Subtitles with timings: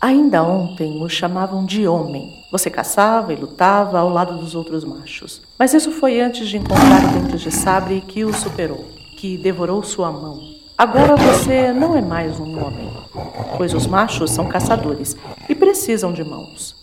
[0.00, 2.44] Ainda ontem o chamavam de homem.
[2.52, 5.42] Você caçava e lutava ao lado dos outros machos.
[5.58, 8.84] Mas isso foi antes de encontrar o dente de sabre que o superou,
[9.16, 10.40] que devorou sua mão.
[10.76, 12.88] Agora você não é mais um homem,
[13.56, 15.16] pois os machos são caçadores
[15.48, 16.76] e precisam de mãos.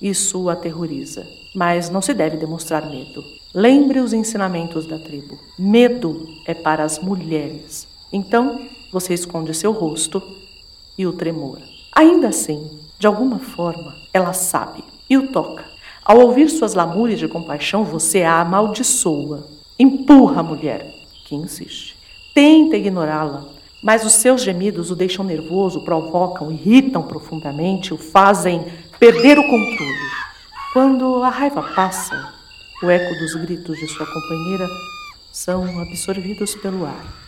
[0.00, 3.22] Isso o aterroriza, mas não se deve demonstrar medo.
[3.54, 5.38] Lembre os ensinamentos da tribo.
[5.58, 7.86] Medo é para as mulheres.
[8.10, 10.22] Então, você esconde seu rosto
[10.96, 11.58] e o tremor.
[11.98, 15.64] Ainda assim, de alguma forma, ela sabe e o toca.
[16.04, 19.44] Ao ouvir suas lamúrias de compaixão, você a amaldiçoa.
[19.76, 20.86] Empurra a mulher,
[21.26, 21.96] que insiste.
[22.32, 23.48] Tenta ignorá-la,
[23.82, 28.64] mas os seus gemidos o deixam nervoso, provocam, irritam profundamente, o fazem
[29.00, 30.10] perder o controle.
[30.72, 32.32] Quando a raiva passa,
[32.80, 34.68] o eco dos gritos de sua companheira
[35.32, 37.27] são absorvidos pelo ar.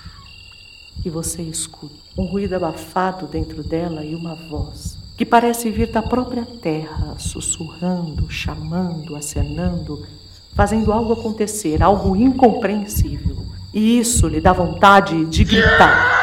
[1.05, 6.03] E você escuta um ruído abafado dentro dela e uma voz que parece vir da
[6.03, 10.07] própria terra, sussurrando, chamando, acenando,
[10.55, 13.37] fazendo algo acontecer, algo incompreensível.
[13.73, 16.21] E isso lhe dá vontade de gritar.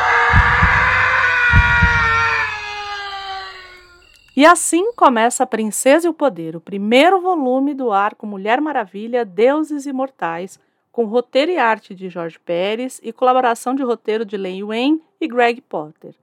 [4.36, 9.25] E assim começa A Princesa e o Poder, o primeiro volume do arco Mulher Maravilha,
[9.25, 10.59] Deuses Imortais,
[10.98, 15.28] com roteiro e arte de Jorge Pérez e colaboração de roteiro de Len Wayne e
[15.28, 16.16] Greg Potter.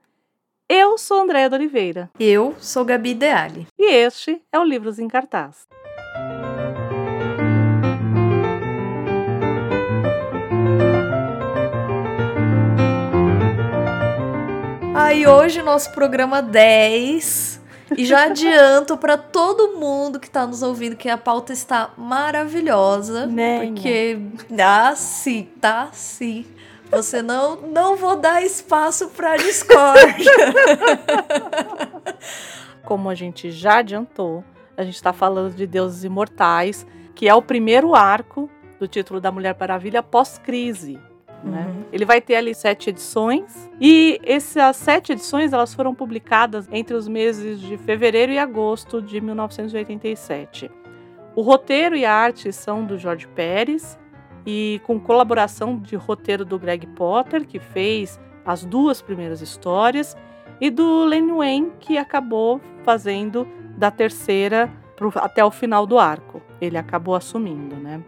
[0.69, 2.11] Eu sou Andréa de Oliveira.
[2.19, 3.69] Eu sou Gabi Deali.
[3.79, 5.69] E este é o Livros em Cartaz.
[14.93, 17.64] Aí hoje nosso programa 10
[17.97, 23.27] e já adianto para todo mundo que está nos ouvindo que a pauta está maravilhosa,
[23.27, 24.19] né, porque
[24.61, 26.47] ah, sim, tá sim.
[26.91, 30.33] Você não não vou dar espaço para discórdia.
[32.85, 34.45] Como a gente já adiantou,
[34.77, 39.33] a gente está falando de deuses imortais, que é o primeiro arco do título da
[39.33, 40.99] Mulher Maravilha pós-crise.
[41.45, 41.67] Né?
[41.67, 41.85] Uhum.
[41.93, 47.07] Ele vai ter ali sete edições e essas sete edições elas foram publicadas entre os
[47.07, 50.71] meses de fevereiro e agosto de 1987.
[51.37, 53.99] O roteiro e a arte são do Jorge Pérez
[54.47, 60.17] e com colaboração de roteiro do Greg Potter, que fez as duas primeiras histórias,
[60.61, 66.41] e do Len Wayne, que acabou fazendo da terceira pro, até o final do arco.
[66.61, 68.03] Ele acabou assumindo, né?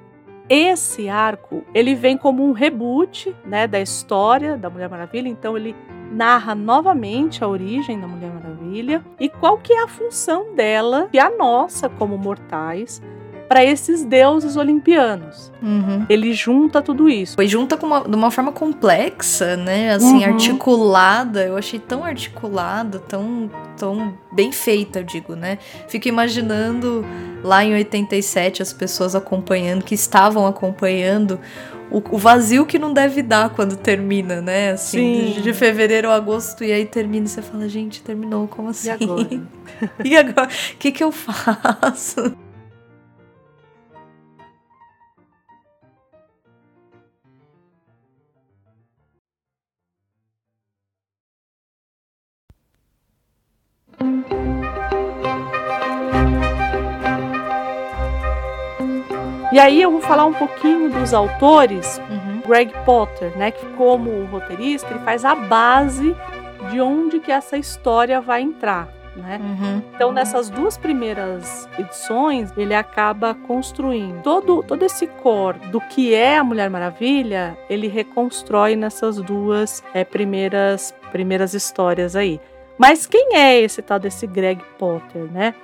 [0.48, 5.74] Esse arco, ele vem como um reboot, né, da história da Mulher Maravilha, então ele
[6.12, 9.04] narra novamente a origem da Mulher Maravilha.
[9.18, 13.02] E qual que é a função dela e a nossa como mortais
[13.48, 15.52] para esses deuses olimpianos.
[15.62, 16.04] Uhum.
[16.08, 17.40] Ele junta tudo isso.
[17.40, 19.94] E junta uma, de uma forma complexa, né?
[19.94, 20.32] Assim, uhum.
[20.32, 21.44] articulada.
[21.44, 25.58] Eu achei tão articulada, tão, tão bem feita, eu digo, né?
[25.88, 27.04] Fico imaginando
[27.42, 31.38] lá em 87 as pessoas acompanhando, que estavam acompanhando
[31.90, 34.72] o, vazio que não deve dar quando termina, né?
[34.72, 38.70] Assim, de, de, fevereiro a agosto, e aí termina e você fala, gente, terminou, como
[38.70, 38.88] assim?
[38.88, 39.28] E agora?
[40.04, 40.48] e agora?
[40.48, 42.36] O que, que eu faço?
[59.53, 61.99] E aí eu vou falar um pouquinho dos autores.
[62.11, 62.43] Uhum.
[62.47, 66.15] Greg Potter, né, que como roteirista, ele faz a base
[66.71, 68.89] de onde que essa história vai entrar.
[69.17, 69.41] Né?
[69.43, 69.83] Uhum.
[69.94, 76.37] Então, nessas duas primeiras edições, ele acaba construindo todo, todo esse core do que é
[76.37, 82.38] a Mulher Maravilha, ele reconstrói nessas duas é, primeiras, primeiras histórias aí.
[82.78, 85.54] Mas quem é esse tal desse Greg Potter, né?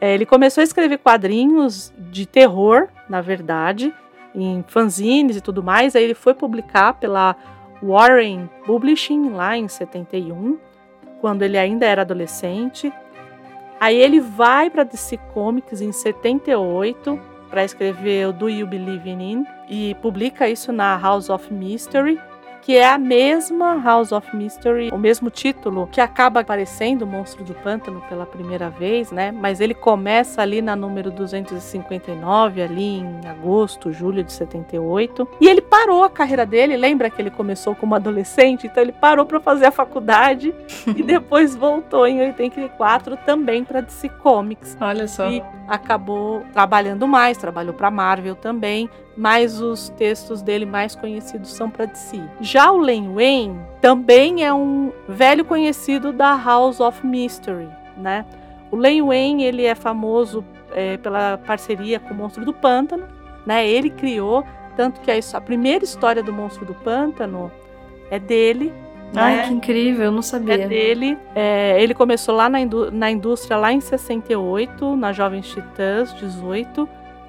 [0.00, 3.92] É, ele começou a escrever quadrinhos de terror, na verdade,
[4.34, 5.96] em fanzines e tudo mais.
[5.96, 7.36] Aí ele foi publicar pela
[7.82, 10.58] Warren Publishing lá em 71,
[11.20, 12.92] quando ele ainda era adolescente.
[13.80, 19.44] Aí ele vai para DC Comics em 78 para escrever o Do You Believe in
[19.68, 22.20] e publica isso na House of Mystery
[22.68, 27.42] que é a mesma House of Mystery, o mesmo título que acaba aparecendo o Monstro
[27.42, 29.32] do Pântano pela primeira vez, né?
[29.32, 35.26] Mas ele começa ali na número 259, ali em agosto, julho de 78.
[35.40, 39.24] E ele parou a carreira dele, lembra que ele começou como adolescente, então ele parou
[39.24, 40.54] para fazer a faculdade
[40.94, 44.76] e depois voltou em 84 também para DC Comics.
[44.78, 45.30] Olha só.
[45.30, 51.68] E acabou trabalhando mais, trabalhou para Marvel também, mas os textos dele mais conhecidos são
[51.68, 52.22] para DC.
[52.40, 57.68] Já o Len Wayne também é um velho conhecido da House of Mystery.
[57.96, 58.24] né?
[58.70, 63.08] O Len Wayne, ele é famoso é, pela parceria com o Monstro do Pântano,
[63.44, 63.68] né?
[63.68, 64.44] Ele criou,
[64.76, 67.50] tanto que a, a primeira história do Monstro do Pântano
[68.12, 68.72] é dele.
[69.16, 69.48] Ai, né?
[69.48, 70.62] que incrível, eu não sabia.
[70.62, 71.18] É dele.
[71.34, 76.88] É, ele começou lá na, indú na indústria lá em 68, na Jovens Titãs 18,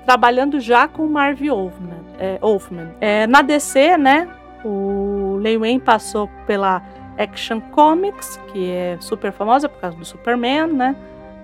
[0.09, 1.99] trabalhando já com o Marv Wolfman.
[2.17, 2.95] É, Wolfman.
[2.99, 4.27] É, na DC, né,
[4.65, 6.81] o Len Wayne passou pela
[7.15, 10.95] Action Comics, que é super famosa por causa do Superman, né?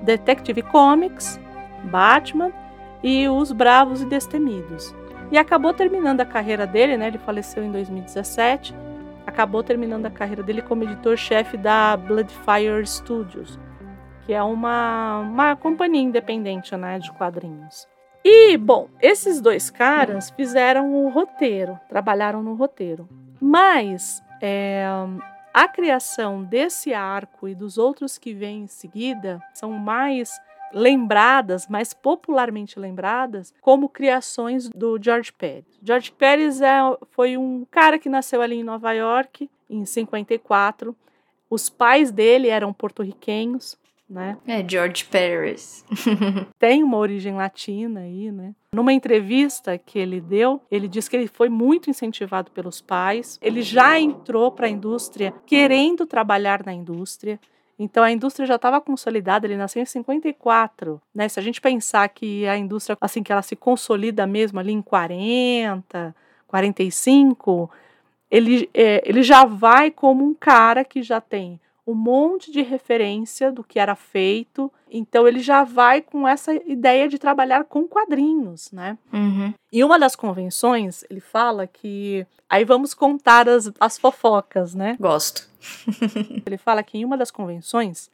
[0.01, 1.39] Detective Comics,
[1.83, 2.51] Batman
[3.03, 4.95] e Os Bravos e Destemidos.
[5.31, 7.05] E acabou terminando a carreira dele, né?
[7.05, 8.73] Ele faleceu em 2017.
[9.27, 13.59] Acabou terminando a carreira dele como editor-chefe da Bloodfire Studios,
[14.25, 17.87] que é uma, uma companhia independente, né, de quadrinhos.
[18.27, 23.07] E, bom, esses dois caras fizeram o roteiro, trabalharam no roteiro.
[23.39, 24.83] Mas é,
[25.53, 30.41] a criação desse arco e dos outros que vêm em seguida são mais
[30.73, 35.79] lembradas, mais popularmente lembradas, como criações do George Pérez.
[35.83, 36.79] George Pérez é,
[37.11, 40.95] foi um cara que nasceu ali em Nova York, em 54.
[41.47, 43.77] Os pais dele eram porto-riquenhos,
[44.09, 44.37] né?
[44.47, 45.83] É, George Pérez.
[46.59, 48.53] Tem uma origem latina aí, né?
[48.71, 53.39] Numa entrevista que ele deu, ele disse que ele foi muito incentivado pelos pais.
[53.41, 57.39] Ele já entrou para a indústria querendo trabalhar na indústria.
[57.77, 61.27] Então a indústria já estava consolidada, ele nasceu em 54, né?
[61.27, 64.81] Se a gente pensar que a indústria assim que ela se consolida mesmo ali em
[64.81, 66.15] 40,
[66.47, 67.69] 45,
[68.31, 73.51] ele, é, ele já vai como um cara que já tem um monte de referência
[73.51, 74.71] do que era feito.
[74.89, 78.97] Então ele já vai com essa ideia de trabalhar com quadrinhos, né?
[79.13, 79.53] Uhum.
[79.71, 82.25] E uma das convenções, ele fala que.
[82.49, 84.97] Aí vamos contar as, as fofocas, né?
[84.99, 85.47] Gosto.
[86.45, 88.09] ele fala que em uma das convenções,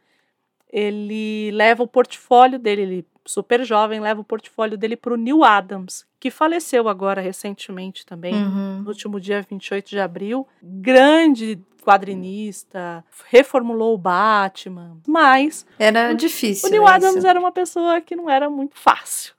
[0.72, 5.44] ele leva o portfólio dele, ele super jovem, leva o portfólio dele para o Neil
[5.44, 8.82] Adams, que faleceu agora recentemente também, uhum.
[8.82, 10.48] no último dia 28 de abril.
[10.62, 16.70] Grande quadrinista, reformulou o Batman, mas era difícil.
[16.70, 17.28] O Neil Adams isso.
[17.28, 19.34] era uma pessoa que não era muito fácil.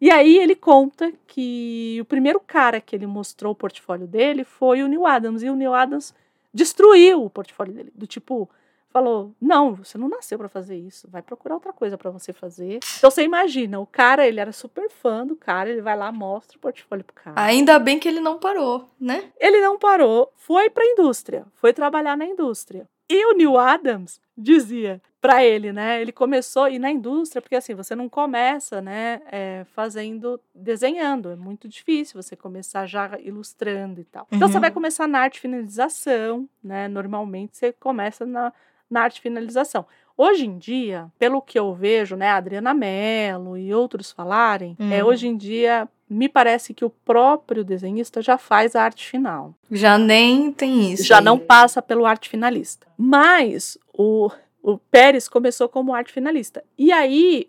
[0.00, 4.82] E aí ele conta que o primeiro cara que ele mostrou o portfólio dele foi
[4.82, 6.12] o Neil Adams e o Neil Adams
[6.52, 8.48] destruiu o portfólio dele, do tipo,
[8.94, 11.08] falou: "Não, você não nasceu para fazer isso.
[11.10, 12.78] Vai procurar outra coisa para você fazer".
[12.98, 16.56] Então você imagina, o cara, ele era super fã do cara, ele vai lá, mostra
[16.56, 17.34] o portfólio pro cara.
[17.42, 19.32] Ainda bem que ele não parou, né?
[19.40, 22.88] Ele não parou, foi para indústria, foi trabalhar na indústria.
[23.08, 26.00] E o Neil Adams dizia para ele, né?
[26.00, 31.36] Ele começou e na indústria, porque assim você não começa, né, é, fazendo, desenhando, é
[31.36, 34.26] muito difícil você começar já ilustrando e tal.
[34.30, 34.74] Então você vai uhum.
[34.74, 36.88] começar na arte finalização, né?
[36.88, 38.52] Normalmente você começa na
[38.90, 39.86] na arte finalização.
[40.16, 45.02] Hoje em dia, pelo que eu vejo, né, a Adriana Mello e outros falarem, é,
[45.02, 45.08] hum.
[45.08, 49.54] hoje em dia me parece que o próprio desenhista já faz a arte final.
[49.70, 51.04] Já nem tem isso.
[51.04, 51.24] Já aí.
[51.24, 52.86] não passa pelo arte finalista.
[52.96, 54.30] Mas o,
[54.62, 56.62] o Pérez começou como arte finalista.
[56.78, 57.46] E aí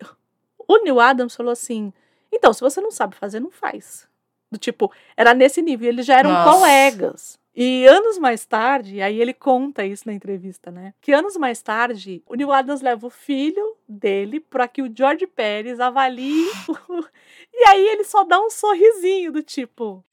[0.66, 1.92] o Neil Adams falou assim:
[2.32, 4.06] então, se você não sabe fazer, não faz.
[4.50, 5.88] Do tipo, era nesse nível.
[5.88, 6.50] Eles já eram Nossa.
[6.50, 7.38] colegas.
[7.56, 10.92] E anos mais tarde, aí ele conta isso na entrevista, né?
[11.00, 15.26] Que anos mais tarde, o Neil Adams leva o filho dele para que o George
[15.26, 16.50] Pérez avalie.
[17.54, 20.04] e aí ele só dá um sorrisinho do tipo.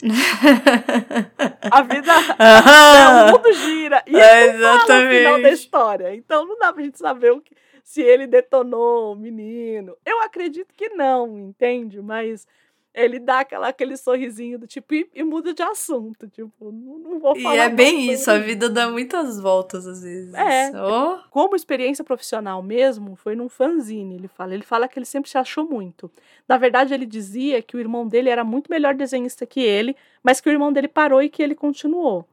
[1.70, 2.14] a vida.
[3.28, 4.02] o mundo gira.
[4.08, 5.04] E é, exatamente.
[5.04, 6.16] no final da história.
[6.16, 7.54] Então não dá pra gente saber o que,
[7.84, 9.98] se ele detonou o menino.
[10.06, 12.02] Eu acredito que não, entende?
[12.02, 12.48] Mas
[12.94, 17.20] ele dá aquela, aquele sorrisinho do tipo e, e muda de assunto, tipo, não, não
[17.20, 17.56] vou falar.
[17.56, 20.34] E é bem isso, a vida dá muitas voltas às vezes.
[20.34, 20.72] É.
[20.80, 21.18] Oh.
[21.32, 24.54] Como experiência profissional mesmo, foi num fanzine, ele fala.
[24.54, 26.12] Ele fala que ele sempre se achou muito.
[26.48, 30.40] Na verdade, ele dizia que o irmão dele era muito melhor desenhista que ele, mas
[30.40, 32.28] que o irmão dele parou e que ele continuou.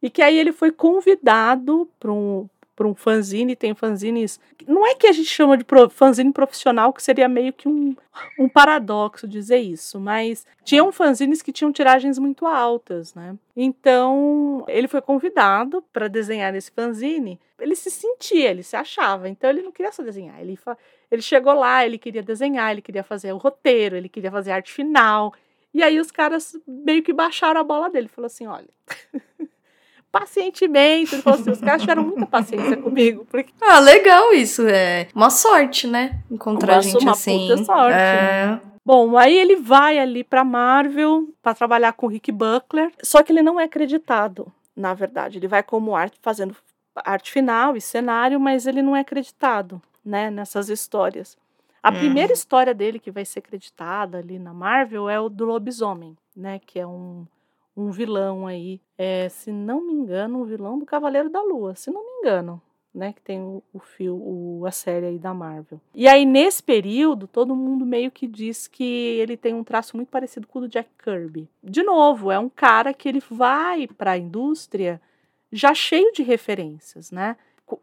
[0.00, 4.40] E que aí ele foi convidado para um, para um fanzine, tem fanzines.
[4.66, 7.94] Não é que a gente chama de fanzine profissional, que seria meio que um,
[8.38, 13.36] um paradoxo dizer isso, mas tinham fanzines que tinham tiragens muito altas, né?
[13.56, 17.38] Então ele foi convidado para desenhar esse fanzine.
[17.58, 20.40] Ele se sentia, ele se achava, então ele não queria só desenhar.
[20.40, 20.58] Ele,
[21.10, 24.72] ele chegou lá, ele queria desenhar, ele queria fazer o roteiro, ele queria fazer arte
[24.72, 25.32] final.
[25.72, 28.68] E aí os caras meio que baixaram a bola dele, falou assim, olha.
[30.18, 31.14] pacientemente.
[31.14, 33.26] Ele falou assim: os caras tiveram muita paciência comigo.
[33.30, 33.52] Porque...
[33.60, 34.66] Ah, legal isso.
[34.68, 36.20] É uma sorte, né?
[36.30, 37.48] Encontrar uma, gente uma assim.
[37.48, 37.98] Puta sorte.
[37.98, 38.60] É...
[38.84, 43.32] Bom, aí ele vai ali pra Marvel para trabalhar com o Rick Buckler, só que
[43.32, 45.38] ele não é acreditado, na verdade.
[45.38, 46.54] Ele vai como arte, fazendo
[46.94, 49.80] arte final e cenário, mas ele não é acreditado.
[50.04, 51.36] né, nessas histórias.
[51.82, 51.98] A uhum.
[51.98, 56.60] primeira história dele que vai ser creditada ali na Marvel é o do lobisomem, né,
[56.64, 57.26] que é um,
[57.76, 61.90] um vilão aí, é, se não me engano, um vilão do Cavaleiro da Lua, se
[61.90, 62.62] não me engano,
[62.94, 65.80] né, que tem o, o fio, o, a série aí da Marvel.
[65.92, 70.08] E aí nesse período, todo mundo meio que diz que ele tem um traço muito
[70.08, 71.48] parecido com o do Jack Kirby.
[71.62, 75.00] De novo, é um cara que ele vai para a indústria
[75.50, 77.36] já cheio de referências, né?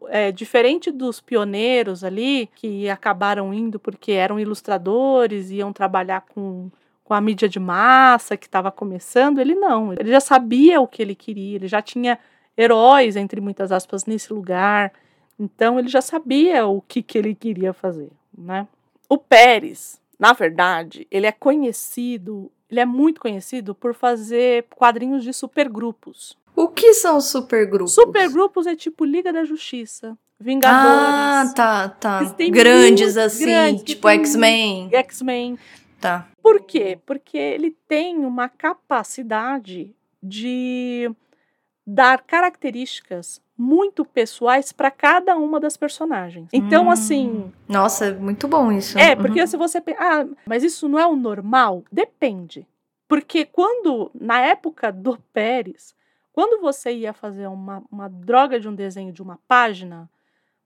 [0.08, 6.70] É, diferente dos pioneiros ali, que acabaram indo porque eram ilustradores, iam trabalhar com,
[7.04, 9.92] com a mídia de massa que estava começando, ele não.
[9.92, 12.18] Ele já sabia o que ele queria, ele já tinha
[12.56, 14.92] heróis, entre muitas aspas, nesse lugar.
[15.38, 18.66] Então ele já sabia o que, que ele queria fazer, né?
[19.08, 25.32] O Pérez, na verdade, ele é conhecido, ele é muito conhecido por fazer quadrinhos de
[25.32, 26.36] supergrupos.
[26.54, 27.94] O que são supergrupos?
[27.94, 31.50] Supergrupos é tipo Liga da Justiça, Vingadores.
[31.50, 32.20] Ah, tá, tá.
[32.50, 34.88] Grandes assim, grande, tipo X-Men.
[34.92, 35.58] X-Men.
[36.00, 36.26] Tá.
[36.42, 36.98] Por quê?
[37.06, 41.10] Porque ele tem uma capacidade de
[41.86, 46.48] dar características muito pessoais para cada uma das personagens.
[46.52, 46.90] Então, hum.
[46.90, 47.52] assim.
[47.68, 48.98] Nossa, muito bom isso.
[48.98, 49.46] É, porque uhum.
[49.46, 49.82] se você.
[49.98, 51.84] Ah, mas isso não é o normal?
[51.90, 52.66] Depende.
[53.06, 55.94] Porque quando, na época do Pérez,
[56.32, 60.08] quando você ia fazer uma, uma droga de um desenho de uma página,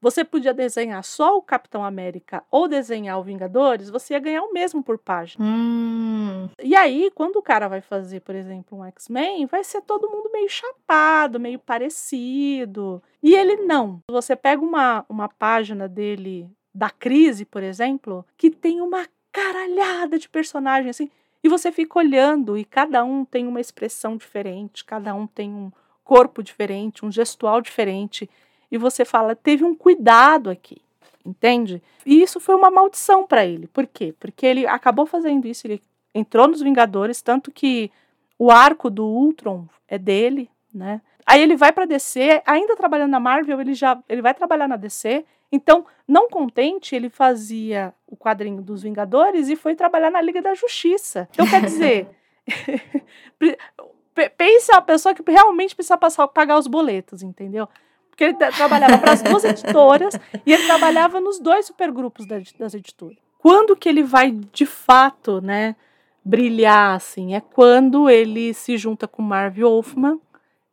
[0.00, 4.53] você podia desenhar só o Capitão América ou desenhar o Vingadores, você ia ganhar o
[4.53, 5.45] mesmo por página.
[5.45, 6.49] Hum.
[6.62, 10.31] E aí, quando o cara vai fazer, por exemplo, um X-Men, vai ser todo mundo
[10.33, 13.03] meio chapado, meio parecido.
[13.23, 14.00] E ele não.
[14.11, 20.29] Você pega uma, uma página dele, da crise, por exemplo, que tem uma caralhada de
[20.29, 21.11] personagens, assim,
[21.43, 25.71] e você fica olhando e cada um tem uma expressão diferente, cada um tem um
[26.03, 28.29] corpo diferente, um gestual diferente
[28.71, 30.83] e você fala, teve um cuidado aqui,
[31.25, 31.83] entende?
[32.05, 33.67] E isso foi uma maldição para ele.
[33.67, 34.15] Por quê?
[34.19, 35.83] Porque ele acabou fazendo isso, ele
[36.15, 37.91] entrou nos Vingadores, tanto que
[38.39, 41.01] o arco do Ultron é dele, né?
[41.27, 44.77] Aí ele vai para DC, ainda trabalhando na Marvel, ele já ele vai trabalhar na
[44.77, 45.25] DC.
[45.51, 50.55] Então, não contente, ele fazia o quadrinho dos Vingadores e foi trabalhar na Liga da
[50.55, 51.29] Justiça.
[51.33, 52.09] Então, quer dizer,
[54.37, 57.69] pense a pessoa que realmente precisa passar, pagar os boletos, entendeu?
[58.17, 63.19] Porque ele trabalhava para as duas editoras e ele trabalhava nos dois supergrupos das editoras.
[63.39, 65.77] Quando que ele vai de fato, né,
[66.25, 67.35] brilhar assim?
[67.35, 70.19] É quando ele se junta com Marv Wolfman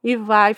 [0.02, 0.56] e vai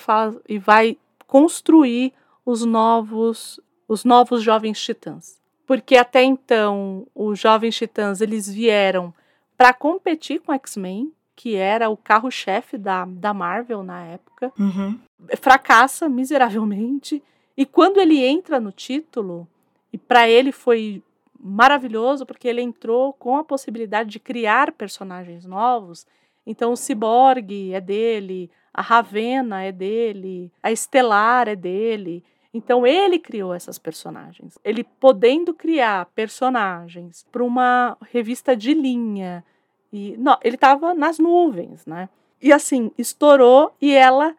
[0.48, 2.14] e vai construir
[2.46, 5.42] os novos os novos jovens titãs.
[5.66, 9.12] Porque até então os jovens titãs eles vieram
[9.58, 14.98] para competir com X-Men, que era o carro-chefe da, da Marvel na época, uhum.
[15.38, 17.22] fracassa miseravelmente.
[17.58, 19.48] E quando ele entra no título,
[19.92, 21.04] e para ele foi
[21.40, 26.08] maravilhoso, porque ele entrou com a possibilidade de criar personagens novos.
[26.46, 32.24] Então, o Cyborg é dele, a Ravena é dele, a Estelar é dele.
[32.54, 34.58] Então, ele criou essas personagens.
[34.64, 39.44] Ele podendo criar personagens para uma revista de linha
[39.92, 42.10] e não, ele estava nas nuvens, né?
[42.42, 44.36] E assim, estourou e ela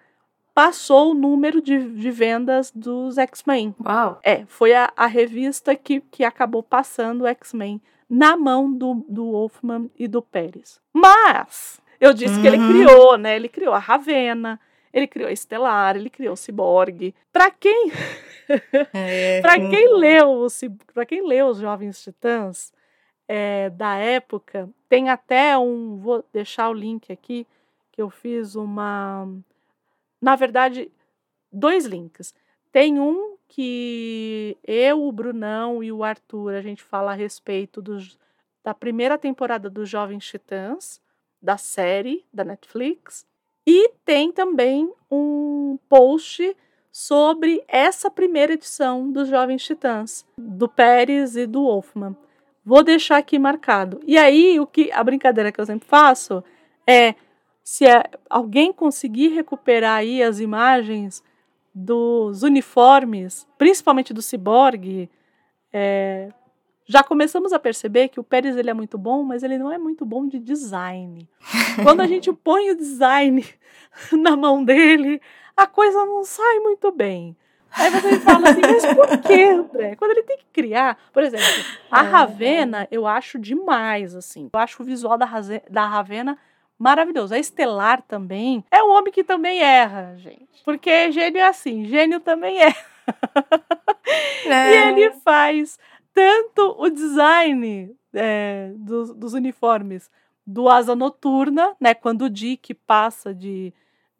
[0.54, 3.74] passou o número de, de vendas dos X-Men.
[3.84, 4.18] Uau!
[4.22, 9.32] É, foi a, a revista que, que acabou passando o X-Men na mão do, do
[9.32, 10.80] Wolfman e do Pérez.
[10.92, 12.42] Mas, eu disse uhum.
[12.42, 12.68] que ele uhum.
[12.68, 13.36] criou, né?
[13.36, 14.60] Ele criou a Ravena,
[14.92, 17.14] ele criou a Estelar, ele criou o Cyborg.
[17.32, 17.92] Para quem
[18.94, 19.40] é.
[19.42, 20.46] para quem leu,
[20.94, 22.72] para quem leu os Jovens Titãs,
[23.28, 24.68] é, da época.
[24.88, 25.96] Tem até um.
[25.98, 27.46] Vou deixar o link aqui,
[27.92, 29.28] que eu fiz uma.
[30.20, 30.90] Na verdade,
[31.52, 32.34] dois links.
[32.72, 38.18] Tem um que eu, o Brunão e o Arthur, a gente fala a respeito dos,
[38.62, 41.00] da primeira temporada dos Jovens Titãs,
[41.40, 43.26] da série da Netflix.
[43.66, 46.56] E tem também um post
[46.92, 52.16] sobre essa primeira edição dos Jovens Titãs, do Pérez e do Wolfman.
[52.66, 54.00] Vou deixar aqui marcado.
[54.04, 56.42] E aí, o que a brincadeira que eu sempre faço
[56.84, 57.14] é
[57.62, 61.22] se é, alguém conseguir recuperar aí as imagens
[61.72, 65.08] dos uniformes, principalmente do ciborgue,
[65.72, 66.32] é,
[66.84, 69.78] já começamos a perceber que o Pérez ele é muito bom, mas ele não é
[69.78, 71.28] muito bom de design.
[71.84, 73.44] Quando a gente põe o design
[74.10, 75.20] na mão dele,
[75.56, 77.36] a coisa não sai muito bem.
[77.76, 79.96] Aí você fala assim, mas por que, André?
[79.96, 81.46] Quando ele tem que criar, por exemplo,
[81.90, 82.08] a é.
[82.08, 84.48] Ravena, eu acho demais, assim.
[84.52, 85.28] Eu acho o visual da,
[85.70, 86.38] da Ravena
[86.78, 87.34] maravilhoso.
[87.34, 90.62] A Estelar também é um homem que também erra, gente.
[90.64, 92.76] Porque gênio é assim, gênio também erra.
[94.46, 94.70] É.
[94.70, 95.76] E ele faz
[96.14, 100.08] tanto o design é, dos, dos, uniformes
[100.46, 101.92] do Asa Noturna, né?
[101.92, 103.74] Quando o Dick passa de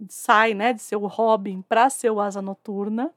[0.09, 3.13] sai, né, de ser o Robin para ser o Asa Noturna,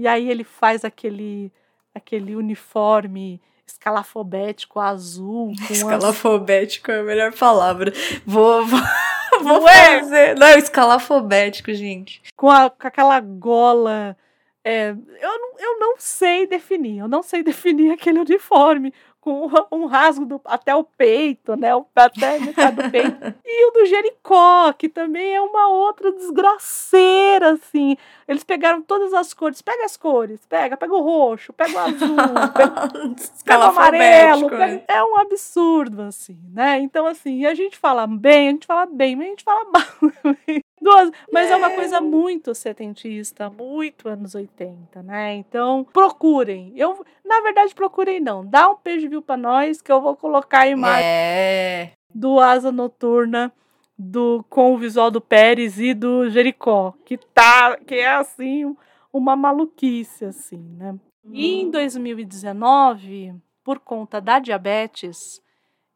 [0.00, 1.52] e aí ele faz aquele
[1.94, 5.52] aquele uniforme escalafobético azul.
[5.68, 6.96] escalafobético as...
[6.96, 7.92] é a melhor palavra.
[8.24, 8.80] Vou, vou,
[9.42, 10.00] vou é?
[10.00, 10.38] fazer.
[10.38, 12.22] Não, escalafobético, gente.
[12.34, 14.16] Com, a, com aquela gola.
[14.64, 19.86] É, eu, não, eu não sei definir, eu não sei definir aquele uniforme com um
[19.86, 21.70] rasgo do, até o peito, né?
[21.94, 23.34] Até metade do peito.
[23.44, 27.96] E o do Jericó, que também é uma outra desgraceira, assim.
[28.30, 29.60] Eles pegaram todas as cores.
[29.60, 32.16] Pega as cores, pega, pega o roxo, pega o azul,
[32.54, 32.88] pega,
[33.44, 34.48] pega o amarelo.
[34.48, 36.78] Pega, é um absurdo, assim, né?
[36.78, 40.46] Então, assim, a gente fala bem, a gente fala bem, mas a gente fala mal.
[40.80, 41.54] Duas, mas é.
[41.54, 41.56] é.
[41.56, 45.34] uma coisa muito setentista, muito anos 80, né?
[45.34, 46.72] Então, procurem.
[46.76, 48.46] Eu, na verdade, procurem não.
[48.46, 51.90] Dá um page view para nós que eu vou colocar a imagem é.
[52.14, 53.52] do Asa Noturna
[54.00, 58.74] do com o visual do Pérez e do Jericó, que tá, que é assim
[59.12, 60.98] uma maluquice assim, né?
[61.30, 65.42] E em 2019, por conta da diabetes,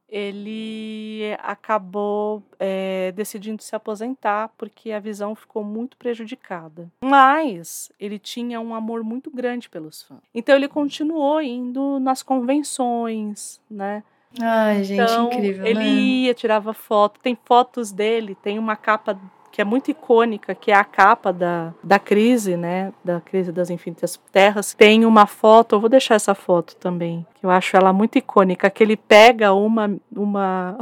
[0.06, 6.92] ele acabou é, decidindo se aposentar porque a visão ficou muito prejudicada.
[7.02, 10.20] Mas ele tinha um amor muito grande pelos fãs.
[10.34, 14.04] Então ele continuou indo nas convenções, né?
[14.40, 15.66] Ai, gente, então, incrível.
[15.66, 15.86] Ele né?
[15.86, 17.20] ia, tirava foto.
[17.20, 19.18] Tem fotos dele, tem uma capa
[19.54, 22.92] que é muito icônica, que é a capa da, da crise, né?
[23.04, 24.74] Da crise das infinitas terras.
[24.74, 28.68] Tem uma foto, eu vou deixar essa foto também, que eu acho ela muito icônica,
[28.68, 30.76] que ele pega uma uma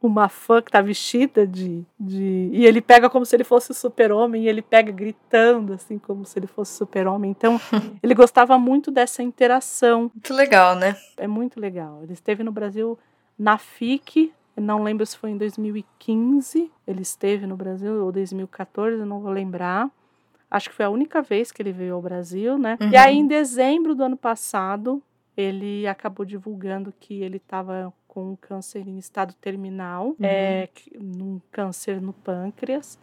[0.00, 2.50] uma fã que tá vestida de, de.
[2.52, 6.38] E ele pega como se ele fosse super-homem, e ele pega gritando, assim, como se
[6.38, 7.30] ele fosse super-homem.
[7.30, 7.60] Então,
[8.02, 10.02] ele gostava muito dessa interação.
[10.14, 10.96] Muito legal, né?
[11.16, 12.00] É muito legal.
[12.02, 12.98] Ele esteve no Brasil
[13.38, 19.20] na FIC, não lembro se foi em 2015 ele esteve no Brasil ou 2014, não
[19.20, 19.90] vou lembrar.
[20.50, 22.78] Acho que foi a única vez que ele veio ao Brasil, né?
[22.80, 22.88] Uhum.
[22.88, 25.02] E aí, em dezembro do ano passado,
[25.36, 30.16] ele acabou divulgando que ele estava com um câncer em estado terminal, uhum.
[30.22, 30.68] é,
[30.98, 32.98] um câncer no pâncreas,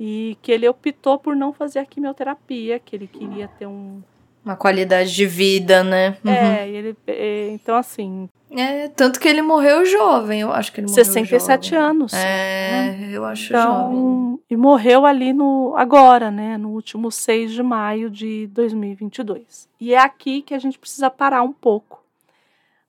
[0.00, 4.02] e que ele optou por não fazer a quimioterapia, que ele queria ter um
[4.44, 6.18] uma qualidade de vida, né?
[6.22, 6.30] Uhum.
[6.30, 8.28] É, ele, é, então assim.
[8.50, 11.84] É, tanto que ele morreu jovem, eu acho que ele morreu 67 jovem.
[11.84, 12.12] anos.
[12.12, 12.18] É,
[12.92, 13.10] né?
[13.10, 14.40] eu acho então, jovem.
[14.50, 19.68] E morreu ali no agora, né, no último 6 de maio de 2022.
[19.80, 22.03] E é aqui que a gente precisa parar um pouco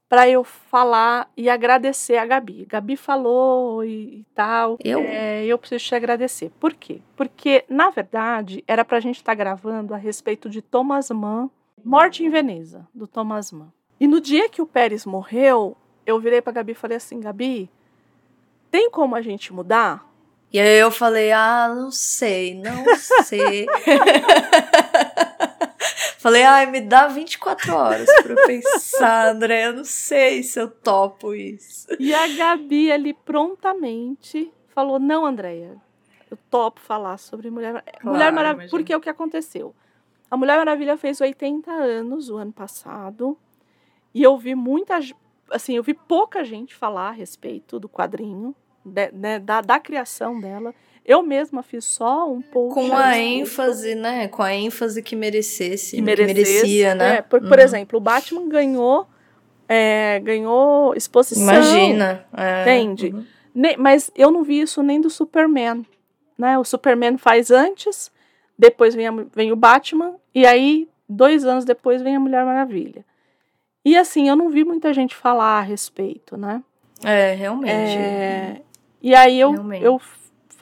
[0.07, 2.65] para eu falar e agradecer a Gabi.
[2.69, 4.77] Gabi falou e, e tal.
[4.83, 4.99] Eu?
[4.99, 6.51] É, eu preciso te agradecer.
[6.59, 7.01] Por quê?
[7.15, 11.49] Porque, na verdade, era para a gente estar tá gravando a respeito de Thomas Mann,
[11.83, 13.71] Morte em Veneza, do Thomas Mann.
[13.99, 17.69] E no dia que o Pérez morreu, eu virei para Gabi e falei assim: Gabi,
[18.71, 20.09] tem como a gente mudar?
[20.51, 23.65] E aí eu falei: ah, não sei, não sei.
[26.25, 29.67] Falei, ai, me dá 24 horas pra eu pensar, André.
[29.67, 31.85] Eu não sei se eu topo isso.
[31.99, 35.79] E a Gabi ali prontamente falou: Não, Andréia,
[36.31, 37.99] eu topo falar sobre Mulher Maravilha.
[37.99, 38.69] Claro, Mulher Maravilha.
[38.71, 39.75] Porque é o que aconteceu.
[40.31, 43.37] A Mulher Maravilha fez 80 anos o ano passado.
[44.11, 44.97] E eu vi muita.
[45.51, 50.39] Assim, eu vi pouca gente falar a respeito do quadrinho, de, né, da, da criação
[50.39, 50.73] dela.
[51.05, 52.73] Eu mesma fiz só um pouco.
[52.73, 54.27] Com a ênfase, né?
[54.27, 55.97] Com a ênfase que merecesse.
[55.97, 57.17] Que, merecesse, que merecia, né?
[57.17, 57.47] É, por, uhum.
[57.47, 59.07] por exemplo, o Batman ganhou.
[59.69, 61.43] É, ganhou exposição.
[61.43, 62.25] Imagina.
[62.35, 63.07] É, entende?
[63.07, 63.25] Uhum.
[63.53, 65.85] Ne, mas eu não vi isso nem do Superman.
[66.37, 66.57] Né?
[66.57, 68.11] O Superman faz antes,
[68.57, 73.05] depois vem, a, vem o Batman, e aí, dois anos depois, vem a Mulher Maravilha.
[73.83, 76.63] E assim, eu não vi muita gente falar a respeito, né?
[77.03, 77.97] É, realmente.
[77.97, 78.61] É,
[79.01, 80.01] e aí eu, eu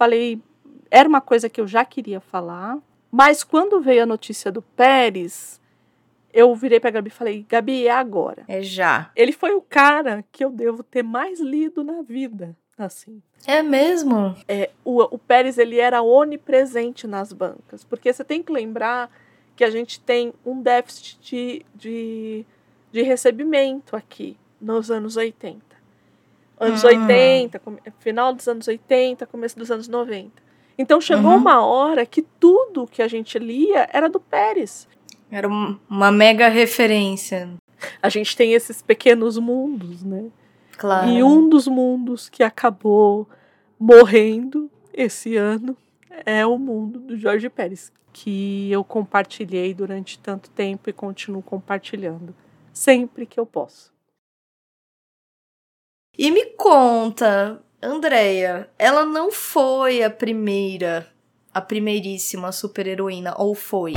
[0.04, 0.42] falei,
[0.92, 2.78] era uma coisa que eu já queria falar,
[3.10, 5.62] mas quando veio a notícia do Pérez,
[6.34, 8.44] eu virei pra Gabi e falei, Gabi, é agora.
[8.50, 9.12] É já.
[9.16, 13.22] Ele foi o cara que eu devo ter mais lido na vida, assim.
[13.48, 14.36] É mesmo?
[14.46, 19.10] É, o, o Pérez, ele era onipresente nas bancas, porque você tem que lembrar
[19.56, 22.46] que a gente tem um déficit de, de,
[22.92, 25.73] de recebimento aqui nos anos 80
[26.60, 26.88] anos hum.
[26.88, 27.62] 80,
[28.00, 30.32] final dos anos 80, começo dos anos 90.
[30.78, 31.38] Então chegou uhum.
[31.38, 34.88] uma hora que tudo que a gente lia era do Pérez.
[35.30, 37.50] Era uma mega referência.
[38.02, 40.26] A gente tem esses pequenos mundos, né?
[40.78, 41.10] Claro.
[41.10, 43.28] E um dos mundos que acabou
[43.80, 45.78] morrendo esse ano
[46.26, 47.92] é o mundo do Jorge Pérez.
[48.12, 52.36] que eu compartilhei durante tanto tempo e continuo compartilhando
[52.72, 53.93] sempre que eu posso.
[56.16, 61.08] E me conta, Andrea, ela não foi a primeira,
[61.52, 63.94] a primeiríssima super-heroína, ou foi?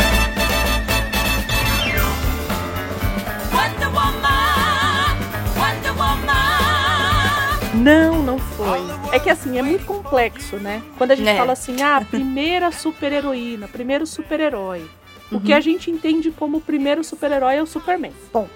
[7.75, 8.81] Não, não foi.
[9.13, 10.83] É que assim, é muito complexo, né?
[10.97, 11.37] Quando a gente é.
[11.37, 14.89] fala assim, ah, primeira super-heroína, primeiro super-herói.
[15.31, 15.37] Uhum.
[15.37, 18.15] O que a gente entende como o primeiro super-herói é o Superman.
[18.33, 18.49] Bom,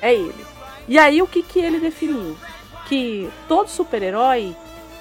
[0.00, 0.46] é ele.
[0.86, 2.36] E aí o que, que ele definiu?
[2.86, 4.54] Que todo super-herói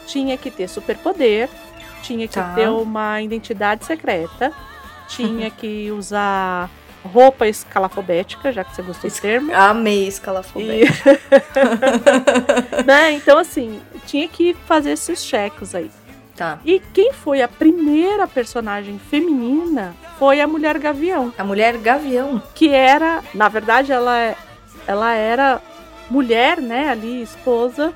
[0.05, 1.49] tinha que ter superpoder,
[2.01, 2.53] tinha que tá.
[2.53, 4.51] ter uma identidade secreta,
[5.07, 6.69] tinha que usar
[7.03, 9.53] roupa escalafobética, já que você gostou do termo.
[9.53, 11.19] Amei escalafobética.
[12.79, 12.83] E...
[12.85, 13.11] né?
[13.11, 15.91] Então, assim, tinha que fazer esses cheques aí.
[16.35, 16.59] Tá.
[16.65, 21.31] E quem foi a primeira personagem feminina foi a Mulher Gavião.
[21.37, 22.41] A Mulher Gavião?
[22.55, 24.35] Que era, na verdade, ela,
[24.87, 25.61] ela era
[26.13, 27.91] mulher, né, ali, esposa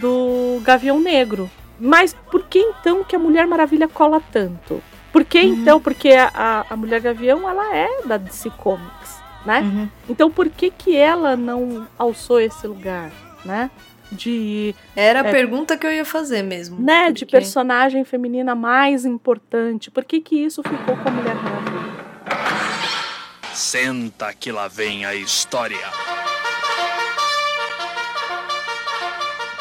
[0.00, 1.50] do Gavião Negro.
[1.78, 4.82] Mas por que então que a Mulher Maravilha cola tanto?
[5.12, 5.54] Por que uhum.
[5.54, 5.80] então?
[5.80, 9.60] Porque a, a Mulher Gavião, ela é da DC Comics, né?
[9.60, 9.88] Uhum.
[10.08, 13.10] Então por que que ela não alçou esse lugar,
[13.44, 13.70] né?
[14.10, 14.74] De...
[14.96, 16.80] Era a é, pergunta que eu ia fazer mesmo.
[16.80, 17.06] Né?
[17.06, 17.24] Porque...
[17.24, 19.90] De personagem feminina mais importante.
[19.90, 21.80] Por que que isso ficou com a Mulher Maravilha?
[23.54, 25.78] Senta que lá vem a história.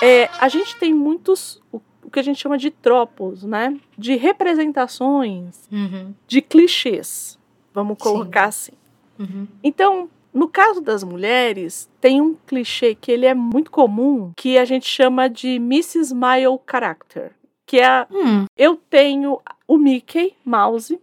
[0.02, 1.62] É, a gente tem muitos
[2.10, 3.78] o que a gente chama de tropos, né?
[3.96, 6.12] De representações, uhum.
[6.28, 7.38] de clichês,
[7.72, 8.72] vamos colocar Sim.
[9.20, 9.34] assim.
[9.34, 9.48] Uhum.
[9.64, 14.66] Então, no caso das mulheres, tem um clichê que ele é muito comum, que a
[14.66, 16.00] gente chama de Mrs.
[16.00, 17.32] Smile Character,
[17.66, 18.46] que é hum.
[18.58, 21.00] eu tenho o Mickey Mouse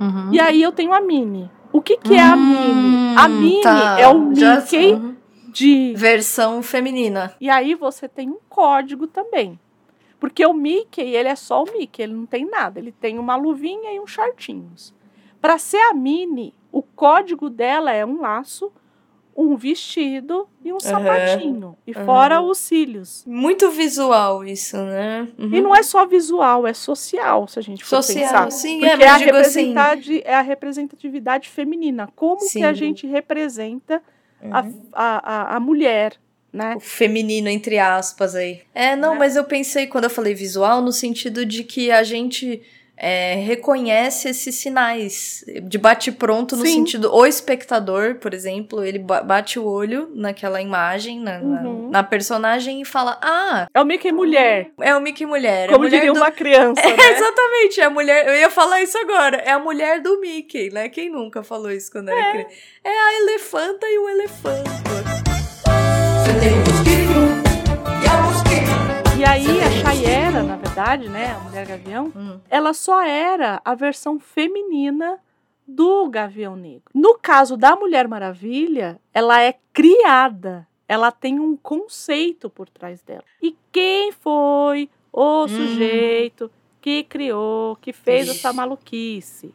[0.00, 0.32] uhum.
[0.32, 1.48] e aí eu tenho a Minnie.
[1.72, 3.16] O que que é a Minnie?
[3.16, 4.00] A hum, Minnie tá.
[4.00, 5.14] é o Mickey uhum.
[5.58, 7.34] De versão feminina.
[7.40, 9.58] E aí você tem um código também.
[10.20, 12.78] Porque o Mickey, ele é só o Mickey, ele não tem nada.
[12.78, 14.94] Ele tem uma luvinha e uns shortinhos.
[15.40, 18.72] Para ser a Minnie, o código dela é um laço,
[19.36, 21.76] um vestido e um sapatinho.
[21.86, 22.04] E uhum.
[22.04, 23.24] fora os cílios.
[23.24, 25.28] Muito visual isso, né?
[25.38, 25.54] Uhum.
[25.54, 28.50] E não é só visual, é social, se a gente for social, pensar.
[28.50, 29.74] Sim, Porque é, é, a assim...
[30.24, 32.08] é a representatividade feminina.
[32.16, 32.58] Como sim.
[32.58, 34.02] que a gente representa
[34.42, 34.82] uhum.
[34.92, 36.16] a, a, a mulher,
[36.52, 36.74] né?
[36.76, 38.62] O feminino, entre aspas, aí.
[38.74, 39.18] É, não, né?
[39.20, 42.62] mas eu pensei quando eu falei visual, no sentido de que a gente
[43.00, 47.14] é, reconhece esses sinais de bate-pronto no sentido.
[47.14, 51.84] O espectador, por exemplo, ele bate o olho naquela imagem, na, uhum.
[51.84, 53.68] na, na, personagem e fala: Ah.
[53.72, 54.72] É o Mickey mulher.
[54.80, 55.68] É o Mickey mulher.
[55.68, 56.18] É Como é mulher diria do...
[56.18, 56.82] uma criança.
[56.88, 57.10] É, né?
[57.10, 58.26] Exatamente, é a mulher.
[58.26, 59.36] Eu ia falar isso agora.
[59.38, 60.88] É a mulher do Mickey, né?
[60.88, 62.32] Quem nunca falou isso quando era é.
[62.32, 62.50] criança?
[62.82, 64.70] É a elefanta e o elefante.
[69.18, 72.38] E aí a Chayera, na verdade, né, a Mulher Gavião, hum.
[72.48, 75.18] ela só era a versão feminina
[75.66, 76.84] do Gavião Negro.
[76.94, 83.24] No caso da Mulher Maravilha, ela é criada, ela tem um conceito por trás dela.
[83.42, 85.48] E quem foi o hum.
[85.48, 86.48] sujeito
[86.80, 88.38] que criou, que fez Ixi.
[88.38, 89.52] essa maluquice?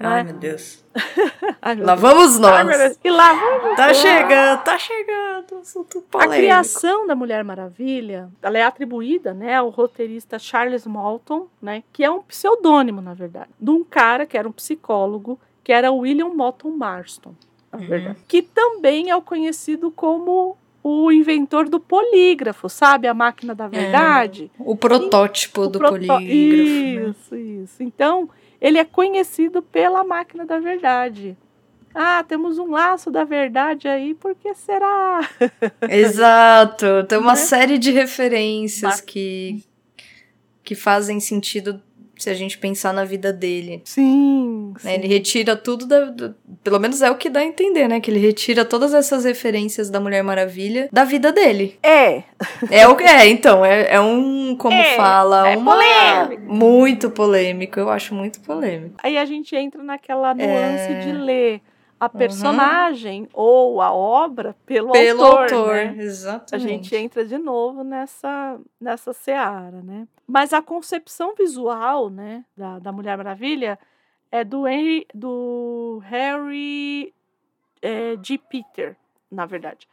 [0.00, 0.32] Ai, né?
[0.32, 0.82] meu Deus.
[1.60, 2.00] Ai, meu lá Deus.
[2.00, 2.80] vamos nós.
[2.80, 3.96] Ai, e lá vamos Tá nós.
[3.98, 5.58] chegando, tá chegando.
[5.60, 6.34] Assunto polêmico.
[6.34, 12.02] A criação da Mulher Maravilha, ela é atribuída, né, ao roteirista Charles Malton, né, que
[12.02, 16.30] é um pseudônimo, na verdade, de um cara que era um psicólogo, que era William
[16.30, 17.34] Moulton Marston,
[17.70, 17.86] na uhum.
[17.86, 23.06] verdade, que também é o conhecido como o inventor do polígrafo, sabe?
[23.06, 24.50] A máquina da é, verdade.
[24.58, 25.92] É, o protótipo e, do o proto...
[25.92, 26.22] polígrafo.
[26.22, 27.40] Isso, né?
[27.40, 27.82] isso.
[27.82, 31.36] Então, ele é conhecido pela máquina da verdade.
[31.94, 35.28] Ah, temos um laço da verdade aí, por que será?
[35.88, 37.36] Exato, tem uma né?
[37.36, 39.64] série de referências que,
[40.62, 41.82] que fazem sentido
[42.22, 43.82] se a gente pensar na vida dele.
[43.84, 44.74] Sim.
[44.82, 44.94] Né?
[44.94, 46.04] Ele retira tudo da.
[46.06, 48.00] Do, pelo menos é o que dá a entender, né?
[48.00, 51.78] Que ele retira todas essas referências da Mulher Maravilha da vida dele.
[51.82, 52.22] É.
[52.70, 53.64] É o que é, então.
[53.64, 55.72] É, é um, como é, fala, é uma.
[55.72, 56.52] Polêmico.
[56.52, 57.80] Muito polêmico.
[57.80, 58.96] Eu acho muito polêmico.
[59.02, 61.00] Aí a gente entra naquela nuance é...
[61.00, 61.62] de ler
[62.00, 63.28] a personagem uhum.
[63.34, 65.52] ou a obra pelo, pelo autor.
[65.52, 65.96] autor né?
[65.98, 66.54] Exatamente.
[66.54, 70.08] A gente entra de novo nessa, nessa seara, né?
[70.30, 73.76] Mas a concepção visual, né, da, da Mulher Maravilha
[74.30, 77.12] é do Henry, do Harry
[77.82, 78.38] é, G.
[78.38, 78.96] Peter,
[79.28, 79.88] na verdade.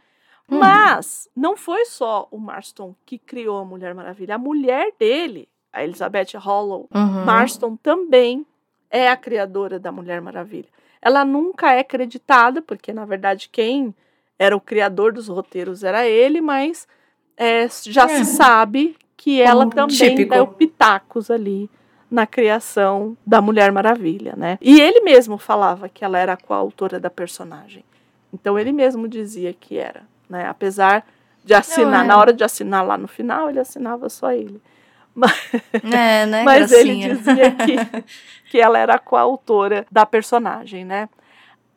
[0.48, 0.60] Uhum.
[0.60, 4.36] Mas não foi só o Marston que criou a Mulher Maravilha.
[4.36, 7.26] A mulher dele, a Elizabeth Hollow uhum.
[7.26, 8.46] Marston, também
[8.92, 10.70] é a criadora da Mulher Maravilha.
[11.02, 13.94] Ela nunca é creditada, porque na verdade quem
[14.38, 16.88] era o criador dos roteiros era ele, mas
[17.36, 18.08] é, já é.
[18.10, 20.30] se sabe que ela um também típico.
[20.30, 21.70] deu pitacos ali
[22.10, 24.58] na criação da Mulher Maravilha, né?
[24.62, 27.84] E ele mesmo falava que ela era a coautora da personagem.
[28.32, 30.48] Então ele mesmo dizia que era, né?
[30.48, 31.06] Apesar
[31.44, 32.08] de assinar, é.
[32.08, 34.62] na hora de assinar lá no final, ele assinava só ele.
[35.16, 35.34] Mas,
[35.92, 38.04] é, né, mas ele dizia que,
[38.52, 41.10] que ela era a coautora da personagem, né?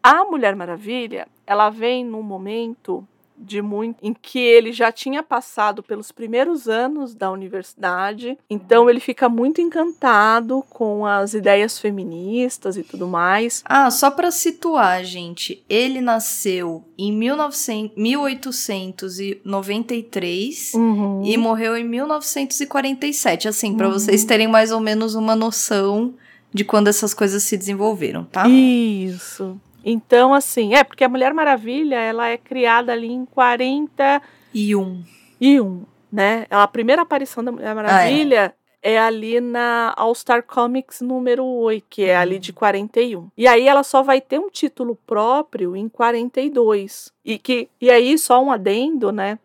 [0.02, 3.06] A Mulher Maravilha, ela vem num momento
[3.40, 9.00] de muito em que ele já tinha passado pelos primeiros anos da universidade, então ele
[9.00, 13.62] fica muito encantado com as ideias feministas e tudo mais.
[13.64, 21.22] Ah, só para situar, gente, ele nasceu em 1900, 1893 uhum.
[21.24, 23.92] e morreu em 1947, assim, para uhum.
[23.94, 26.14] vocês terem mais ou menos uma noção
[26.52, 28.48] de quando essas coisas se desenvolveram, tá?
[28.48, 29.56] Isso.
[29.84, 35.02] Então, assim, é porque a Mulher Maravilha, ela é criada ali em 41.
[35.40, 36.46] E um, né?
[36.50, 38.94] A primeira aparição da Mulher Maravilha ah, é.
[38.94, 39.00] é.
[39.00, 43.28] ali na All Star Comics número 8, que é ali de 41.
[43.36, 47.12] E aí ela só vai ter um título próprio em 42.
[47.24, 49.38] E, que, e aí, só um adendo, né?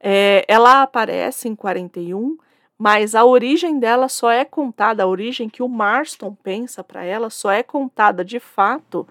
[0.00, 2.36] É, ela aparece em 41,
[2.76, 7.30] mas a origem dela só é contada, a origem que o Marston pensa para ela
[7.30, 9.06] só é contada de fato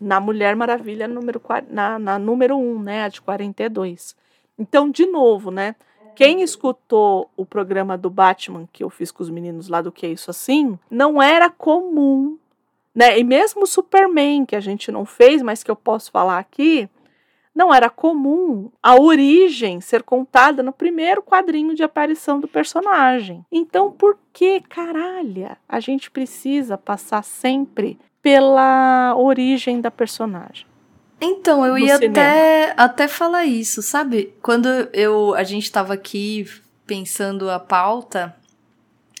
[0.00, 4.16] na Mulher Maravilha número, na, na número 1, né, a de 42.
[4.58, 5.74] Então, de novo, né,
[6.16, 10.06] quem escutou o programa do Batman que eu fiz com os meninos lá do Que
[10.06, 12.38] é Isso Assim, não era comum,
[12.94, 16.88] né, e mesmo Superman, que a gente não fez, mas que eu posso falar aqui,
[17.54, 23.44] não era comum a origem ser contada no primeiro quadrinho de aparição do personagem.
[23.50, 30.66] Então, por que, caralho, a gente precisa passar sempre pela origem da personagem.
[31.20, 34.32] Então, eu ia até, até falar isso, sabe?
[34.40, 36.46] Quando eu a gente estava aqui
[36.86, 38.34] pensando a pauta,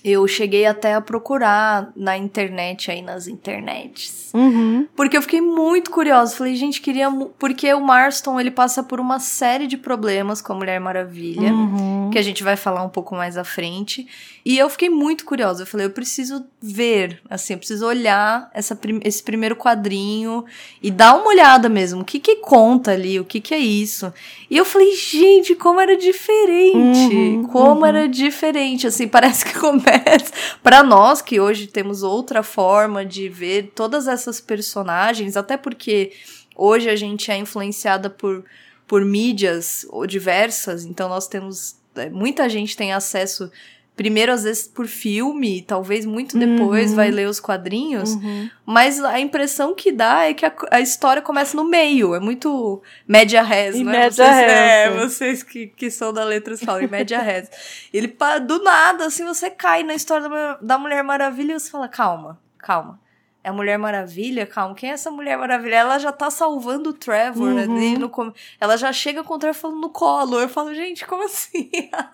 [0.02, 4.30] eu cheguei até a procurar na internet, aí nas internets.
[4.32, 4.88] Uhum.
[4.96, 6.34] Porque eu fiquei muito curiosa.
[6.34, 7.10] Falei, gente, queria.
[7.38, 12.08] Porque o Marston ele passa por uma série de problemas com a Mulher Maravilha, uhum.
[12.10, 14.06] que a gente vai falar um pouco mais à frente.
[14.44, 15.62] E eu fiquei muito curiosa.
[15.62, 20.44] Eu falei, eu preciso ver, assim, eu preciso olhar essa, esse primeiro quadrinho
[20.82, 22.00] e dar uma olhada mesmo.
[22.00, 23.20] O que que conta ali?
[23.20, 24.12] O que que é isso?
[24.48, 27.14] E eu falei, gente, como era diferente.
[27.14, 27.86] Uhum, como uhum.
[27.86, 28.86] era diferente.
[28.86, 30.32] Assim, parece que começa.
[30.62, 36.12] para nós que hoje temos outra forma de ver todas essas personagens, até porque
[36.56, 38.44] hoje a gente é influenciada por,
[38.86, 41.78] por mídias diversas, então nós temos.
[41.96, 43.50] É, muita gente tem acesso
[44.00, 46.96] primeiro às vezes por filme, talvez muito depois uhum.
[46.96, 48.48] vai ler os quadrinhos, uhum.
[48.64, 52.80] mas a impressão que dá é que a, a, história começa no meio, é muito
[53.06, 53.92] média res, e né?
[53.92, 57.50] Média vocês, res, é, vocês que, que são da letras falam, média res.
[57.92, 61.86] Ele, do nada, assim, você cai na história da, da Mulher Maravilha e você fala,
[61.86, 62.98] calma, calma
[63.42, 65.76] é a Mulher Maravilha, calma, quem é essa Mulher Maravilha?
[65.76, 67.92] Ela já tá salvando o Trevor, né, uhum.
[67.92, 67.98] né?
[67.98, 70.38] No, ela já chega com o Trevor falando no colo.
[70.38, 71.70] Eu falo, gente, como assim?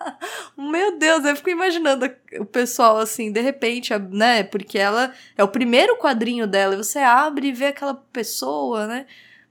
[0.57, 2.09] Meu Deus, eu fico imaginando
[2.39, 4.43] o pessoal assim, de repente, né?
[4.43, 9.05] Porque ela é o primeiro quadrinho dela, e você abre e vê aquela pessoa, né?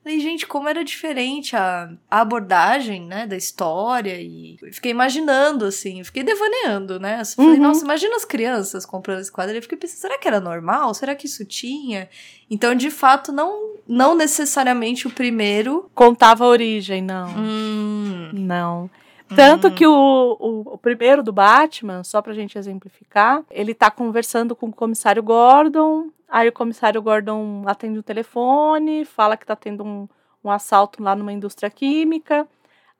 [0.06, 6.04] Falei, gente, como era diferente a, a abordagem, né, da história e fiquei imaginando, assim,
[6.04, 7.24] fiquei devaneando, né?
[7.24, 7.60] Falei, uhum.
[7.60, 9.56] nossa, imagina as crianças comprando esse quadro.
[9.56, 10.94] Eu fiquei pensando, será que era normal?
[10.94, 12.08] Será que isso tinha?
[12.48, 15.90] Então, de fato, não, não necessariamente o primeiro...
[15.92, 17.28] Contava a origem, não.
[17.36, 18.30] Hum.
[18.32, 18.88] Não.
[19.34, 19.70] Tanto hum.
[19.70, 24.66] que o, o, o, primeiro do Batman, só pra gente exemplificar, ele tá conversando com
[24.66, 30.08] o comissário Gordon Aí o comissário Gordon atende o telefone, fala que tá tendo um,
[30.42, 32.46] um assalto lá numa indústria química.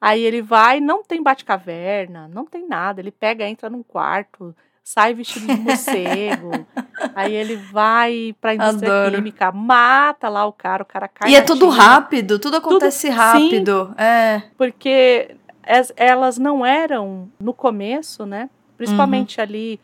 [0.01, 3.01] Aí ele vai, não tem bate-caverna, não tem nada.
[3.01, 6.51] Ele pega, entra num quarto, sai vestido de morcego.
[7.17, 9.17] aí ele vai pra indústria Adoro.
[9.17, 11.31] química, mata lá o cara, o cara cai.
[11.31, 13.87] E é tudo rápido, tudo acontece tudo, rápido.
[13.89, 14.43] Sim, é.
[14.57, 15.37] Porque
[15.97, 18.49] elas não eram, no começo, né?
[18.77, 19.43] Principalmente uhum.
[19.43, 19.81] ali,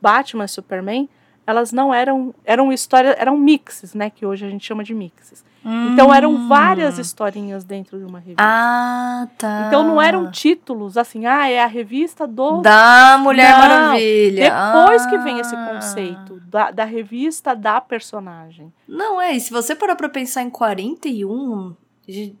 [0.00, 1.08] Batman e Superman,
[1.48, 5.42] elas não eram eram histórias eram mixes né que hoje a gente chama de mixes
[5.64, 5.92] hum.
[5.92, 11.24] então eram várias historinhas dentro de uma revista ah tá então não eram títulos assim
[11.24, 15.08] ah é a revista do da Mulher não, Maravilha depois ah.
[15.08, 15.70] que vem esse ah.
[15.72, 20.50] conceito da, da revista da personagem não é e se você parar para pensar em
[20.50, 21.74] 41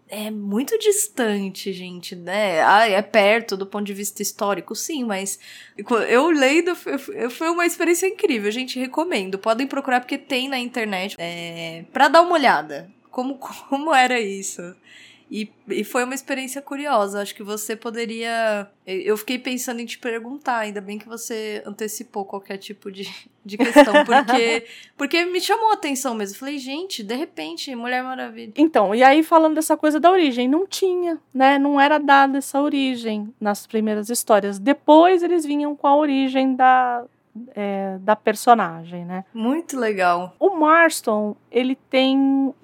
[0.08, 2.62] é muito distante, gente, né?
[2.62, 5.38] Ah, é perto do ponto de vista histórico, sim, mas
[6.08, 9.38] eu lendo foi uma experiência incrível, gente, recomendo.
[9.38, 12.90] Podem procurar porque tem na internet é, para dar uma olhada.
[13.10, 13.36] Como,
[13.68, 14.74] como era isso?
[15.30, 17.20] E, e foi uma experiência curiosa.
[17.20, 18.66] Acho que você poderia.
[18.86, 23.06] Eu fiquei pensando em te perguntar, ainda bem que você antecipou qualquer tipo de,
[23.44, 26.38] de questão, porque, porque me chamou a atenção mesmo.
[26.38, 28.52] Falei, gente, de repente, Mulher Maravilha.
[28.56, 31.58] Então, e aí falando dessa coisa da origem, não tinha, né?
[31.58, 34.58] Não era dada essa origem nas primeiras histórias.
[34.58, 37.04] Depois eles vinham com a origem da,
[37.54, 39.26] é, da personagem, né?
[39.34, 40.34] Muito legal.
[40.38, 42.16] O Marston, ele tem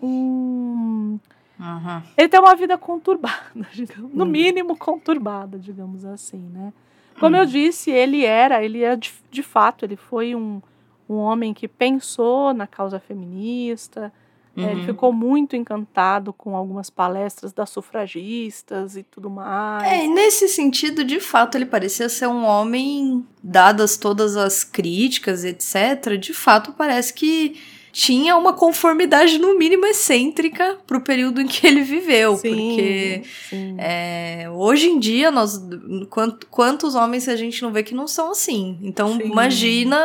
[0.02, 1.18] um
[1.64, 2.02] Uhum.
[2.16, 4.30] Ele tem uma vida conturbada, digamos, no uhum.
[4.30, 6.72] mínimo conturbada, digamos assim, né?
[7.18, 10.60] Como eu disse, ele era, ele é de, de fato, ele foi um,
[11.08, 14.12] um homem que pensou na causa feminista,
[14.56, 14.68] uhum.
[14.68, 19.84] ele ficou muito encantado com algumas palestras das sufragistas e tudo mais.
[19.84, 26.18] É, nesse sentido, de fato, ele parecia ser um homem, dadas todas as críticas, etc.,
[26.18, 27.56] de fato parece que
[27.94, 32.36] tinha uma conformidade, no mínimo, excêntrica pro período em que ele viveu.
[32.36, 33.76] Sim, porque sim.
[33.78, 35.64] É, hoje em dia, nós
[36.10, 38.80] quant, quantos homens a gente não vê que não são assim?
[38.82, 39.22] Então, sim.
[39.22, 39.96] imagina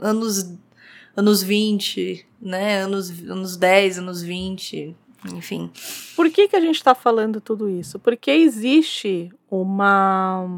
[0.00, 0.54] anos,
[1.16, 2.82] anos 20, né?
[2.82, 4.94] Anos, anos 10, anos 20,
[5.34, 5.72] enfim.
[6.14, 7.98] Por que, que a gente está falando tudo isso?
[7.98, 10.48] Porque existe uma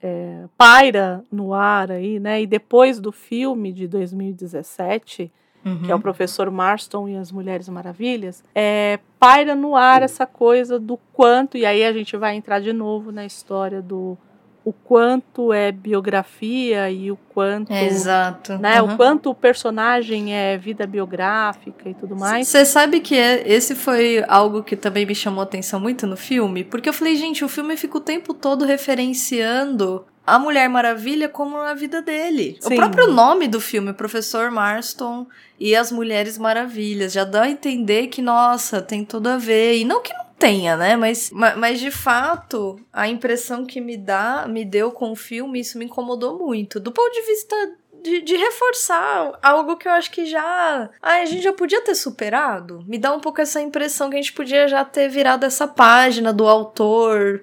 [0.00, 2.40] é, paira no ar aí, né?
[2.40, 5.30] E depois do filme de 2017
[5.64, 5.82] uhum.
[5.82, 6.02] que é o uhum.
[6.02, 11.64] professor Marston e as Mulheres Maravilhas, é, paira no ar essa coisa do quanto, e
[11.64, 14.18] aí a gente vai entrar de novo na história do
[14.64, 18.94] o quanto é biografia e o quanto exato né uhum.
[18.94, 23.74] o quanto o personagem é vida biográfica e tudo mais você sabe que é, esse
[23.74, 27.48] foi algo que também me chamou atenção muito no filme porque eu falei gente o
[27.48, 32.56] filme fica o tempo todo referenciando a Mulher Maravilha como na vida dele.
[32.60, 32.74] Sim.
[32.74, 35.26] O próprio nome do filme, Professor Marston
[35.58, 39.78] e as Mulheres Maravilhas, já dá a entender que, nossa, tem tudo a ver.
[39.78, 40.96] E não que não tenha, né?
[40.96, 45.78] Mas, mas de fato, a impressão que me dá, me deu com o filme, isso
[45.78, 46.80] me incomodou muito.
[46.80, 47.56] Do ponto de vista
[48.02, 50.90] de, de, reforçar algo que eu acho que já.
[51.02, 52.84] Ah, a gente já podia ter superado.
[52.86, 56.32] Me dá um pouco essa impressão que a gente podia já ter virado essa página
[56.32, 57.40] do autor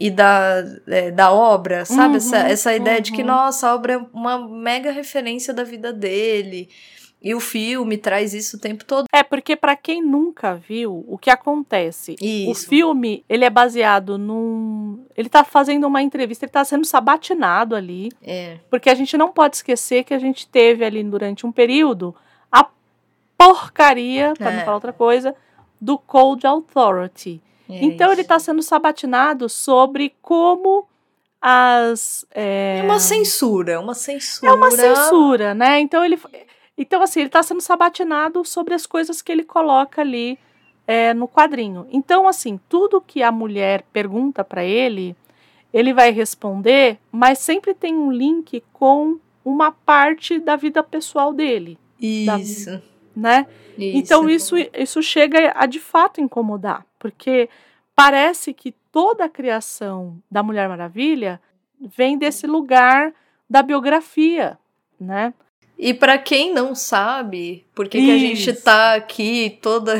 [0.00, 2.12] e da, é, da obra, sabe?
[2.12, 3.02] Uhum, essa, essa ideia uhum.
[3.02, 3.26] de que, uhum.
[3.26, 6.70] nossa, a obra é uma mega referência da vida dele.
[7.22, 9.04] E o filme traz isso o tempo todo.
[9.12, 12.16] É, porque para quem nunca viu, o que acontece?
[12.18, 12.50] Isso.
[12.50, 15.04] O filme, ele é baseado num...
[15.14, 18.08] Ele tá fazendo uma entrevista, ele tá sendo sabatinado ali.
[18.22, 18.56] É.
[18.70, 22.16] Porque a gente não pode esquecer que a gente teve ali durante um período
[22.50, 22.66] a
[23.36, 24.56] porcaria, para é.
[24.56, 25.36] não falar outra coisa,
[25.78, 27.42] do Cold Authority.
[27.70, 28.14] É então isso.
[28.14, 30.86] ele está sendo sabatinado sobre como
[31.40, 32.26] as.
[32.34, 32.78] É...
[32.80, 32.82] é...
[32.82, 34.52] uma censura, uma censura.
[34.52, 35.80] É uma censura, né?
[35.80, 36.18] Então ele.
[36.76, 40.38] Então, assim, ele está sendo sabatinado sobre as coisas que ele coloca ali
[40.86, 41.86] é, no quadrinho.
[41.90, 45.14] Então, assim, tudo que a mulher pergunta para ele,
[45.74, 51.78] ele vai responder, mas sempre tem um link com uma parte da vida pessoal dele.
[52.00, 52.70] Isso.
[52.70, 52.82] Da,
[53.14, 53.46] né?
[53.76, 53.98] Isso.
[53.98, 57.48] Então, isso, isso chega a de fato incomodar porque
[57.96, 61.40] parece que toda a criação da Mulher Maravilha
[61.80, 63.12] vem desse lugar
[63.48, 64.56] da biografia,
[65.00, 65.34] né?
[65.76, 69.96] E para quem não sabe, por que, a gente tá aqui toda,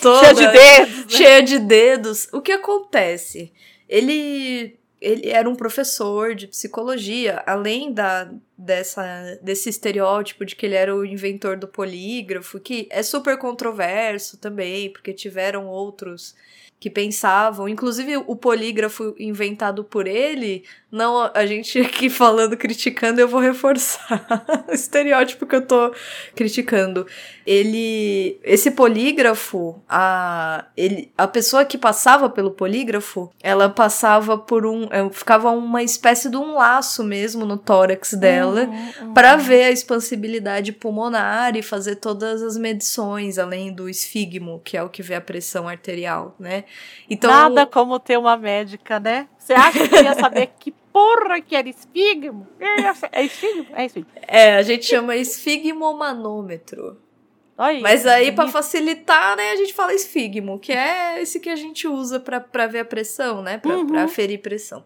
[0.00, 1.04] toda cheia de dedos, né?
[1.08, 3.52] cheia de dedos, o que acontece?
[3.88, 10.74] Ele ele era um professor de psicologia, além da, dessa, desse estereótipo de que ele
[10.74, 16.34] era o inventor do polígrafo, que é super controverso também, porque tiveram outros
[16.84, 23.26] que pensavam, inclusive o polígrafo inventado por ele, não a gente aqui falando, criticando, eu
[23.26, 25.94] vou reforçar o estereótipo que eu tô
[26.36, 27.06] criticando.
[27.46, 34.84] Ele, esse polígrafo, a, ele, a pessoa que passava pelo polígrafo, ela passava por um,
[34.90, 39.14] é, ficava uma espécie de um laço mesmo no tórax dela, uhum, uhum.
[39.14, 44.82] para ver a expansibilidade pulmonar e fazer todas as medições, além do esfigmo, que é
[44.82, 46.64] o que vê a pressão arterial, né?
[47.08, 49.28] Então, Nada como ter uma médica, né?
[49.38, 52.46] Você acha que ia saber que porra que era esfigmo?
[53.12, 53.66] É esfigmo?
[53.74, 54.10] É esfigmo.
[54.26, 56.98] É, a gente chama esfigmomanômetro.
[57.56, 61.54] Aí, Mas aí, para facilitar, né, a gente fala esfigmo, que é esse que a
[61.54, 63.58] gente usa para ver a pressão, né?
[63.58, 63.86] Pra, uhum.
[63.86, 64.84] pra aferir pressão.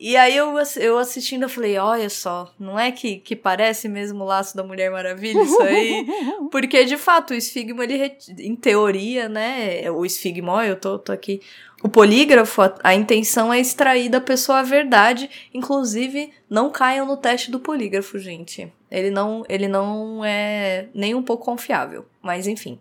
[0.00, 4.22] E aí eu, eu assistindo, eu falei, olha só, não é que, que parece mesmo
[4.22, 6.06] o laço da Mulher Maravilha isso aí?
[6.52, 11.40] Porque, de fato, o esfigmo, ele, em teoria, né, o esfigmo, eu tô, tô aqui,
[11.82, 17.16] o polígrafo, a, a, intenção é extrair da pessoa a verdade, inclusive, não caiam no
[17.16, 18.72] teste do polígrafo, gente.
[18.90, 22.80] Ele não, ele não é nem um pouco confiável, mas enfim.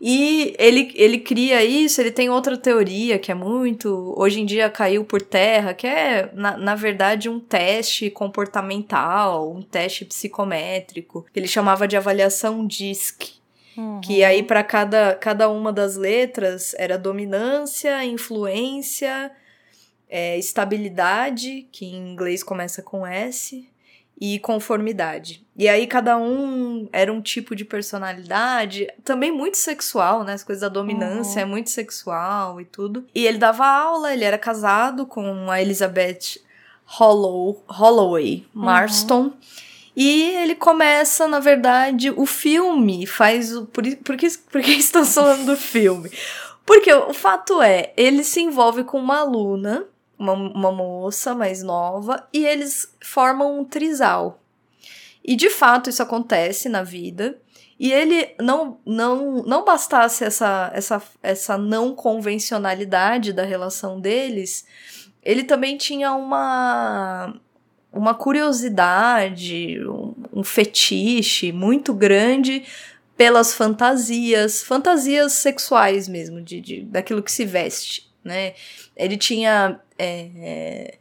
[0.00, 4.14] E ele, ele cria isso, ele tem outra teoria que é muito.
[4.16, 9.60] Hoje em dia caiu por terra, que é, na, na verdade, um teste comportamental, um
[9.60, 13.38] teste psicométrico, que ele chamava de avaliação DISC.
[13.76, 14.00] Uhum.
[14.00, 19.30] Que aí, para cada, cada uma das letras, era dominância, influência,
[20.08, 23.68] é, estabilidade, que em inglês começa com S,
[24.20, 25.46] e conformidade.
[25.56, 30.32] E aí cada um era um tipo de personalidade, também muito sexual, né?
[30.32, 31.48] As coisas da dominância uhum.
[31.48, 33.04] é muito sexual e tudo.
[33.14, 36.40] E ele dava aula, ele era casado com a Elizabeth
[36.84, 39.22] Hollow, Holloway Marston.
[39.22, 39.32] Uhum.
[39.94, 43.66] E ele começa, na verdade, o filme faz o.
[43.66, 46.10] Por, por, que, por que estão falando do filme?
[46.64, 49.86] Porque o fato é, ele se envolve com uma aluna
[50.18, 54.40] uma, uma moça mais nova, e eles formam um trisal.
[55.24, 57.38] E de fato isso acontece na vida.
[57.78, 64.66] E ele não não não bastasse essa essa essa não convencionalidade da relação deles,
[65.22, 67.34] ele também tinha uma
[67.92, 72.64] uma curiosidade, um, um fetiche muito grande
[73.16, 78.54] pelas fantasias, fantasias sexuais mesmo, de, de daquilo que se veste, né?
[78.96, 80.98] Ele tinha é,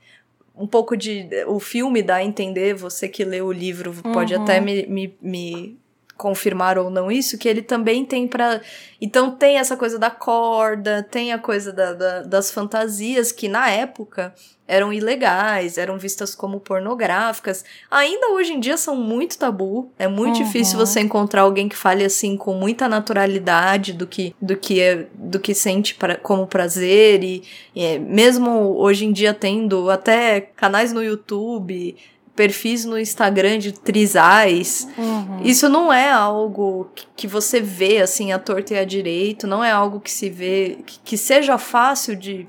[0.56, 1.28] um pouco de.
[1.48, 4.42] O filme dá a entender, você que lê o livro pode uhum.
[4.42, 5.80] até me, me, me
[6.18, 8.62] confirmar ou não isso, que ele também tem para
[9.00, 13.70] Então tem essa coisa da corda, tem a coisa da, da, das fantasias que na
[13.70, 14.34] época
[14.68, 17.64] eram ilegais, eram vistas como pornográficas.
[17.90, 19.90] Ainda hoje em dia são muito tabu.
[19.98, 20.44] É muito uhum.
[20.44, 25.08] difícil você encontrar alguém que fale assim com muita naturalidade do que do que é,
[25.14, 27.44] do que sente pra, como prazer e,
[27.74, 31.96] e é, mesmo hoje em dia tendo até canais no YouTube
[32.38, 34.88] perfis no Instagram de trisais.
[34.96, 35.42] Uhum.
[35.42, 39.72] Isso não é algo que você vê assim à torta e à direito, não é
[39.72, 42.48] algo que se vê que, seja fácil de,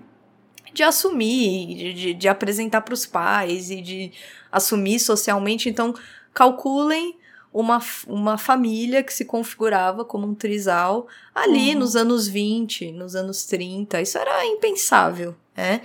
[0.75, 4.13] de assumir, de, de, de apresentar para os pais e de
[4.53, 5.71] assumir socialmente.
[5.71, 5.95] Então,
[6.35, 7.17] calculem
[7.51, 11.79] uma, uma família que se configurava como um trisal ali uhum.
[11.79, 14.03] nos anos 20, nos anos 30.
[14.03, 15.81] Isso era impensável, né?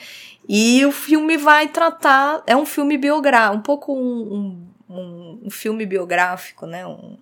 [0.48, 2.44] E o filme vai tratar.
[2.46, 6.86] É um filme biográfico, um pouco um, um, um, filme biográfico, né?
[6.86, 7.18] Um,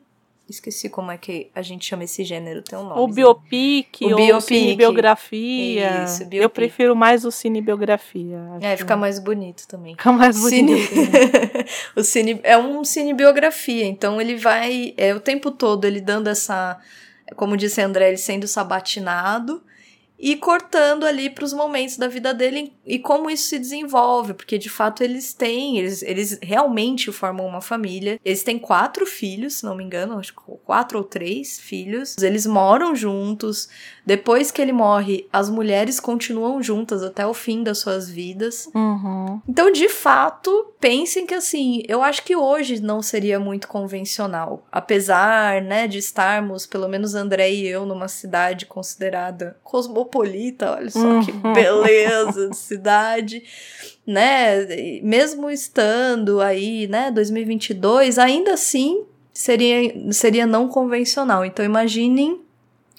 [0.50, 3.00] esqueci como é que a gente chama esse gênero, tem um nome.
[3.00, 4.48] O biopic, o biopic.
[4.48, 6.04] cinebiografia.
[6.04, 6.42] Isso, biopic.
[6.42, 8.40] Eu prefiro mais o cinebiografia.
[8.60, 9.94] É, fica mais bonito também.
[9.94, 10.82] Fica mais bonito.
[10.88, 11.66] Cine...
[11.96, 12.40] o cine...
[12.44, 16.80] É um cinebiografia, então ele vai é, o tempo todo ele dando essa.
[17.36, 19.64] Como disse André, ele sendo sabatinado
[20.22, 24.60] e cortando ali para os momentos da vida dele e como isso se desenvolve, porque
[24.60, 28.20] de fato eles têm, eles, eles realmente formam uma família.
[28.24, 32.16] Eles têm quatro filhos, se não me engano, acho que quatro ou três filhos.
[32.20, 33.68] Eles moram juntos.
[34.06, 38.68] Depois que ele morre, as mulheres continuam juntas até o fim das suas vidas.
[38.74, 39.40] Uhum.
[39.48, 44.66] Então, de fato, pensem que assim, eu acho que hoje não seria muito convencional.
[44.72, 51.00] Apesar, né, de estarmos, pelo menos André e eu, numa cidade considerada cosmopolita, olha só
[51.00, 51.24] uhum.
[51.24, 53.44] que beleza de cidade,
[54.06, 54.66] né?
[55.04, 61.46] Mesmo estando aí, né, 2022, ainda assim seria, seria não convencional.
[61.46, 62.42] Então, imaginem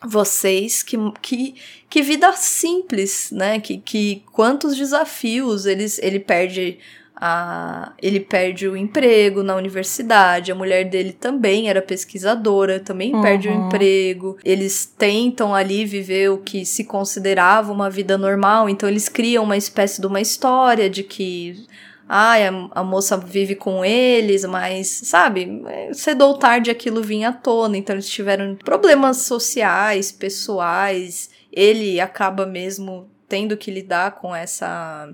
[0.04, 1.54] vocês que, que,
[1.88, 3.60] que vida simples, né?
[3.60, 6.78] Que, que quantos desafios eles, ele perde
[7.24, 13.22] a, ele perde o emprego na universidade, a mulher dele também era pesquisadora, também uhum.
[13.22, 14.36] perde o emprego.
[14.44, 19.56] Eles tentam ali viver o que se considerava uma vida normal, então eles criam uma
[19.56, 21.64] espécie de uma história de que
[22.08, 27.32] ah, a, a, moça vive com eles, mas, sabe, cedo ou tarde aquilo vinha à
[27.32, 35.08] tona, então eles tiveram problemas sociais, pessoais, ele acaba mesmo tendo que lidar com essa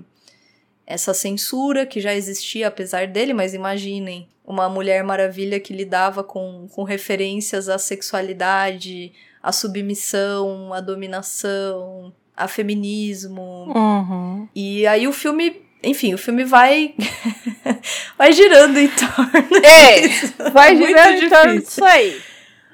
[0.85, 6.67] essa censura que já existia apesar dele, mas imaginem uma mulher maravilha que lidava com,
[6.71, 13.71] com referências à sexualidade, à submissão, à dominação, a feminismo.
[13.75, 14.47] Uhum.
[14.55, 16.93] E aí o filme enfim, o filme vai
[18.17, 20.33] vai girando em torno É, disso.
[20.51, 22.21] vai girando em torno disso aí.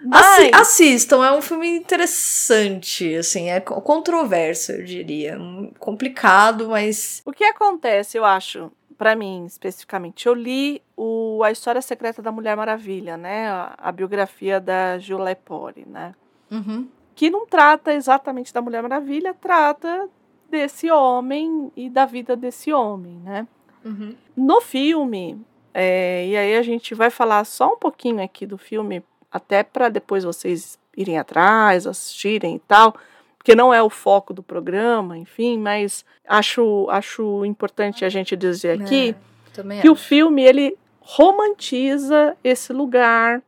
[0.07, 0.51] Mas...
[0.53, 5.37] Assistam, é um filme interessante, assim, é controverso, eu diria.
[5.79, 7.21] Complicado, mas.
[7.25, 10.27] O que acontece, eu acho, para mim especificamente?
[10.27, 13.47] Eu li o A História Secreta da Mulher Maravilha, né?
[13.49, 16.13] A, a biografia da Julie Pori, né?
[16.51, 16.87] Uhum.
[17.15, 20.07] Que não trata exatamente da Mulher Maravilha, trata
[20.55, 23.45] desse homem e da vida desse homem, né?
[23.83, 24.15] Uhum.
[24.37, 25.37] No filme,
[25.73, 29.89] é, e aí a gente vai falar só um pouquinho aqui do filme até para
[29.89, 32.95] depois vocês irem atrás, assistirem e tal,
[33.37, 38.81] porque não é o foco do programa, enfim, mas acho, acho importante a gente dizer
[38.81, 39.09] aqui
[39.57, 39.91] é, que acho.
[39.91, 43.43] o filme ele romantiza esse lugar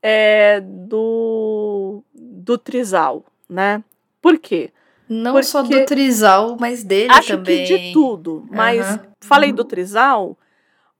[0.00, 3.82] é, do, do trisal, né?
[4.22, 4.70] Por quê?
[5.08, 7.62] Não Porque só do trisal, mas dele acho também.
[7.62, 8.98] Acho que de tudo, mas uhum.
[9.20, 10.36] falei do trisal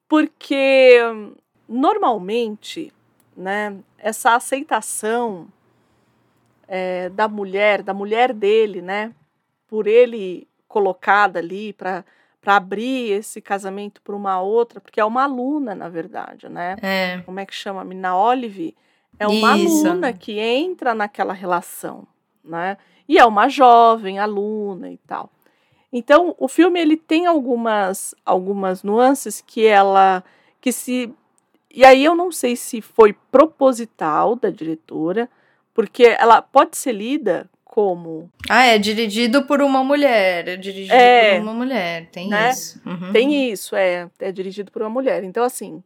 [0.08, 1.00] porque
[1.68, 2.92] normalmente,
[3.36, 5.48] né, essa aceitação
[6.68, 9.12] é, da mulher, da mulher dele, né,
[9.66, 12.04] por ele colocada ali para
[12.40, 16.76] para abrir esse casamento para uma outra, porque é uma aluna, na verdade, né?
[16.82, 17.22] É.
[17.24, 17.82] Como é que chama?
[17.82, 18.76] Mina Olive
[19.18, 19.86] é uma Isso.
[19.86, 22.06] aluna que entra naquela relação,
[22.44, 22.76] né?
[23.08, 25.30] E é uma jovem aluna e tal.
[25.92, 30.24] Então, o filme ele tem algumas algumas nuances que ela
[30.60, 31.12] que se
[31.74, 35.28] e aí eu não sei se foi proposital da diretora,
[35.74, 38.30] porque ela pode ser lida como.
[38.48, 40.46] Ah, é dirigido por uma mulher.
[40.46, 42.08] É dirigido é, por uma mulher.
[42.12, 42.50] Tem né?
[42.50, 42.80] isso.
[42.86, 43.12] Uhum.
[43.12, 44.08] Tem isso, é.
[44.20, 45.24] É dirigido por uma mulher.
[45.24, 45.82] Então, assim,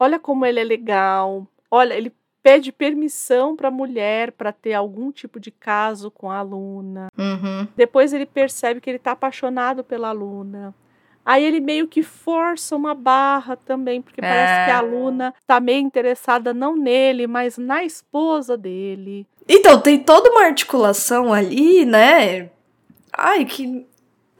[0.00, 1.46] olha como ele é legal.
[1.70, 2.12] Olha, ele
[2.48, 7.08] pede permissão para a mulher para ter algum tipo de caso com a aluna.
[7.18, 7.68] Uhum.
[7.76, 10.74] Depois ele percebe que ele está apaixonado pela aluna.
[11.26, 14.26] Aí ele meio que força uma barra também, porque é.
[14.26, 14.78] parece que a é.
[14.78, 19.26] aluna tá meio interessada não nele, mas na esposa dele.
[19.46, 22.48] Então, tem toda uma articulação ali, né?
[23.12, 23.86] Ai, que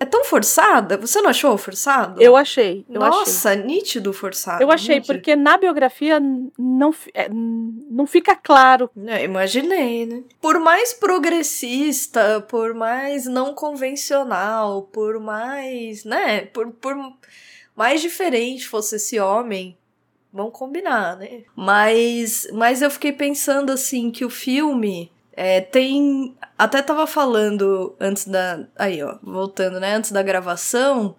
[0.00, 0.96] é tão forçada?
[0.96, 2.22] Você não achou forçado?
[2.22, 2.84] Eu achei.
[2.88, 3.64] Eu Nossa, achei.
[3.64, 4.62] nítido forçado.
[4.62, 5.14] Eu achei, nítido.
[5.14, 6.20] porque na biografia
[6.56, 8.88] não, é, não fica claro.
[9.06, 10.22] É, imaginei, né?
[10.40, 16.42] Por mais progressista, por mais não convencional, por mais, né?
[16.46, 16.96] Por, por
[17.74, 19.76] mais diferente fosse esse homem,
[20.32, 21.42] vamos combinar, né?
[21.56, 26.34] Mas, mas eu fiquei pensando assim que o filme é, tem.
[26.58, 28.66] Até tava falando antes da.
[28.76, 29.94] Aí, ó, voltando, né?
[29.94, 31.14] Antes da gravação.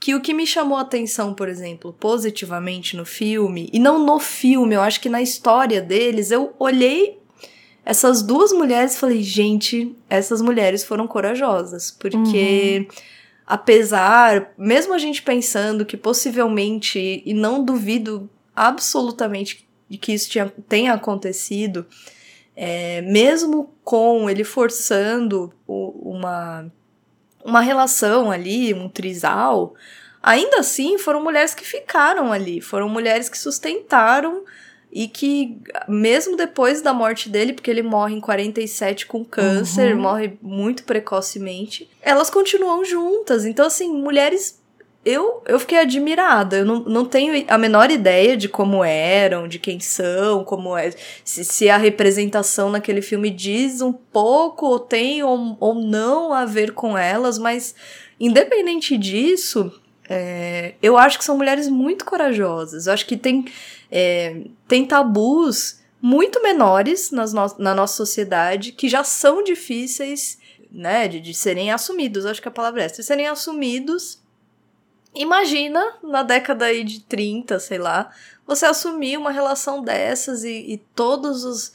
[0.00, 4.18] Que o que me chamou a atenção, por exemplo, positivamente no filme, e não no
[4.18, 7.18] filme, eu acho que na história deles, eu olhei
[7.84, 12.96] essas duas mulheres e falei, gente, essas mulheres foram corajosas, porque uhum.
[13.46, 20.50] apesar, mesmo a gente pensando que possivelmente, e não duvido absolutamente de que isso tinha,
[20.66, 21.86] tenha acontecido,
[22.62, 26.70] é, mesmo com ele forçando uma,
[27.42, 29.74] uma relação ali, um trisal,
[30.22, 34.44] ainda assim foram mulheres que ficaram ali, foram mulheres que sustentaram
[34.92, 35.56] e que,
[35.88, 40.02] mesmo depois da morte dele, porque ele morre em 47 com câncer, uhum.
[40.02, 43.46] morre muito precocemente, elas continuam juntas.
[43.46, 44.59] Então, assim, mulheres
[45.04, 46.58] eu, eu fiquei admirada.
[46.58, 50.92] Eu não, não tenho a menor ideia de como eram, de quem são, como é.
[51.24, 56.44] Se, se a representação naquele filme diz um pouco, ou tem ou, ou não a
[56.44, 57.74] ver com elas, mas
[58.18, 59.72] independente disso,
[60.08, 62.86] é, eu acho que são mulheres muito corajosas.
[62.86, 63.46] Eu acho que tem,
[63.90, 70.38] é, tem tabus muito menores nas no, na nossa sociedade que já são difíceis
[70.70, 72.26] né, de, de serem assumidos.
[72.26, 74.20] Acho que a palavra é essa, de serem assumidos
[75.14, 78.10] Imagina, na década aí de 30, sei lá,
[78.46, 81.72] você assumir uma relação dessas e, e todos os.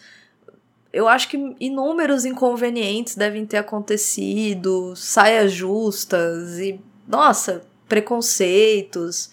[0.92, 9.30] Eu acho que inúmeros inconvenientes devem ter acontecido, saias justas e, nossa, preconceitos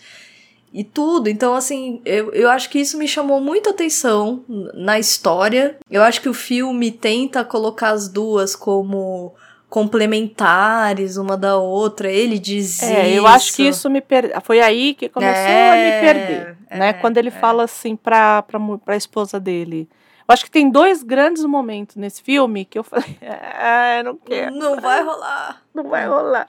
[0.72, 1.28] e tudo.
[1.28, 4.44] Então, assim, eu, eu acho que isso me chamou muita atenção
[4.74, 5.78] na história.
[5.90, 9.34] Eu acho que o filme tenta colocar as duas como
[9.72, 12.12] complementares uma da outra.
[12.12, 13.16] Ele diz é, isso.
[13.16, 14.38] eu acho que isso me per...
[14.42, 16.92] foi aí que começou é, a me perder, é, né?
[16.92, 17.30] Quando ele é.
[17.30, 19.88] fala assim para para esposa dele.
[20.28, 24.54] Eu acho que tem dois grandes momentos nesse filme que eu falei, ah, não quero.
[24.54, 25.62] Não vai rolar.
[25.72, 26.48] Não vai rolar.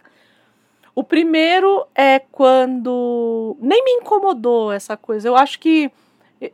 [0.93, 5.29] O primeiro é quando nem me incomodou essa coisa.
[5.29, 5.89] Eu acho que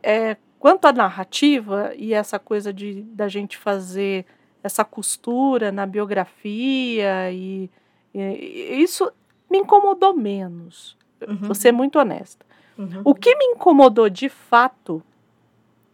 [0.04, 4.24] é, quanto à narrativa e essa coisa de da gente fazer
[4.62, 7.70] essa costura na biografia e,
[8.14, 9.10] e isso
[9.50, 10.96] me incomodou menos.
[11.26, 11.36] Uhum.
[11.36, 12.44] Vou ser muito honesta.
[12.78, 13.02] Uhum.
[13.04, 15.02] O que me incomodou de fato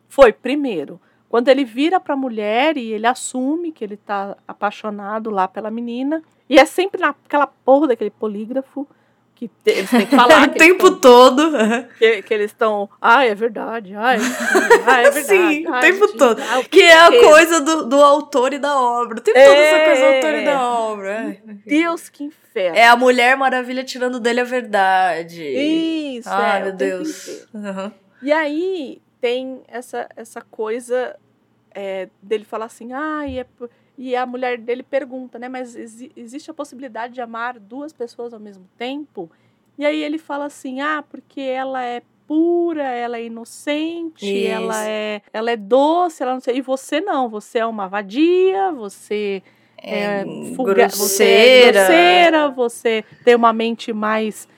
[0.09, 5.31] foi, primeiro, Quando ele vira para a mulher e ele assume que ele está apaixonado
[5.31, 8.87] lá pela menina, e é sempre naquela porra daquele polígrafo
[9.37, 10.49] que eles têm que falar.
[10.49, 11.53] o tempo tão, todo.
[11.99, 12.89] Que, que eles estão.
[13.01, 13.95] Ah, é verdade.
[13.95, 14.19] Ai,
[14.87, 15.27] ah, é verdade.
[15.27, 16.43] Sim, ai, o tempo gente, todo.
[16.43, 19.19] Ai, que é a coisa do, do autor e da obra.
[19.19, 21.37] O tempo é, todo essa coisa do autor e da obra.
[21.67, 22.79] Deus, que inferno.
[22.79, 25.43] É a Mulher Maravilha tirando dele a verdade.
[25.43, 26.29] Isso.
[26.31, 27.47] Ai, é, meu Deus.
[27.53, 27.93] Uhum.
[28.23, 31.15] E aí tem essa, essa coisa
[31.75, 33.45] é, dele falar assim, ah, é,
[33.99, 38.35] e a mulher dele pergunta, né, mas ex existe a possibilidade de amar duas pessoas
[38.35, 39.31] ao mesmo tempo?
[39.79, 44.51] E aí ele fala assim, ah, porque ela é pura, ela é inocente, Isso.
[44.51, 48.73] ela é, ela é doce, ela não sei, e você não, você é uma vadia,
[48.73, 49.43] você
[49.79, 50.25] é, é
[50.55, 54.49] fuga, você é grosseira, você tem uma mente mais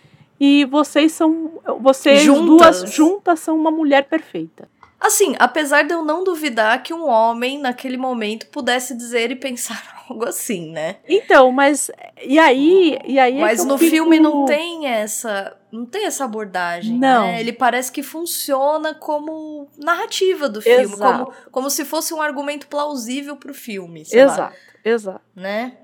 [0.41, 2.47] e vocês são vocês juntas.
[2.83, 4.69] duas juntas são uma mulher perfeita.
[5.01, 9.81] Assim, apesar de eu não duvidar que um homem, naquele momento, pudesse dizer e pensar
[10.11, 10.97] algo assim, né?
[11.09, 11.91] Então, mas.
[12.23, 12.99] E aí.
[13.05, 13.91] E aí é mas é no fico...
[13.91, 15.57] filme não tem essa.
[15.71, 16.99] Não tem essa abordagem.
[16.99, 17.27] Não.
[17.27, 17.41] Né?
[17.41, 20.97] Ele parece que funciona como narrativa do filme.
[20.97, 24.01] Como, como se fosse um argumento plausível pro filme.
[24.01, 24.53] exato, lá.
[24.85, 25.21] exato.
[25.37, 25.77] Né?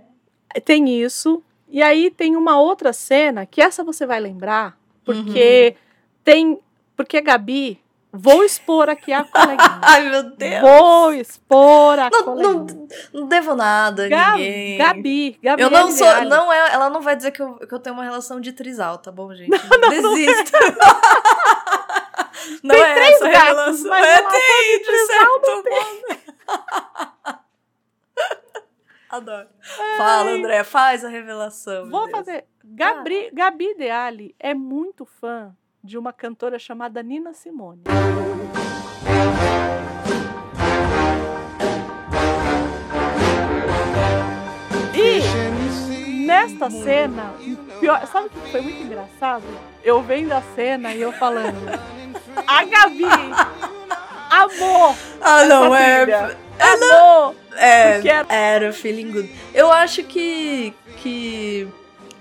[0.65, 1.43] Tem isso.
[1.69, 5.83] E aí tem uma outra cena, que essa você vai lembrar, porque uhum.
[6.25, 6.61] tem.
[6.97, 7.84] Porque a Gabi
[8.17, 9.59] Vou expor aqui a coleguinha.
[9.83, 10.61] Ai, meu Deus.
[10.61, 12.89] Vou expor a não, coleguinha.
[13.13, 14.79] Não, não devo nada, Ga ninguém.
[14.79, 15.63] Gabi, Gabi.
[15.63, 18.05] Eu não sou, não é, ela não vai dizer que eu, que eu tenho uma
[18.05, 19.51] relação de trisal, tá bom, gente?
[19.51, 20.53] Não, não, Desisto.
[22.63, 23.91] Não, não é três essa gatos, relação.
[23.91, 25.65] Mas é, tem, de, de certo modo.
[29.09, 29.49] Adoro.
[29.79, 29.97] Ai.
[29.97, 31.89] Fala, André, faz a revelação.
[31.89, 32.45] Vou fazer.
[32.63, 33.31] Gabri, ah.
[33.33, 37.83] Gabi Deali é muito fã de uma cantora chamada Nina Simone.
[44.95, 47.35] E nesta cena,
[47.81, 49.45] pior, sabe o que foi muito engraçado?
[49.83, 51.69] Eu vendo a cena e eu falando,
[52.47, 53.05] a Gabi
[54.31, 54.97] amou.
[55.21, 56.35] Ah, não é.
[56.59, 57.37] Amou.
[57.57, 58.35] É, era...
[58.35, 59.31] era feeling good.
[59.53, 61.69] Eu acho que que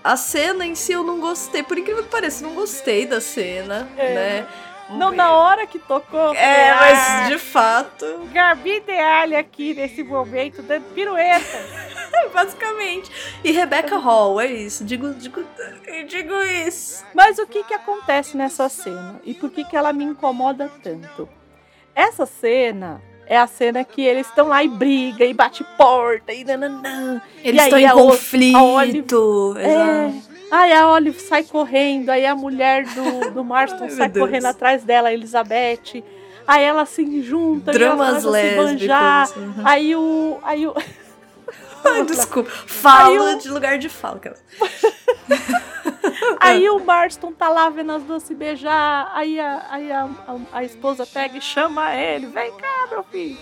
[0.04, 1.64] a cena em si eu não gostei.
[1.64, 4.14] Por incrível que pareça, não gostei da cena, é.
[4.14, 4.48] né?
[4.90, 6.36] Não, na hora que tocou.
[6.36, 8.06] É, ah, mas de fato.
[8.32, 11.58] Gabi Dealha aqui nesse momento, dando pirueta.
[12.34, 13.10] Basicamente.
[13.44, 14.84] E Rebecca Hall, é isso.
[14.84, 15.44] Digo, digo,
[16.08, 16.36] digo
[16.68, 17.06] isso.
[17.14, 19.22] Mas o que que acontece nessa cena?
[19.24, 21.30] E por que que ela me incomoda tanto?
[21.96, 26.44] Essa cena é a cena que eles estão lá e briga e bate porta e
[26.44, 27.22] nananã.
[27.44, 28.58] Eles estão em conflito.
[28.58, 30.14] Olive, é,
[30.52, 34.84] aí a Olive sai correndo, aí a mulher do, do Marston Ai, sai correndo atrás
[34.84, 36.04] dela, a Elizabeth.
[36.46, 39.36] Aí ela se junta, Dramas lésbicos.
[39.36, 39.54] Uhum.
[39.64, 40.40] Aí o.
[40.44, 40.74] Aí o...
[41.86, 42.50] Ai, desculpa.
[42.50, 44.20] Fala de lugar de fala.
[46.40, 49.12] aí o Marston tá lá vendo as duas se beijar.
[49.14, 53.38] Aí a, aí a, a, a esposa pega e chama ele: vem cá, meu filho.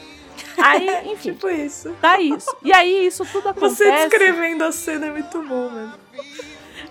[0.57, 1.33] Aí, enfim.
[1.33, 1.95] tipo isso.
[2.01, 2.55] Tá isso.
[2.63, 3.75] E aí isso tudo acontece.
[3.75, 5.93] Você descrevendo a cena é muito bom, mano.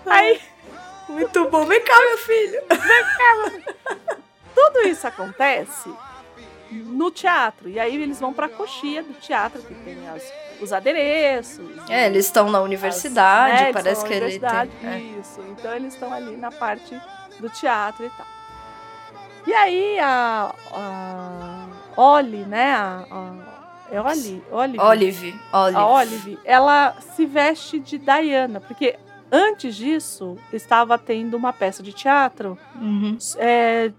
[0.05, 0.39] Aí.
[1.09, 1.65] Muito bom.
[1.65, 2.61] Vem cá, meu filho.
[2.69, 3.75] Vem cá, meu filho.
[4.55, 5.89] Tudo isso acontece
[6.71, 7.67] no teatro.
[7.69, 10.23] E aí eles vão pra coxia do teatro, que tem as
[10.61, 11.65] os adereços.
[11.89, 14.89] É, eles estão na universidade, as, né, parece que ele tem.
[14.89, 14.99] É.
[15.19, 16.99] Isso, então eles estão ali na parte
[17.39, 18.27] do teatro e tal.
[19.47, 21.65] E aí a, a
[21.97, 23.51] Oli, né, a, a
[23.91, 25.77] é Oli, Olive, Olive, Olive.
[25.77, 28.97] A Olive, ela se veste de Diana, porque
[29.29, 33.17] antes disso estava tendo uma peça de teatro uhum.
[33.37, 33.91] é,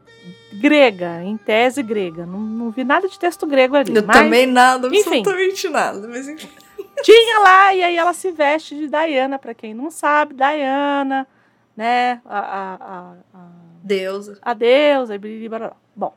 [0.53, 2.27] grega, em tese grega.
[2.27, 3.95] Não, não vi nada de texto grego ali.
[3.95, 6.09] Eu mas, também nada, absolutamente enfim, nada.
[6.09, 6.49] Mas enfim.
[7.03, 11.27] Tinha lá, e aí ela se veste de Diana, para quem não sabe, Diana,
[11.77, 12.21] né?
[12.25, 13.49] A, a, a, a
[13.83, 14.39] deusa.
[14.43, 15.49] A deusa, e
[15.97, 16.15] Bom,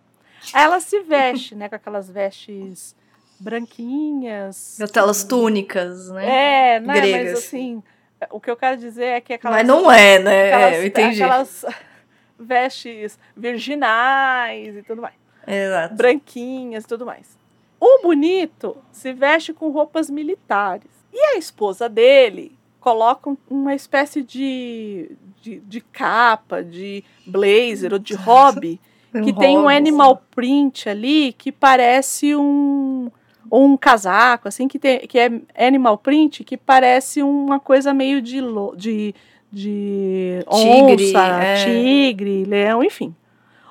[0.54, 2.96] aí ela se veste, né, com aquelas vestes
[3.40, 4.80] branquinhas.
[4.82, 6.76] Aquelas túnicas, né?
[6.76, 6.94] É, né?
[6.94, 7.32] Gregas.
[7.32, 7.84] Mas assim,
[8.30, 9.58] o que eu quero dizer é que aquelas.
[9.58, 10.54] Mas não é, né?
[10.54, 11.24] Aquelas, é, eu entendi.
[11.24, 11.66] Aquelas
[12.40, 15.16] vestes virginais e tudo mais.
[15.48, 15.96] Exato.
[15.96, 17.38] Branquinhas e tudo mais.
[17.80, 20.90] O bonito se veste com roupas militares.
[21.14, 25.12] E a esposa dele coloca uma espécie de,
[25.42, 28.80] de, de capa, de blazer ou de hobby,
[29.24, 33.10] que tem um animal print ali que parece um
[33.52, 38.40] um casaco assim que tem que é animal print que parece uma coisa meio de
[38.76, 39.14] de
[39.56, 41.66] de tigre, onça, é.
[41.66, 43.16] tigre, leão, enfim.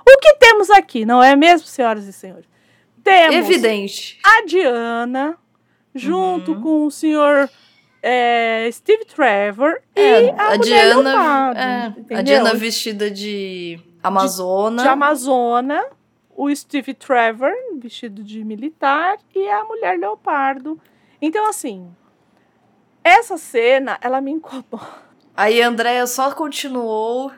[0.01, 2.47] O que temos aqui, não é mesmo, senhoras e senhores?
[3.03, 4.18] Temos Evidente.
[4.24, 5.37] a Diana,
[5.95, 6.61] junto Uhum.
[6.62, 7.51] com o senhor
[8.03, 11.53] é, Steve Trevor É, e a, a Diana,
[12.11, 12.22] é, a?
[12.22, 14.82] Diana vestida de Amazona.
[14.82, 15.85] de Amazona,
[16.35, 20.80] o Steve Trevor vestido de militar e a mulher leopardo.
[21.20, 21.87] Então, assim,
[23.03, 25.04] essa cena, ela me incomoda.
[25.37, 27.32] Aí a Andrea só continuou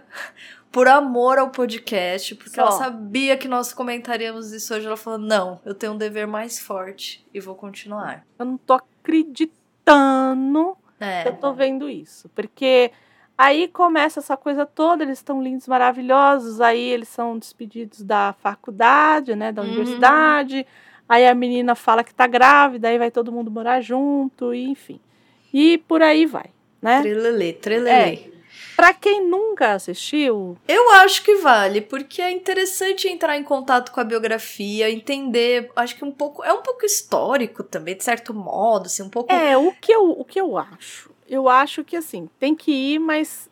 [0.71, 2.63] por amor ao podcast, porque Só.
[2.63, 4.87] ela sabia que nós comentaríamos isso hoje.
[4.87, 8.25] Ela falou: não, eu tenho um dever mais forte e vou continuar.
[8.39, 11.23] Eu não tô acreditando É.
[11.23, 12.29] que eu tô vendo isso.
[12.35, 12.91] Porque
[13.39, 19.35] aí começa essa coisa toda, eles estão lindos, maravilhosos, aí eles são despedidos da faculdade,
[19.35, 19.69] né, da Uhum.
[19.69, 20.67] universidade.
[21.09, 25.01] Aí a menina fala que tá grávida, aí vai todo mundo morar junto, e enfim.
[25.55, 26.47] E por aí vai,
[26.87, 27.03] né?
[27.03, 28.19] Trelelê, trelelê.
[28.77, 34.01] Pra quem nunca assistiu, Eu acho que vale, porque é interessante entrar em contato com
[34.01, 35.71] a biografia, entender.
[35.75, 36.45] Acho que um pouco.
[36.45, 39.33] É um pouco histórico também, de certo modo, assim, um pouco.
[39.33, 41.11] é o que eu, o que eu acho.
[41.29, 43.49] Eu acho que assim, tem que ir, mas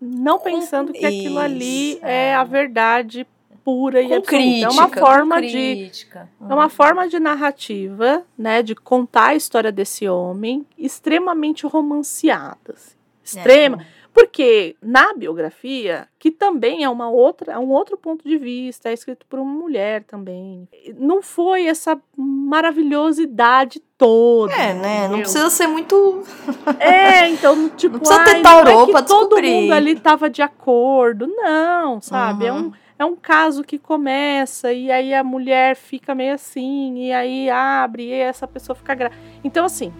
[0.00, 2.06] não pensando que aquilo ali Isso.
[2.06, 3.26] é a verdade
[3.68, 4.38] pura e com absoluta.
[4.38, 4.66] crítica.
[4.66, 6.28] é uma forma de crítica.
[6.40, 12.72] É uma forma de narrativa, né, de contar a história desse homem, extremamente romanceada.
[12.72, 12.96] assim.
[13.22, 13.84] Extrema.
[14.10, 18.94] Porque na biografia, que também é uma outra, é um outro ponto de vista, é
[18.94, 20.66] escrito por uma mulher também.
[20.98, 24.52] Não foi essa maravilhosidade toda.
[24.54, 24.98] É, né?
[25.00, 25.20] Não entendeu?
[25.20, 26.22] precisa ser muito.
[26.80, 29.62] É, então, tipo, Não precisa ter ai, não é todo descobrir.
[29.62, 31.26] mundo ali tava de acordo.
[31.26, 32.46] Não, sabe?
[32.46, 32.72] É, um, Uhum.
[32.98, 38.04] É um caso que começa e aí a mulher fica meio assim, e aí abre
[38.04, 39.20] e essa pessoa fica grávida.
[39.44, 39.92] Então, assim,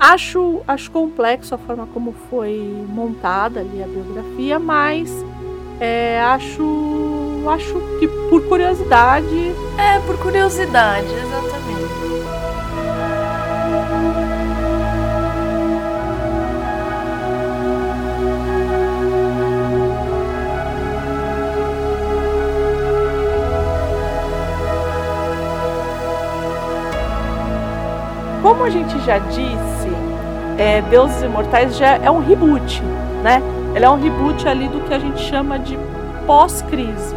[0.00, 2.58] acho, acho complexo a forma como foi
[2.88, 5.10] montada ali a biografia, mas
[5.80, 11.85] é, acho, acho que por curiosidade É, por curiosidade, exatamente.
[28.46, 29.88] Como a gente já disse,
[30.56, 32.80] é, Deuses Imortais já é um reboot,
[33.20, 33.42] né?
[33.74, 35.76] Ele é um reboot ali do que a gente chama de
[36.28, 37.16] pós-crise.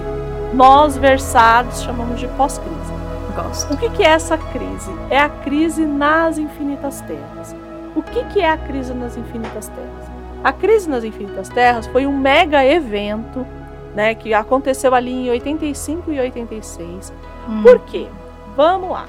[0.56, 2.92] Nós, versados, chamamos de pós-crise.
[3.36, 3.72] Gosto.
[3.72, 4.90] O que, que é essa crise?
[5.12, 7.56] É a crise nas infinitas terras.
[7.96, 10.12] O que, que é a crise nas infinitas terras?
[10.44, 13.46] A crise nas infinitas terras foi um mega evento
[13.94, 17.14] né, que aconteceu ali em 85 e 86.
[17.48, 17.62] Hum.
[17.62, 18.08] Por quê?
[18.56, 19.06] Vamos lá.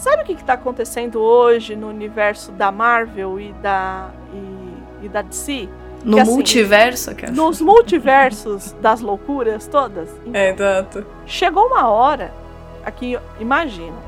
[0.00, 5.20] Sabe o que está acontecendo hoje no universo da Marvel e da, e, e da
[5.20, 5.68] DC?
[6.02, 7.30] No que assim, multiverso, cara.
[7.30, 10.08] Nos multiversos das loucuras todas?
[10.24, 11.06] Então, É, exato.
[11.26, 12.32] Chegou uma hora,
[12.82, 13.98] aqui, imagina,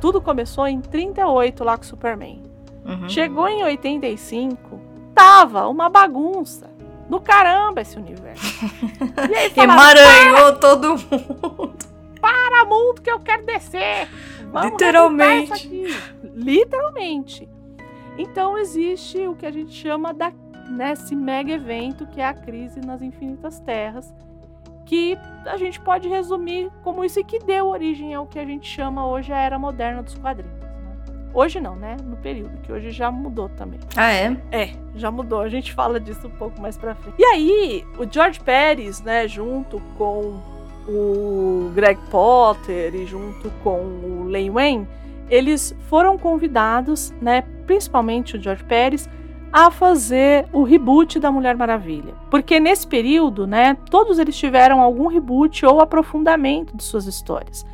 [0.00, 2.42] tudo começou em 38 lá com o Superman.
[2.82, 3.06] Uhum.
[3.10, 4.80] Chegou em 85,
[5.14, 6.72] tava uma bagunça.
[7.06, 8.42] Do caramba esse universo.
[9.30, 11.93] E aí falaram, Emaranhou todo mundo.
[12.24, 14.08] Para mundo que eu quero descer.
[14.50, 15.66] Vamos Literalmente.
[15.68, 17.48] rebutar isso aqui." Literalmente.
[18.16, 20.32] Então existe o que a gente chama da
[20.70, 24.14] nesse mega evento que é a crise nas infinitas terras,
[24.86, 28.66] que a gente pode resumir como isso e que deu origem ao que a gente
[28.66, 30.58] chama hoje a era moderna dos quadrinhos.
[30.58, 30.66] né?
[31.34, 31.96] Hoje não, né?
[32.02, 33.78] No período, que hoje já mudou também.
[33.94, 34.36] Ah, é?
[34.52, 35.40] É, já mudou.
[35.40, 37.16] A gente fala disso um pouco mais pra frente.
[37.18, 40.40] E aí, o George Pérez, né, junto com
[40.88, 44.88] o Greg Potter e junto com o Len Wayne,
[45.28, 49.08] eles foram convidados, né, principalmente o George Pérez,
[49.52, 52.12] a fazer o reboot da Mulher Maravilha.
[52.30, 57.64] Porque nesse período, né, todos eles tiveram algum reboot ou aprofundamento de suas histórias.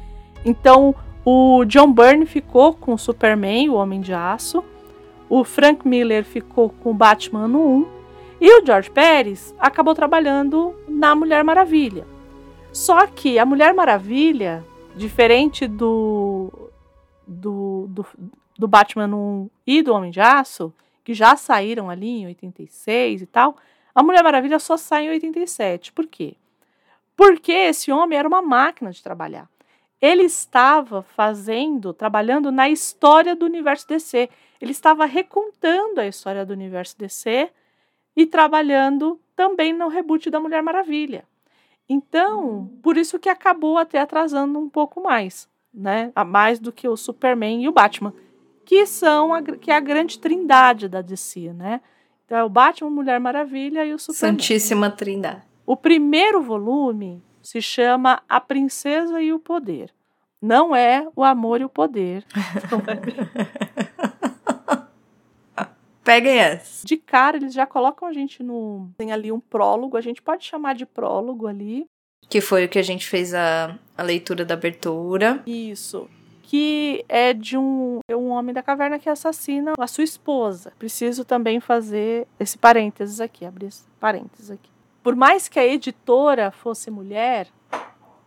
[0.44, 0.94] Então,
[1.24, 4.62] o John Byrne ficou com o Superman, o Homem de Aço,
[5.28, 7.86] o Frank Miller ficou com o Batman no 1
[8.40, 12.06] e o George Pérez acabou trabalhando na Mulher Maravilha.
[12.72, 14.64] Só que a Mulher Maravilha,
[14.94, 16.70] diferente do,
[17.26, 18.06] do, do,
[18.58, 23.22] do Batman no 1 e do Homem de Aço, que já saíram ali em 86
[23.22, 23.56] e tal,
[23.94, 25.92] a Mulher Maravilha só sai em 87.
[25.92, 26.36] Por quê?
[27.16, 29.48] Porque esse homem era uma máquina de trabalhar.
[30.00, 34.30] Ele estava fazendo, trabalhando na história do universo DC.
[34.60, 37.50] Ele estava recontando a história do universo DC
[38.16, 41.24] e trabalhando também no reboot da Mulher Maravilha.
[41.92, 46.12] Então, por isso que acabou até atrasando um pouco mais, né?
[46.14, 48.14] A mais do que o Superman e o Batman,
[48.64, 51.80] que são a, que é a grande trindade da DC, né?
[52.24, 54.38] Então, é o Batman, Mulher Maravilha e o Superman.
[54.38, 55.42] Santíssima Trindade.
[55.66, 59.92] O primeiro volume se chama A Princesa e o Poder.
[60.40, 62.24] Não é o amor e o poder.
[66.10, 66.84] Peguem essa.
[66.84, 68.90] De cara, eles já colocam a gente no.
[68.98, 71.86] Tem ali um prólogo, a gente pode chamar de prólogo ali.
[72.28, 75.40] Que foi o que a gente fez a, a leitura da abertura.
[75.46, 76.10] Isso.
[76.42, 80.72] Que é de um, um homem da caverna que assassina a sua esposa.
[80.80, 84.68] Preciso também fazer esse parênteses aqui, abrir esse parênteses aqui.
[85.04, 87.46] Por mais que a editora fosse mulher,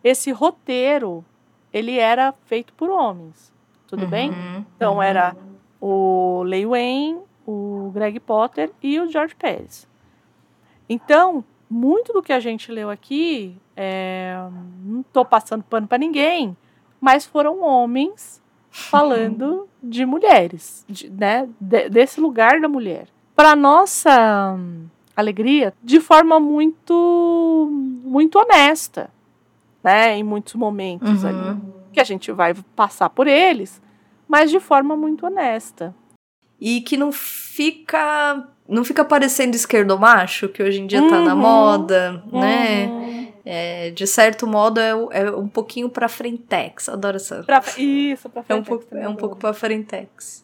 [0.02, 1.22] esse roteiro
[1.70, 3.52] ele era feito por homens.
[3.86, 4.32] Tudo uhum, bem?
[4.74, 5.02] Então uhum.
[5.02, 5.36] era
[5.78, 9.88] o Lei Wayne, o Greg Potter e o George Pérez.
[10.88, 14.36] Então, muito do que a gente leu aqui, é,
[14.84, 16.56] não estou passando pano para ninguém,
[17.00, 23.08] mas foram homens falando de mulheres, de, né, de, desse lugar da mulher.
[23.34, 24.56] Para nossa
[25.16, 27.68] alegria, de forma muito,
[28.04, 29.10] muito honesta,
[29.82, 31.28] né, em muitos momentos uhum.
[31.28, 31.60] ali,
[31.92, 33.82] que a gente vai passar por eles,
[34.26, 35.94] mas de forma muito honesta
[36.60, 41.10] e que não fica não fica parecendo esquerdo macho, que hoje em dia uhum.
[41.10, 41.40] tá na uhum.
[41.40, 42.86] moda, né?
[42.86, 43.00] uhum.
[43.00, 43.14] né?
[43.46, 47.42] É, de certo modo é, é, um pouquinho pra frentex, adoro essa.
[47.42, 48.48] Pra, isso, pra frentex.
[48.48, 50.42] É um pouco, é um pouco pra frentex.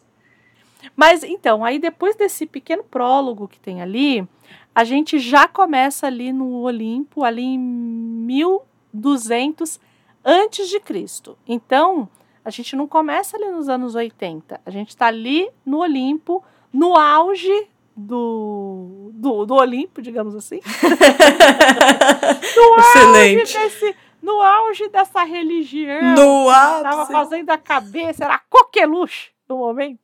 [0.95, 4.27] Mas então, aí depois desse pequeno prólogo que tem ali,
[4.73, 9.79] a gente já começa ali no Olimpo, ali em 1200
[10.23, 11.35] antes de Cristo.
[11.47, 12.07] Então,
[12.43, 14.59] a gente não começa ali nos anos 80.
[14.65, 20.59] A gente está ali no Olimpo, no auge do, do, do Olimpo, digamos assim.
[22.55, 23.57] no Excelente.
[23.57, 26.15] Auge desse, no auge dessa religião.
[26.15, 26.77] No ápice.
[26.77, 29.99] Estava fazendo a cabeça, era coqueluche no momento.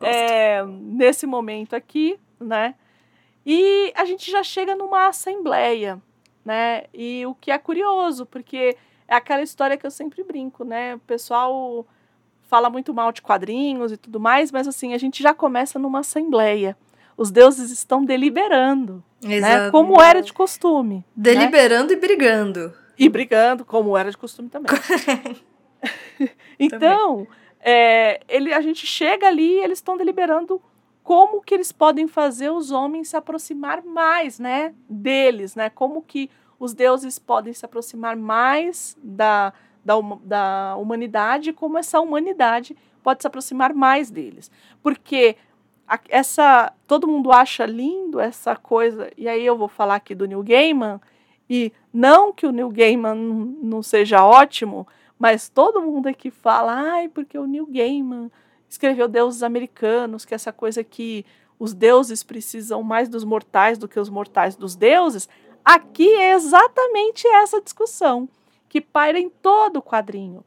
[0.00, 2.74] É, nesse momento aqui, né?
[3.44, 6.00] E a gente já chega numa assembleia,
[6.44, 6.84] né?
[6.94, 8.76] E o que é curioso, porque
[9.10, 10.94] é aquela história que eu sempre brinco, né?
[10.94, 11.84] O pessoal
[12.42, 15.98] fala muito mal de quadrinhos e tudo mais, mas assim, a gente já começa numa
[15.98, 16.76] assembleia.
[17.16, 19.64] Os deuses estão deliberando, Exato.
[19.64, 19.70] né?
[19.72, 20.96] Como era de costume.
[20.96, 21.04] Né?
[21.16, 21.98] Deliberando né?
[21.98, 22.72] e brigando.
[22.96, 24.70] E brigando, como era de costume também.
[26.58, 27.28] então, também.
[27.60, 30.62] É, ele, a gente chega ali e eles estão deliberando
[31.02, 35.68] como que eles podem fazer os homens se aproximar mais, né, deles, né?
[35.68, 36.30] Como que
[36.60, 39.52] os deuses podem se aproximar mais da,
[39.82, 44.50] da, da humanidade, como essa humanidade pode se aproximar mais deles.
[44.82, 45.36] Porque
[46.08, 50.42] essa todo mundo acha lindo essa coisa, e aí eu vou falar aqui do Neil
[50.42, 51.00] Gaiman,
[51.48, 53.14] e não que o Neil Gaiman
[53.60, 54.86] não seja ótimo,
[55.18, 58.30] mas todo mundo aqui fala, ai, porque o Neil Gaiman
[58.68, 61.24] escreveu Deuses Americanos, que é essa coisa que
[61.58, 65.28] os deuses precisam mais dos mortais do que os mortais dos deuses.
[65.64, 68.28] Aqui é exatamente essa discussão
[68.68, 70.44] que paira em todo o quadrinho.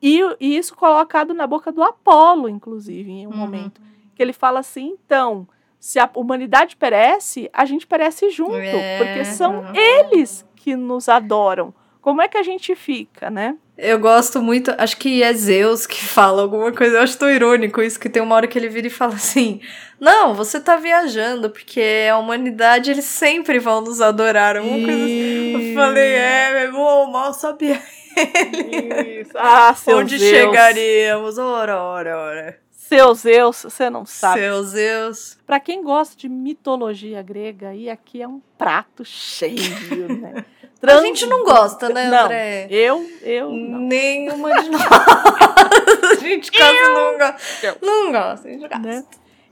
[0.00, 3.36] E, e isso colocado na boca do Apolo, inclusive, em um uhum.
[3.36, 3.80] momento.
[4.14, 5.46] Que ele fala assim: então,
[5.78, 11.72] se a humanidade perece, a gente perece junto, é, porque são eles que nos adoram.
[12.02, 13.56] Como é que a gente fica, né?
[13.78, 17.80] Eu gosto muito, acho que é Zeus que fala alguma coisa, eu acho tão irônico
[17.80, 19.60] isso, que tem uma hora que ele vira e fala assim:
[20.00, 24.56] Não, você tá viajando, porque a humanidade eles sempre vão nos adorar.
[24.56, 24.84] Alguma e...
[24.84, 25.68] coisa assim.
[25.68, 27.80] Eu falei, é, meu irmão, mal sabia
[28.16, 29.20] ele.
[29.20, 29.32] Isso.
[29.36, 30.30] Ah, Onde Zeus.
[30.30, 31.38] chegaríamos?
[31.38, 32.58] Ora, ora, ora.
[32.72, 34.40] Seu Zeus, você não sabe.
[34.40, 35.38] Seu Zeus.
[35.46, 40.44] Para quem gosta de mitologia grega, e aqui é um prato cheio, né?
[40.82, 40.98] Trans...
[40.98, 42.66] A gente não gosta, né, André?
[42.66, 43.50] Não, eu, eu.
[43.52, 43.78] Não.
[43.82, 44.82] Nenhuma de nós.
[46.10, 47.78] a gente quase eu, não gosta.
[47.80, 48.78] Não gosta, a gente gosta.
[48.80, 49.04] Né?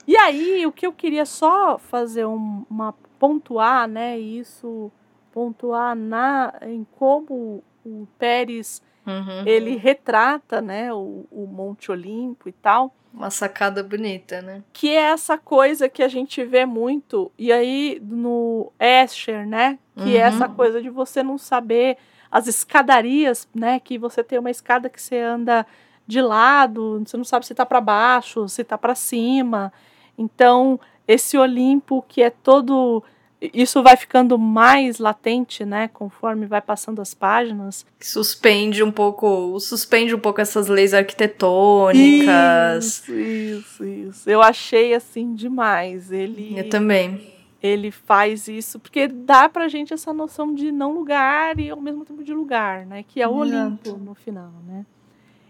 [0.08, 4.18] E aí, o que eu queria só fazer um, uma pontuar, né?
[4.18, 4.90] Isso,
[5.32, 9.46] pontuar na, em como o Pérez uhum.
[9.46, 12.92] ele retrata, né, o, o Monte Olimpo e tal.
[13.12, 14.62] Uma sacada bonita, né?
[14.72, 19.78] Que é essa coisa que a gente vê muito, e aí no Escher, né?
[19.96, 20.10] Que uhum.
[20.10, 20.54] é essa uhum.
[20.54, 21.96] coisa de você não saber
[22.30, 23.80] as escadarias, né?
[23.80, 25.66] Que você tem uma escada que você anda
[26.06, 29.72] de lado, você não sabe se tá para baixo, se tá para cima.
[30.16, 33.02] Então, esse Olimpo que é todo
[33.40, 37.86] isso vai ficando mais latente, né, conforme vai passando as páginas.
[37.98, 42.84] Suspende um pouco, suspende um pouco essas leis arquitetônicas.
[42.84, 44.28] Isso, isso, isso.
[44.28, 46.12] Eu achei assim demais.
[46.12, 47.34] Ele Eu também.
[47.62, 52.04] Ele faz isso porque dá pra gente essa noção de não lugar e ao mesmo
[52.04, 54.84] tempo de lugar, né, que é o Olimpo no final, né?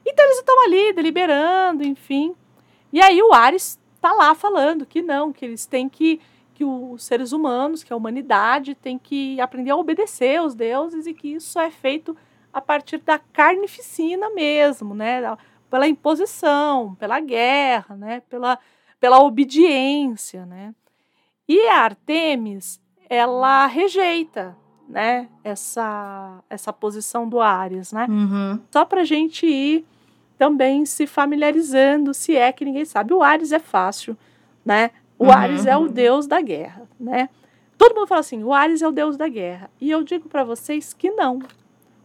[0.07, 2.35] Então eles estão ali deliberando, enfim.
[2.93, 6.21] E aí o Ares tá lá falando que não, que eles têm que
[6.61, 11.15] que os seres humanos, que a humanidade tem que aprender a obedecer aos deuses e
[11.15, 12.15] que isso é feito
[12.53, 15.23] a partir da carnificina mesmo, né?
[15.71, 18.21] Pela imposição, pela guerra, né?
[18.29, 18.59] Pela,
[19.01, 20.75] pela obediência, né?
[21.49, 24.55] E a Artemis, ela rejeita,
[24.87, 25.31] né?
[25.43, 28.07] Essa, essa posição do Ares, né?
[28.07, 28.61] Uhum.
[28.71, 29.87] Só para a gente ir
[30.37, 33.15] também se familiarizando, se é que ninguém sabe.
[33.15, 34.15] O Ares é fácil,
[34.63, 34.91] né?
[35.21, 35.33] O uhum.
[35.33, 37.29] Ares é o deus da guerra, né?
[37.77, 39.71] Todo mundo fala assim, o Ares é o deus da guerra.
[39.79, 41.41] E eu digo para vocês que não.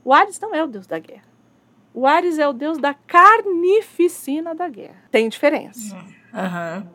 [0.03, 1.23] O Ares não é o deus da guerra.
[1.93, 4.97] O Ares é o deus da carnificina da guerra.
[5.11, 5.95] Tem diferença.
[5.95, 6.87] Uhum.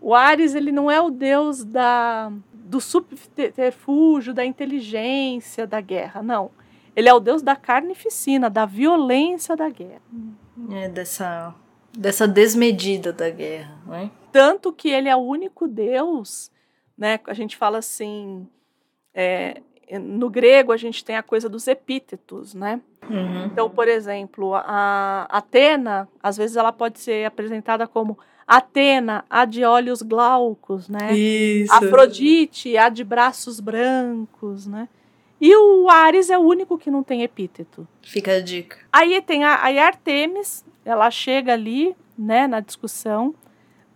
[0.00, 6.50] O Ares, ele não é o deus da, do subterfúgio, da inteligência da guerra, não.
[6.96, 10.00] Ele é o deus da carnificina, da violência da guerra.
[10.70, 11.54] É, dessa,
[11.92, 14.10] dessa desmedida da guerra, né?
[14.32, 16.50] Tanto que ele é o único deus,
[16.96, 17.20] né?
[17.26, 18.46] A gente fala assim,
[19.14, 19.60] é,
[19.98, 22.80] no grego a gente tem a coisa dos epítetos, né?
[23.08, 23.46] Uhum.
[23.46, 29.64] Então, por exemplo, a Atena, às vezes ela pode ser apresentada como Atena, a de
[29.64, 31.14] olhos glaucos, né?
[31.14, 31.72] Isso.
[31.72, 34.88] Afrodite, a de braços brancos, né?
[35.40, 37.86] E o Ares é o único que não tem epíteto.
[38.02, 38.78] Fica a dica.
[38.92, 43.34] Aí tem a, a Artemis, ela chega ali, né, na discussão.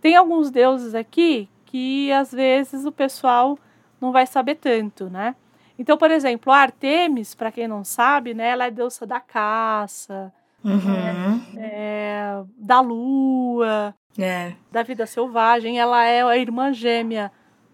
[0.03, 3.57] Tem alguns deuses aqui que às vezes o pessoal
[4.01, 5.33] não vai saber tanto, né?
[5.79, 10.29] Então, por exemplo, a Artemis, para quem não sabe, né, ela é deusa da caça,
[10.61, 11.41] uhum.
[11.57, 14.51] é, da lua, é.
[14.69, 15.79] da vida selvagem.
[15.79, 17.31] Ela é a irmã gêmea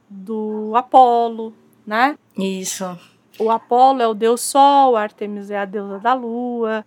[0.07, 1.51] do Apolo,
[1.83, 2.15] né?
[2.37, 2.95] Isso.
[3.39, 6.85] O Apolo é o deus Sol, a Artemis é a deusa da lua.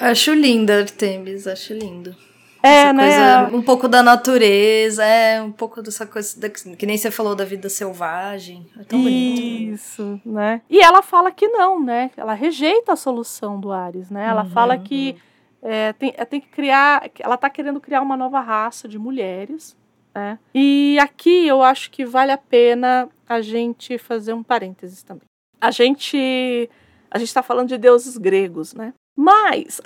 [0.00, 2.14] Acho linda Artemis, acho lindo.
[2.62, 3.38] É, Essa né?
[3.40, 7.34] Coisa, um pouco da natureza, é um pouco dessa coisa da, que nem você falou
[7.34, 8.66] da vida selvagem.
[8.78, 9.40] É tão bonito.
[9.74, 10.62] Isso, né?
[10.70, 12.10] E ela fala que não, né?
[12.16, 14.26] Ela rejeita a solução do Ares, né?
[14.28, 14.50] Ela Uhum.
[14.50, 15.16] fala que
[15.62, 17.10] é, tem, é, tem que criar.
[17.18, 19.76] Ela tá querendo criar uma nova raça de mulheres.
[20.14, 20.38] Né?
[20.54, 25.24] E aqui eu acho que vale a pena a gente fazer um parênteses também.
[25.60, 26.68] A gente.
[27.10, 28.92] A gente está falando de deuses gregos, né?
[29.16, 29.80] Mas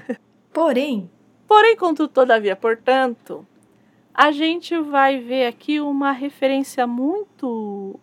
[0.52, 1.10] Porém,
[1.52, 3.46] Porém, contudo, todavia, portanto,
[4.14, 8.00] a gente vai ver aqui uma referência muito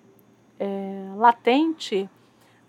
[0.60, 2.08] é, latente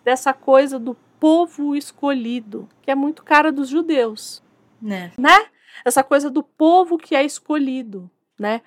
[0.02, 4.42] dessa coisa do povo escolhido, que é muito cara dos judeus,
[4.80, 5.12] né?
[5.18, 5.48] né?
[5.84, 8.62] Essa coisa do povo que é escolhido, né?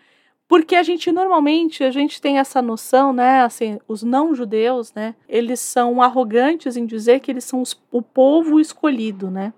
[0.48, 3.42] Porque a gente normalmente a gente tem essa noção, né?
[3.42, 5.16] Assim, os não judeus, né?
[5.28, 9.52] Eles são arrogantes em dizer que eles são os, o povo escolhido, né?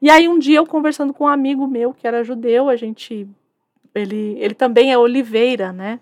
[0.00, 3.28] E aí um dia eu conversando com um amigo meu que era judeu, a gente
[3.94, 6.00] ele ele também é Oliveira, né?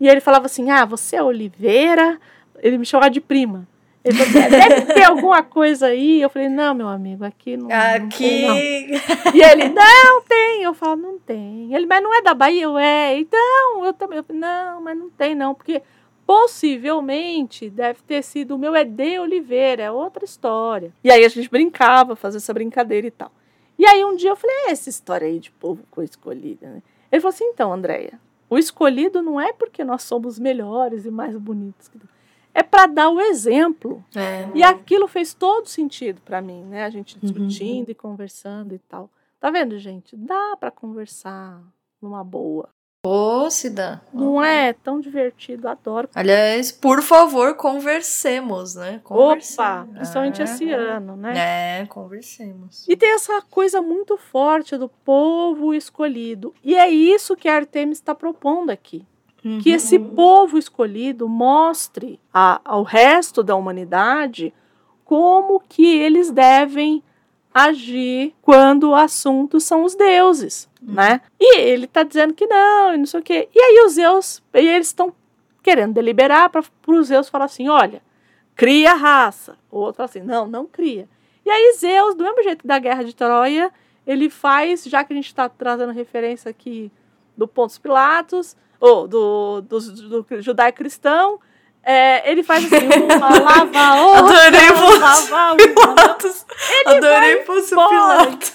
[0.00, 2.18] E ele falava assim: "Ah, você é Oliveira?"
[2.62, 3.66] Ele me chamava de prima.
[4.02, 6.22] Ele falou, assim, deve ter alguma coisa aí.
[6.22, 7.68] Eu falei, não, meu amigo, aqui não.
[7.68, 9.36] não tem, não." Aqui.
[9.36, 10.62] E ele, não tem.
[10.62, 11.74] Eu falo, não tem.
[11.74, 12.62] Ele, mas não é da Bahia?
[12.62, 13.18] Eu, é.
[13.18, 14.18] Então, eu também.
[14.18, 15.54] Eu falei, não, mas não tem, não.
[15.54, 15.82] Porque
[16.30, 20.92] possivelmente deve ter sido o meu é de Oliveira, é outra história.
[21.02, 23.32] E aí a gente brincava, fazia essa brincadeira e tal.
[23.76, 26.82] E aí um dia eu falei, é essa história aí de povo com escolhida, né?
[27.10, 31.36] Ele falou assim, então, Andréia, o escolhido não é porque nós somos melhores e mais
[31.36, 31.90] bonitos.
[32.54, 34.04] É para dar o exemplo.
[34.14, 34.48] É.
[34.54, 36.84] E aquilo fez todo sentido para mim, né?
[36.84, 39.10] A gente discutindo e conversando e tal.
[39.40, 40.16] Tá vendo, gente?
[40.16, 41.60] Dá para conversar
[42.00, 42.68] numa boa.
[43.50, 44.00] Ô, Cida.
[44.14, 46.08] Não é tão divertido, adoro.
[46.14, 49.00] Aliás, por favor, conversemos, né?
[49.02, 49.58] Conversemos.
[49.58, 50.44] Opa, principalmente É.
[50.44, 51.80] esse ano, né?
[51.82, 52.86] É, conversemos.
[52.88, 56.54] E tem essa coisa muito forte do povo escolhido.
[56.62, 59.04] E é isso que a Artemis está propondo aqui.
[59.62, 64.52] Que esse povo escolhido mostre a- ao resto da humanidade
[65.04, 67.02] como que eles devem
[67.52, 71.20] agir quando o assunto são os deuses, né?
[71.38, 73.48] E ele tá dizendo que não, e não sei o quê.
[73.54, 75.12] E aí os Zeus, e eles estão
[75.62, 78.02] querendo deliberar para os Zeus falar assim, olha,
[78.54, 79.56] cria a raça.
[79.70, 81.08] O outro fala assim, não, não cria.
[81.44, 83.70] E aí Zeus, do mesmo jeito da Guerra de Troia,
[84.06, 86.90] ele faz, já que a gente está trazendo referência aqui
[87.36, 91.38] do Pontos Pilatos, ou do, do, do judaico-cristão,
[91.82, 95.56] é, ele faz assim, uma lava outra, Adorei lava uma.
[95.56, 96.46] Pilatos.
[96.86, 97.76] Adorei o Pôncio.
[97.76, 98.52] Pilatos.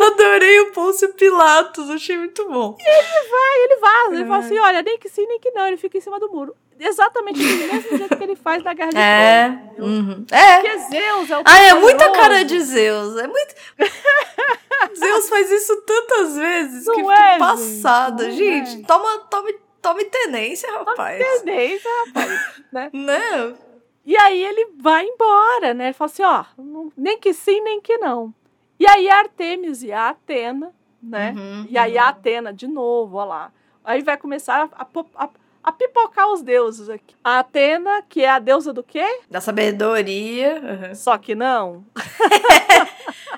[0.00, 2.76] Adorei o Pôncio Pilatos, achei muito bom.
[2.78, 6.00] Ele vaza, ele fala assim, olha, nem que sim, nem que não, ele fica em
[6.00, 6.54] cima do muro.
[6.78, 9.58] Exatamente do mesmo jeito que ele faz na Guerra de É.
[9.78, 10.26] Uhum.
[10.30, 10.54] É.
[10.60, 13.16] Porque Zeus é o Ah, é muita cara de Zeus.
[13.16, 13.54] É muito.
[14.98, 18.30] Zeus faz isso tantas vezes Não que é, fico passada.
[18.30, 18.86] gente, Gente, é.
[18.86, 19.18] toma,
[19.84, 21.18] tome, tome tenência, rapaz.
[21.18, 22.90] Tendência, rapaz, né?
[22.94, 23.56] Não.
[24.06, 25.86] E aí ele vai embora, né?
[25.86, 26.44] Ele fala assim, ó,
[26.96, 28.34] nem que sim, nem que não.
[28.78, 31.32] E aí a Artemis e a Atena, né?
[31.34, 33.50] Uhum, e aí a Atena de novo, ó lá.
[33.82, 35.28] Aí vai começar a, a,
[35.62, 37.14] a pipocar os deuses aqui.
[37.24, 39.20] A Atena, que é a deusa do quê?
[39.30, 40.60] Da sabedoria.
[40.62, 40.94] Uhum.
[40.94, 41.86] Só que não.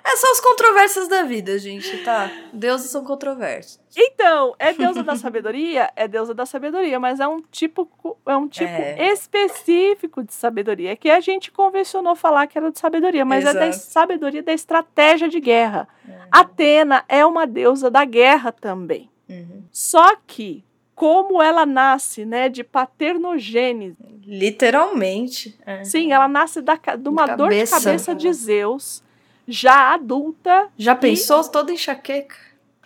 [0.04, 2.30] é só as controvérsias da vida, gente, tá?
[2.52, 3.80] Deuses são controversos.
[3.96, 5.90] Então, é deusa da sabedoria?
[5.96, 7.88] É deusa da sabedoria, mas é um tipo,
[8.26, 9.12] é um tipo é.
[9.12, 13.56] específico de sabedoria, que a gente convencionou falar que era de sabedoria, mas Exato.
[13.56, 15.88] é da sabedoria da estratégia de guerra.
[16.08, 16.12] É.
[16.30, 19.10] Atena é uma deusa da guerra também.
[19.28, 19.64] Uhum.
[19.70, 20.64] Só que
[20.96, 23.98] como ela nasce, né, de paternogênese.
[24.24, 25.56] Literalmente.
[25.64, 25.84] É.
[25.84, 29.04] Sim, ela nasce da, de uma dor de cabeça de Zeus,
[29.46, 30.68] já adulta.
[30.76, 30.96] Já e...
[30.96, 32.36] pensou toda enxaqueca?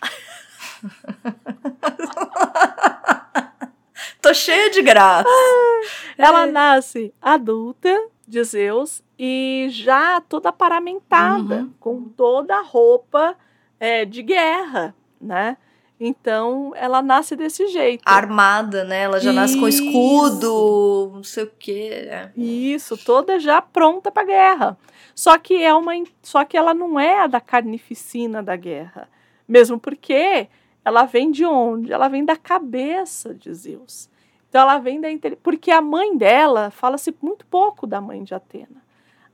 [4.21, 5.27] Tô cheia de graça.
[6.17, 6.51] Ela é.
[6.51, 11.73] nasce adulta de Zeus e já toda paramentada, uhum.
[11.79, 13.35] com toda a roupa
[13.79, 15.57] é, de guerra, né?
[16.03, 18.01] Então, ela nasce desse jeito.
[18.03, 19.03] Armada, né?
[19.03, 19.39] Ela já Isso.
[19.39, 22.07] nasce com escudo, não sei o quê.
[22.09, 22.31] É.
[22.35, 24.77] Isso, toda já pronta para guerra.
[25.13, 25.93] Só que é uma
[26.23, 29.07] só que ela não é a da carnificina da guerra.
[29.47, 30.47] Mesmo porque
[30.83, 31.93] ela vem de onde?
[31.93, 34.09] Ela vem da cabeça de Zeus.
[34.49, 35.07] Então ela vem da
[35.43, 38.81] porque a mãe dela fala-se muito pouco da mãe de Atena.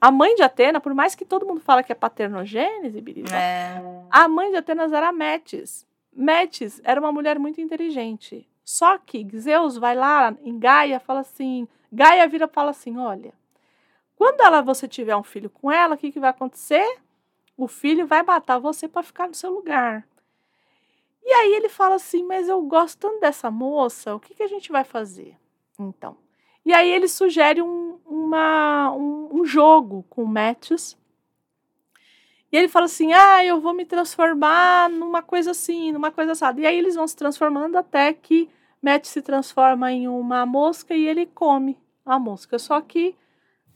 [0.01, 3.01] A mãe de Atena, por mais que todo mundo fala que é paternogênese,
[3.31, 3.81] é.
[4.11, 5.86] a mãe de Atenas era Metis.
[6.17, 8.49] Metis era uma mulher muito inteligente.
[8.63, 13.33] Só que Zeus vai lá em Gaia fala assim, Gaia vira e fala assim, olha,
[14.15, 16.99] quando ela você tiver um filho com ela, o que, que vai acontecer?
[17.55, 20.07] O filho vai matar você para ficar no seu lugar.
[21.23, 24.47] E aí ele fala assim, mas eu gosto tanto dessa moça, o que, que a
[24.47, 25.37] gente vai fazer?
[25.79, 26.17] Então,
[26.65, 30.97] e aí ele sugere um, uma, um, um jogo com Metis
[32.51, 36.61] e ele fala assim: ah, eu vou me transformar numa coisa assim, numa coisa assada.
[36.61, 38.49] E aí eles vão se transformando até que
[38.81, 42.57] Matt se transforma em uma mosca e ele come a mosca.
[42.57, 43.15] Só que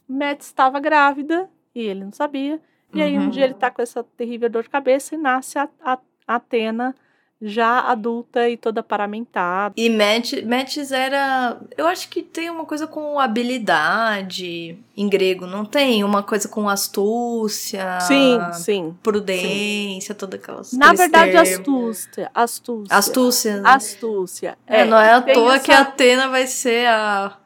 [0.08, 2.62] Matt estava grávida e ele não sabia.
[2.94, 3.04] E uhum.
[3.04, 6.00] aí um dia ele tá com essa terrível dor de cabeça e nasce a, a,
[6.28, 6.96] a Atena
[7.42, 9.74] já adulta e toda paramentada.
[9.76, 11.58] E Metis era.
[11.76, 16.04] Eu acho que tem uma coisa com habilidade em grego, não tem?
[16.04, 18.00] Uma coisa com astúcia.
[18.02, 18.96] Sim, sim.
[19.02, 20.20] Prudência, sim.
[20.20, 22.30] toda aquela Na verdade, astúcia.
[22.34, 22.96] Astúcia.
[22.96, 23.62] Astúcia.
[23.62, 23.70] Né?
[23.70, 24.58] Astúcia.
[24.68, 25.66] É, é, não é à toa essa...
[25.66, 27.38] que a Atena vai ser a.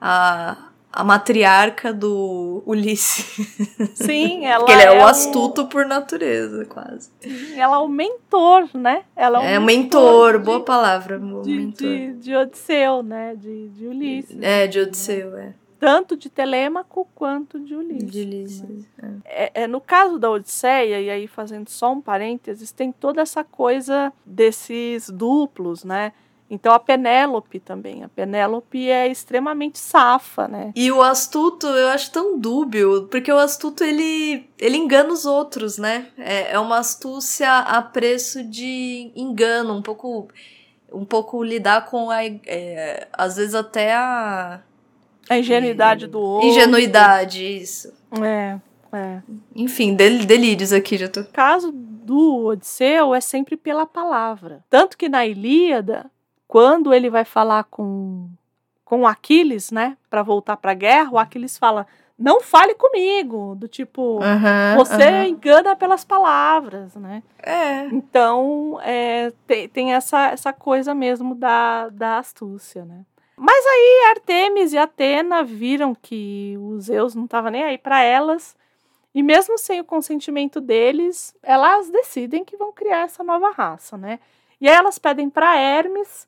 [0.00, 3.46] a a matriarca do Ulisses.
[3.94, 7.10] Sim, ela Porque ele é, é o astuto por natureza, quase.
[7.20, 9.04] Sim, ela é o mentor, né?
[9.14, 11.18] Ela é, é o mentor, mentor de, boa palavra.
[11.18, 11.88] De, mentor.
[11.88, 13.34] De, de, Odisseu, né?
[13.36, 14.38] De, de Ulisses.
[14.40, 15.54] É, de Odisseu, é.
[15.78, 18.10] Tanto de Telêmaco quanto de Ulisses.
[18.10, 19.44] De Ulisses, é.
[19.44, 19.66] É, é.
[19.68, 25.08] No caso da Odisseia, e aí fazendo só um parênteses, tem toda essa coisa desses
[25.08, 26.12] duplos, né?
[26.50, 28.02] Então a Penélope também.
[28.02, 30.72] A Penélope é extremamente safa, né?
[30.74, 35.76] E o astuto eu acho tão dúbio, porque o astuto ele, ele engana os outros,
[35.76, 36.06] né?
[36.16, 40.28] É, é uma astúcia a preço de engano, um pouco
[40.90, 44.62] um pouco lidar com a é, às vezes até a
[45.28, 46.48] a ingenuidade do outro.
[46.48, 47.92] Ingenuidade, isso.
[48.22, 48.58] É,
[48.96, 49.20] é.
[49.54, 51.20] Enfim, del delírios aqui já tô.
[51.20, 54.64] O caso do Odisseu é sempre pela palavra.
[54.70, 56.10] Tanto que na Ilíada
[56.48, 58.28] quando ele vai falar com
[58.84, 61.86] com Aquiles, né, para voltar para a guerra, o Aquiles fala:
[62.18, 64.18] "Não fale comigo", do tipo,
[64.74, 67.22] você engana pelas palavras, né?
[67.42, 67.84] É.
[67.88, 73.04] Então, é, tem, tem essa, essa coisa mesmo da, da astúcia, né?
[73.36, 78.56] Mas aí Artemis e Atena viram que os Zeus não estavam nem aí para elas,
[79.14, 84.18] e mesmo sem o consentimento deles, elas decidem que vão criar essa nova raça, né?
[84.60, 86.26] E aí elas pedem para Hermes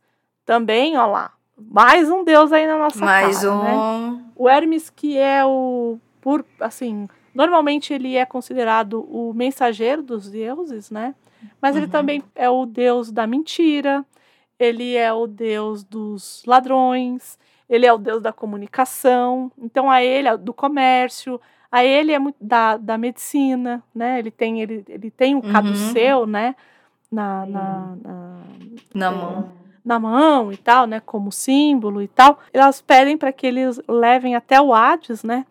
[0.51, 3.63] também, ó lá, mais um deus aí na nossa mais cara, um.
[3.63, 4.25] Né?
[4.35, 5.97] O Hermes, que é o.
[6.21, 11.15] Por, assim, normalmente ele é considerado o mensageiro dos deuses, né?
[11.63, 11.83] Mas uhum.
[11.83, 14.05] ele também é o deus da mentira,
[14.59, 20.37] ele é o deus dos ladrões, ele é o deus da comunicação, então a ele,
[20.37, 21.41] do comércio,
[21.71, 24.19] a ele é muito da, da medicina, né?
[24.19, 26.27] Ele tem, ele, ele tem o caduceu, uhum.
[26.27, 26.57] né?
[27.09, 28.41] Na, na, na,
[28.95, 33.33] na é, mão na mão e tal, né, como símbolo e tal, elas pedem para
[33.33, 35.47] que eles levem até o Hades, né,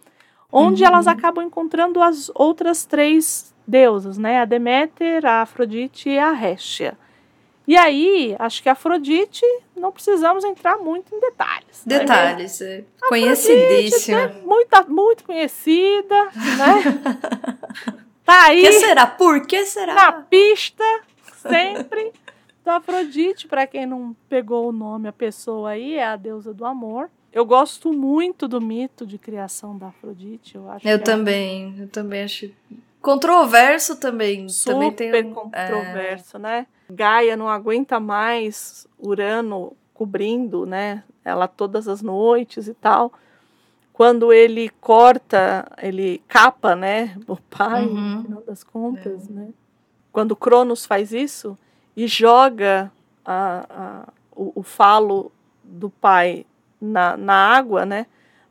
[0.51, 0.89] onde uhum.
[0.89, 6.97] elas acabam encontrando as outras três deusas, né, a Deméter, a Afrodite e a Réstia.
[7.69, 9.45] E aí, acho que a Afrodite,
[9.77, 11.85] não precisamos entrar muito em detalhes.
[11.85, 11.99] Né?
[11.99, 12.77] Detalhes, né?
[12.77, 13.07] é.
[13.07, 14.25] conhecidíssima.
[14.25, 14.41] Né?
[14.43, 16.99] Muito, muito conhecida, né?
[18.25, 18.63] tá aí.
[18.63, 19.05] que será?
[19.05, 19.93] Por que será?
[19.93, 20.83] Na pista,
[21.47, 22.11] sempre.
[22.69, 26.63] Então, Afrodite, para quem não pegou o nome, a pessoa aí é a deusa do
[26.63, 27.09] amor.
[27.33, 30.53] Eu gosto muito do mito de criação da Afrodite.
[30.53, 30.87] Eu acho.
[30.87, 31.83] Eu é também, é...
[31.83, 32.51] eu também acho
[33.01, 34.47] controverso também.
[34.47, 36.39] Super também tem um, controverso, é...
[36.39, 36.67] né?
[36.91, 41.03] Gaia não aguenta mais Urano cobrindo, né?
[41.25, 43.11] Ela todas as noites e tal.
[43.91, 47.17] Quando ele corta, ele capa, né?
[47.27, 48.15] O pai, uhum.
[48.17, 49.33] no final das contas, é.
[49.33, 49.47] né?
[50.11, 51.57] Quando Cronos faz isso
[51.99, 52.89] e joga
[53.25, 56.45] a, a, o, o falo do pai
[56.79, 58.05] na, na água, né?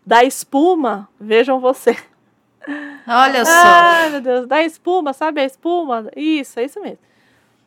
[0.05, 1.97] Da espuma, vejam você.
[3.09, 3.51] Olha só.
[3.51, 6.11] Ai, meu Deus, da espuma, sabe a espuma?
[6.15, 6.99] Isso, é isso mesmo.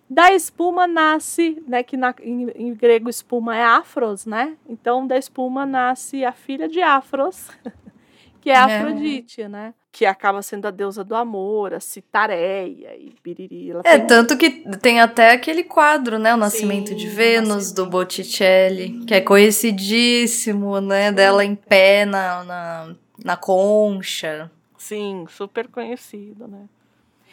[0.07, 4.55] Da espuma nasce, né, que na, em, em, grego espuma é afros, né?
[4.69, 7.49] Então da espuma nasce a filha de Afros,
[8.39, 8.57] que é, é.
[8.57, 9.73] Afrodite, né?
[9.91, 13.71] Que acaba sendo a deusa do amor, a Citareia e Biriri.
[13.83, 14.07] é, tem...
[14.07, 16.33] tanto que tem até aquele quadro, né?
[16.33, 21.11] O Nascimento Sim, de Vênus, do Botticelli, que é conhecidíssimo, né?
[21.11, 24.49] Dela em pé na, na, na concha.
[24.77, 26.69] Sim, super conhecido, né?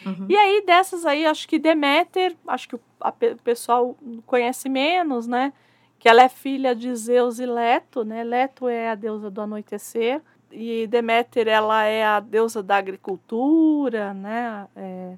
[0.05, 0.25] Uhum.
[0.29, 5.53] E aí, dessas aí, acho que Deméter, acho que o a, pessoal conhece menos, né?
[5.97, 8.23] Que ela é filha de Zeus e Leto, né?
[8.23, 10.21] Leto é a deusa do anoitecer.
[10.51, 14.67] E Deméter, ela é a deusa da agricultura, né?
[14.75, 15.15] É,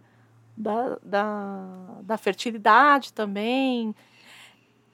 [0.56, 1.66] da, da,
[2.02, 3.96] da fertilidade também.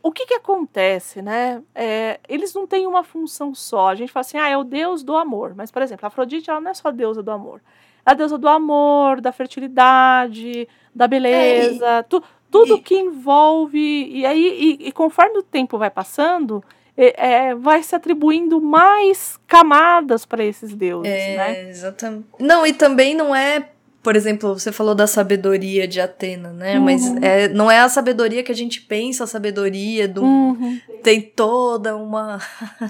[0.01, 1.61] O que que acontece, né?
[1.75, 3.89] É, eles não têm uma função só.
[3.89, 5.53] A gente fala assim, ah, é o deus do amor.
[5.55, 7.61] Mas, por exemplo, a Afrodite, ela não é só a deusa do amor
[8.07, 10.65] a deusa do amor, da fertilidade,
[10.95, 13.77] da beleza, é, e, tu, tudo e, que envolve.
[13.77, 16.63] E aí, e, e, conforme o tempo vai passando,
[16.97, 21.69] é, é vai se atribuindo mais camadas para esses deuses, é, né?
[21.69, 22.25] Exatamente.
[22.39, 23.69] Não, e também não é
[24.03, 26.77] por exemplo, você falou da sabedoria de Atena, né?
[26.77, 26.85] Uhum.
[26.85, 30.23] Mas é, não é a sabedoria que a gente pensa, a sabedoria do.
[30.23, 30.79] Uhum.
[31.03, 32.39] Tem toda uma.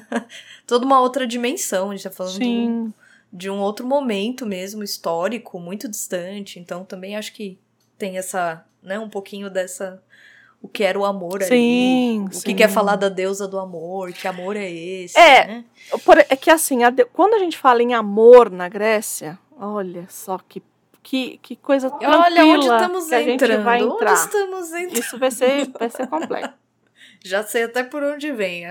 [0.67, 1.89] toda uma outra dimensão.
[1.89, 2.93] A gente tá falando Sim
[3.31, 6.59] de um outro momento mesmo histórico, muito distante.
[6.59, 7.59] Então também acho que
[7.97, 10.01] tem essa, né, um pouquinho dessa
[10.61, 12.39] o que era o amor sim, ali, sim.
[12.39, 15.65] o que quer falar da deusa do amor, que amor é esse, é, né?
[16.29, 20.37] é que assim, a de, quando a gente fala em amor na Grécia, olha só
[20.37, 20.61] que
[21.07, 23.51] que, que coisa tranquila Olha onde estamos que a entrando.
[23.51, 24.11] gente vai entrar.
[24.11, 24.99] Onde estamos entrando?
[24.99, 26.53] Isso vai ser, vai ser complexo.
[27.23, 28.65] Já sei até por onde vem,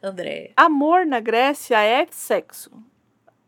[0.00, 0.52] André.
[0.56, 2.70] Amor na Grécia é sexo.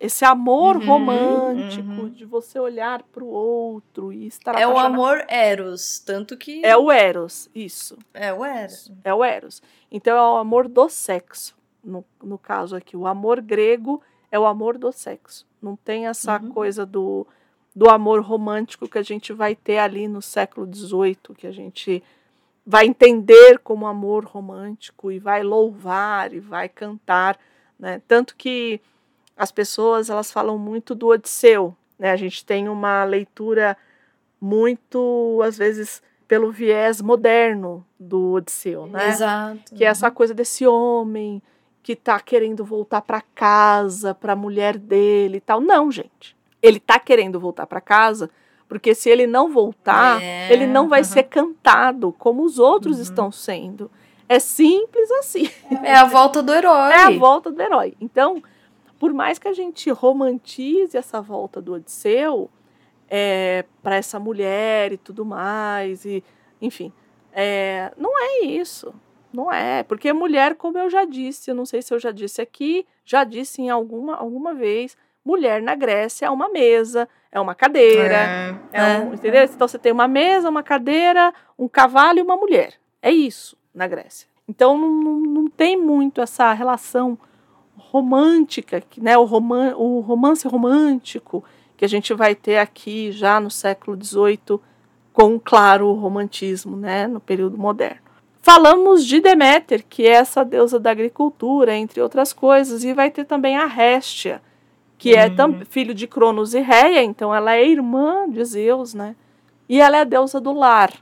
[0.00, 2.08] Esse amor uhum, romântico uhum.
[2.08, 4.92] de você olhar para o outro e estar É apaixonado.
[4.92, 7.98] o amor eros, tanto que É o eros, isso.
[8.14, 8.92] É o eros.
[9.02, 9.60] É o eros.
[9.90, 11.56] Então é o amor do sexo.
[11.82, 14.00] No, no caso aqui, o amor grego
[14.30, 15.44] é o amor do sexo.
[15.60, 16.50] Não tem essa uhum.
[16.50, 17.26] coisa do,
[17.74, 22.04] do amor romântico que a gente vai ter ali no século XVIII, que a gente
[22.64, 27.38] vai entender como amor romântico e vai louvar e vai cantar,
[27.78, 28.02] né?
[28.06, 28.80] Tanto que
[29.38, 32.10] as pessoas elas falam muito do Odisseu, né?
[32.10, 33.76] A gente tem uma leitura
[34.40, 39.08] muito, às vezes, pelo viés moderno do Odisseu, né?
[39.08, 39.74] Exato.
[39.74, 41.40] Que é essa coisa desse homem
[41.82, 45.60] que tá querendo voltar para casa, para a mulher dele e tal.
[45.60, 46.36] Não, gente.
[46.60, 48.28] Ele tá querendo voltar para casa
[48.68, 53.02] porque se ele não voltar, é, ele não vai ser cantado como os outros uhum.
[53.02, 53.90] estão sendo.
[54.28, 55.50] É simples assim.
[55.82, 56.92] É a volta do herói.
[56.92, 57.94] É a volta do herói.
[57.98, 58.42] Então,
[58.98, 62.50] por mais que a gente romantize essa volta do Odisseu
[63.08, 66.22] é, para essa mulher e tudo mais, e
[66.60, 66.92] enfim,
[67.32, 68.94] é, não é isso.
[69.32, 72.40] Não é, porque mulher, como eu já disse, eu não sei se eu já disse
[72.40, 77.54] aqui, já disse em alguma, alguma vez, mulher na Grécia é uma mesa, é uma
[77.54, 79.44] cadeira, é, é um, entendeu?
[79.44, 82.74] Então você tem uma mesa, uma cadeira, um cavalo e uma mulher.
[83.02, 84.26] É isso na Grécia.
[84.48, 87.18] Então não, não, não tem muito essa relação
[87.90, 91.42] romântica, né, o, roman o romance romântico
[91.76, 94.60] que a gente vai ter aqui já no século XVIII,
[95.12, 98.00] com claro romantismo, né, no período moderno.
[98.42, 103.24] Falamos de Deméter, que é essa deusa da agricultura, entre outras coisas, e vai ter
[103.24, 104.42] também a Réstia,
[104.96, 105.60] que é uhum.
[105.60, 109.14] é filho de Cronos e Reia, então ela é irmã de Zeus, né?
[109.68, 110.92] E ela é a deusa do lar,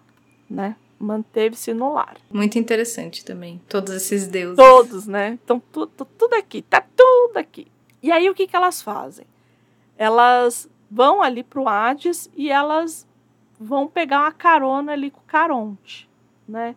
[0.49, 0.77] né?
[0.99, 2.17] Manteve-se no lar.
[2.31, 4.57] Muito interessante também, todos esses deuses.
[4.57, 5.39] Todos, né?
[5.43, 7.67] Então, tudo, tudo aqui, tá tudo aqui.
[8.03, 9.27] E aí, o que, que elas fazem?
[9.97, 13.07] Elas vão ali pro Hades e elas
[13.59, 16.09] vão pegar uma carona ali com o Caronte,
[16.49, 16.75] né?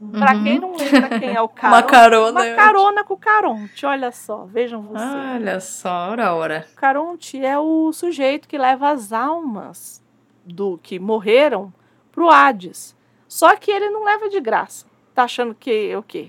[0.00, 0.10] Uhum.
[0.10, 1.80] Para quem não lembra quem é o Caronte.
[1.80, 2.40] uma carona.
[2.42, 5.34] Uma carona com o Caronte, olha só, vejam vocês.
[5.34, 6.66] Olha só, ora, ora.
[6.72, 10.02] O Caronte é o sujeito que leva as almas
[10.44, 11.72] do que morreram
[12.10, 12.94] pro Hades.
[13.34, 14.86] Só que ele não leva de graça.
[15.12, 16.28] Tá achando que o quê?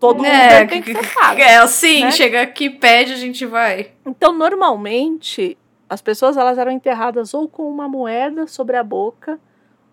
[0.00, 1.38] Todo é, mundo tem que ser pago.
[1.42, 2.10] É assim, né?
[2.10, 3.92] chega aqui, pede, a gente vai.
[4.06, 9.38] Então, normalmente, as pessoas elas eram enterradas ou com uma moeda sobre a boca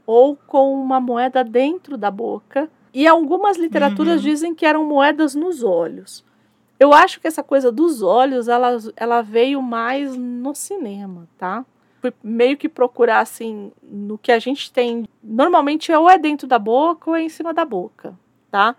[0.06, 2.70] ou com uma moeda dentro da boca.
[2.94, 4.30] E algumas literaturas uhum.
[4.30, 6.24] dizem que eram moedas nos olhos.
[6.80, 11.66] Eu acho que essa coisa dos olhos, ela, ela veio mais no cinema, tá?
[12.24, 15.08] Meio que procurar assim no que a gente tem.
[15.24, 18.18] Normalmente ou é dentro da boca ou é em cima da boca,
[18.50, 18.76] tá?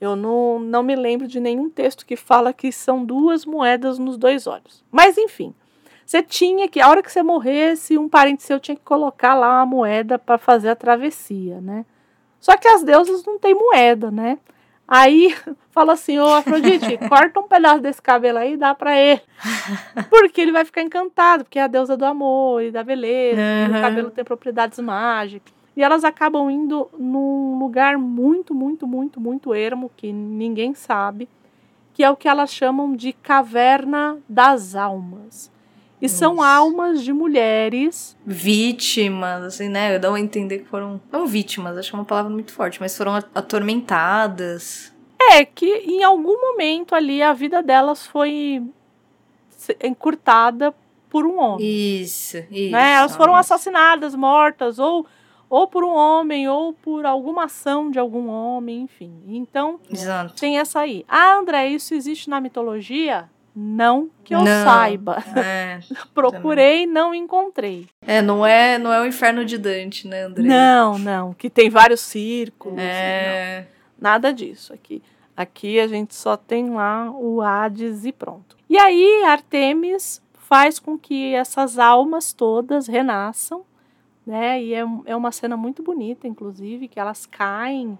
[0.00, 4.16] Eu não, não me lembro de nenhum texto que fala que são duas moedas nos
[4.16, 4.84] dois olhos.
[4.90, 5.54] Mas enfim,
[6.04, 9.58] você tinha que, a hora que você morresse, um parente seu tinha que colocar lá
[9.58, 11.84] uma moeda para fazer a travessia, né?
[12.38, 14.38] Só que as deusas não têm moeda, né?
[14.88, 15.34] Aí
[15.70, 19.20] fala assim, ô Afrodite, corta um pedaço desse cabelo aí e dá para ele.
[20.08, 23.74] Porque ele vai ficar encantado, porque é a deusa do amor e da beleza, uhum.
[23.74, 25.54] e o cabelo tem propriedades mágicas.
[25.76, 31.28] E elas acabam indo num lugar muito, muito, muito, muito ermo, que ninguém sabe,
[31.92, 35.50] que é o que elas chamam de caverna das almas.
[36.00, 36.16] E Nossa.
[36.16, 38.16] são almas de mulheres.
[38.24, 39.98] Vítimas, assim, né?
[39.98, 41.00] Dão a entender que foram.
[41.10, 44.94] Não vítimas, acho que é uma palavra muito forte, mas foram atormentadas.
[45.18, 48.62] É, que em algum momento ali a vida delas foi
[49.82, 50.74] encurtada
[51.08, 51.66] por um homem.
[51.66, 52.72] Isso, isso.
[52.72, 52.92] Né?
[52.92, 55.06] Elas foram assassinadas, mortas, ou,
[55.48, 59.22] ou por um homem, ou por alguma ação de algum homem, enfim.
[59.26, 60.34] Então, Exato.
[60.34, 61.04] tem essa aí.
[61.08, 63.30] Ah, André, isso existe na mitologia?
[63.58, 65.24] Não que eu não, saiba.
[65.34, 65.80] É,
[66.12, 67.88] Procurei e não encontrei.
[68.02, 70.42] É, não é, não é o inferno de Dante, né, André?
[70.42, 72.78] Não, não, que tem vários círculos.
[72.78, 73.66] É.
[73.98, 74.10] Não.
[74.10, 75.02] Nada disso aqui.
[75.34, 78.58] Aqui a gente só tem lá o Hades e pronto.
[78.68, 83.64] E aí Artemis faz com que essas almas todas renasçam,
[84.26, 84.62] né?
[84.62, 87.98] E é, é uma cena muito bonita, inclusive, que elas caem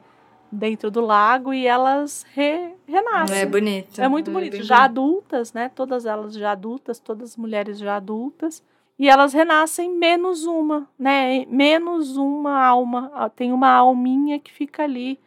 [0.50, 3.38] dentro do lago e elas re, renascem.
[3.38, 4.00] É bonito.
[4.00, 4.62] É muito é bonito.
[4.62, 5.70] Já adultas, né?
[5.74, 8.62] Todas elas já adultas, todas as mulheres já adultas.
[8.98, 11.44] E elas renascem menos uma, né?
[11.46, 13.30] Menos uma alma.
[13.36, 15.18] Tem uma alminha que fica ali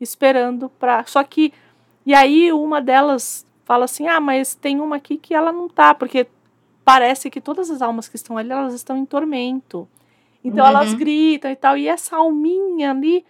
[0.00, 1.04] esperando para.
[1.06, 1.52] Só que.
[2.04, 5.94] E aí uma delas fala assim: ah, mas tem uma aqui que ela não tá,
[5.94, 6.26] porque
[6.84, 9.88] parece que todas as almas que estão ali, elas estão em tormento.
[10.44, 10.70] Então uhum.
[10.70, 11.78] elas gritam e tal.
[11.78, 13.24] E essa alminha ali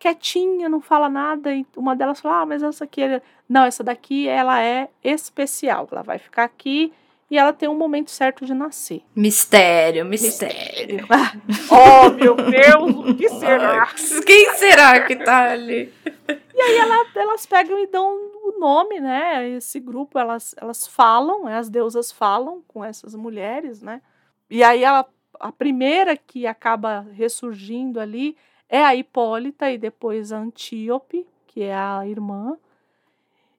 [0.00, 1.54] quietinha, não fala nada.
[1.54, 3.02] E uma delas fala: Ah, mas essa aqui.
[3.02, 3.22] É...
[3.48, 5.86] Não, essa daqui ela é especial.
[5.92, 6.92] Ela vai ficar aqui
[7.30, 9.02] e ela tem um momento certo de nascer.
[9.14, 11.06] Mistério, mistério.
[11.70, 13.86] oh, meu Deus, o que será?
[14.26, 15.92] Quem será que tá ali?
[16.52, 18.12] E aí ela, elas pegam e dão
[18.42, 19.48] o nome, né?
[19.50, 21.56] Esse grupo, elas, elas falam, né?
[21.56, 24.02] as deusas falam com essas mulheres, né?
[24.48, 25.06] E aí ela,
[25.38, 28.36] a primeira que acaba ressurgindo ali
[28.70, 32.56] é a Hipólita e depois a Antíope, que é a irmã.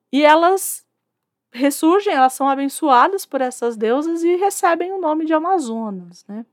[0.09, 0.87] E elas
[1.51, 6.45] ressurgem, elas são abençoadas por essas deusas e recebem o nome de Amazonas, né?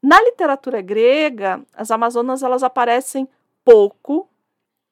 [0.00, 3.28] Na literatura grega, as Amazonas elas aparecem
[3.64, 4.28] pouco.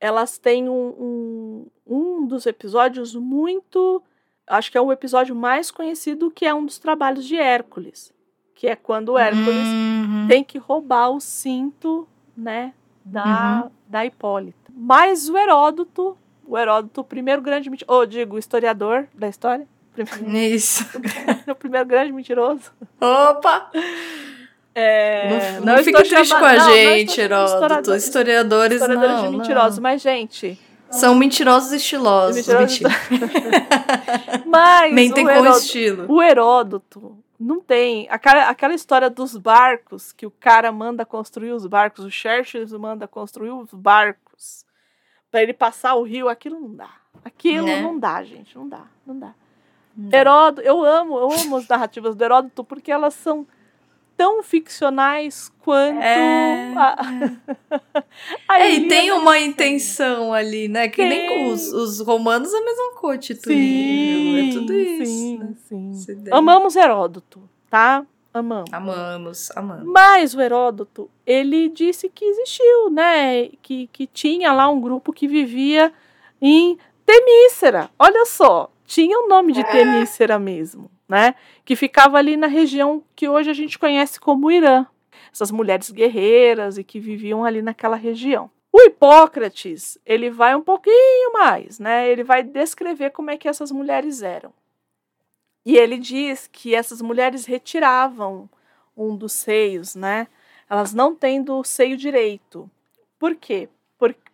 [0.01, 4.03] Elas têm um, um, um dos episódios muito.
[4.45, 8.13] Acho que é o episódio mais conhecido, que é um dos trabalhos de Hércules.
[8.57, 10.27] Que é quando Hércules uhum.
[10.29, 12.73] tem que roubar o cinto né,
[13.05, 13.71] da, uhum.
[13.89, 14.73] da Hipólita.
[14.75, 16.17] Mas o Heródoto,
[16.47, 19.67] o Heródoto, o primeiro grande mentiroso, ou digo, historiador da história.
[20.27, 20.85] Isso.
[21.49, 22.73] o primeiro grande mentiroso.
[23.01, 23.71] Opa!
[24.75, 27.95] É, não, não, não fica triste com a não, gente, Heródoto.
[27.95, 29.79] Historiadores, historiadores não, mentirosos.
[29.79, 30.59] Mas, gente,
[30.91, 32.37] são mentirosos estilosos.
[32.37, 32.81] Mentirosos.
[34.47, 36.13] Mas Mentem com Heródoto, estilo.
[36.13, 38.09] O Heródoto, não tem.
[38.09, 43.07] Aquela, aquela história dos barcos, que o cara manda construir os barcos, o Churchill manda
[43.07, 44.65] construir os barcos
[45.31, 46.91] para ele passar o rio, aquilo não dá.
[47.23, 47.83] Aquilo né?
[47.83, 49.35] não dá, gente, não dá, não dá.
[49.95, 50.11] Não.
[50.11, 53.47] Heródoto, eu amo, eu amo as narrativas do Heródoto porque elas são
[54.17, 56.01] tão ficcionais quanto.
[56.01, 56.97] É, a...
[58.59, 60.89] é e tem uma intenção ali, né?
[60.89, 61.09] Que tem.
[61.09, 65.07] nem com os, os romanos a mesma coisa, sim, é tudo isso.
[65.07, 65.55] Sim, né?
[65.95, 66.25] sim.
[66.31, 68.05] Amamos Heródoto, tá?
[68.33, 68.73] Amamos.
[68.73, 69.85] Amamos, amamos.
[69.85, 73.49] Mas o Heródoto, ele disse que existiu, né?
[73.63, 75.93] Que, que tinha lá um grupo que vivia
[76.43, 76.77] em
[77.07, 77.91] Temícera.
[77.97, 79.65] Olha só, tinha o nome de é.
[79.65, 81.35] Temícera mesmo né?
[81.65, 84.87] Que ficava ali na região que hoje a gente conhece como Irã.
[85.33, 88.51] Essas mulheres guerreiras e que viviam ali naquela região.
[88.73, 92.11] O Hipócrates, ele vai um pouquinho mais, né?
[92.11, 94.53] Ele vai descrever como é que essas mulheres eram.
[95.65, 98.51] E ele diz que essas mulheres retiravam
[98.97, 100.27] um dos seios, né?
[100.69, 102.71] Elas não tendo o seio direito.
[103.19, 103.69] Por quê?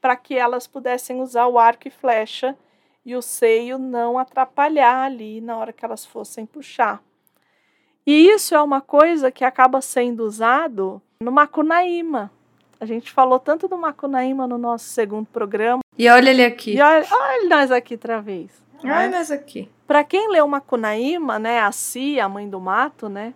[0.00, 2.56] Para que elas pudessem usar o arco e flecha
[3.04, 7.02] e o seio não atrapalhar ali na hora que elas fossem puxar.
[8.06, 12.30] E isso é uma coisa que acaba sendo usado no Macunaíma.
[12.80, 15.80] A gente falou tanto do Macunaíma no nosso segundo programa.
[15.98, 16.76] E olha ele aqui.
[16.76, 18.50] E olha, olha nós aqui outra vez.
[18.82, 19.18] Olha né?
[19.18, 19.68] nós aqui.
[19.86, 23.34] Para quem leu Macunaíma, né, a Cia, a mãe do mato, né,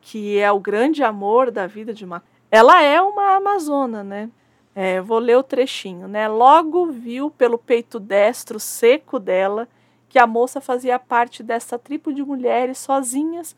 [0.00, 4.28] que é o grande amor da vida de Macunaíma, ela é uma amazona, né?
[4.74, 6.26] É, vou ler o trechinho, né?
[6.28, 9.68] Logo viu pelo peito destro seco dela
[10.08, 13.56] que a moça fazia parte dessa tribo de mulheres sozinhas,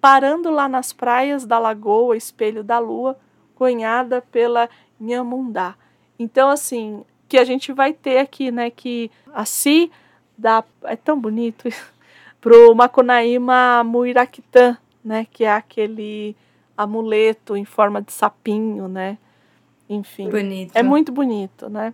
[0.00, 3.18] parando lá nas praias da lagoa Espelho da Lua,
[3.54, 4.68] cunhada pela
[4.98, 5.74] Nhamundá.
[6.18, 8.70] Então, assim, que a gente vai ter aqui, né?
[8.70, 9.90] Que a Si
[10.36, 10.64] dá.
[10.84, 11.68] É tão bonito
[12.40, 15.26] pro Macunaíma Muiraquitã, né?
[15.30, 16.34] Que é aquele
[16.76, 19.16] amuleto em forma de sapinho, né?
[19.90, 20.30] Enfim.
[20.30, 20.70] Bonito.
[20.76, 21.92] É muito bonito, né?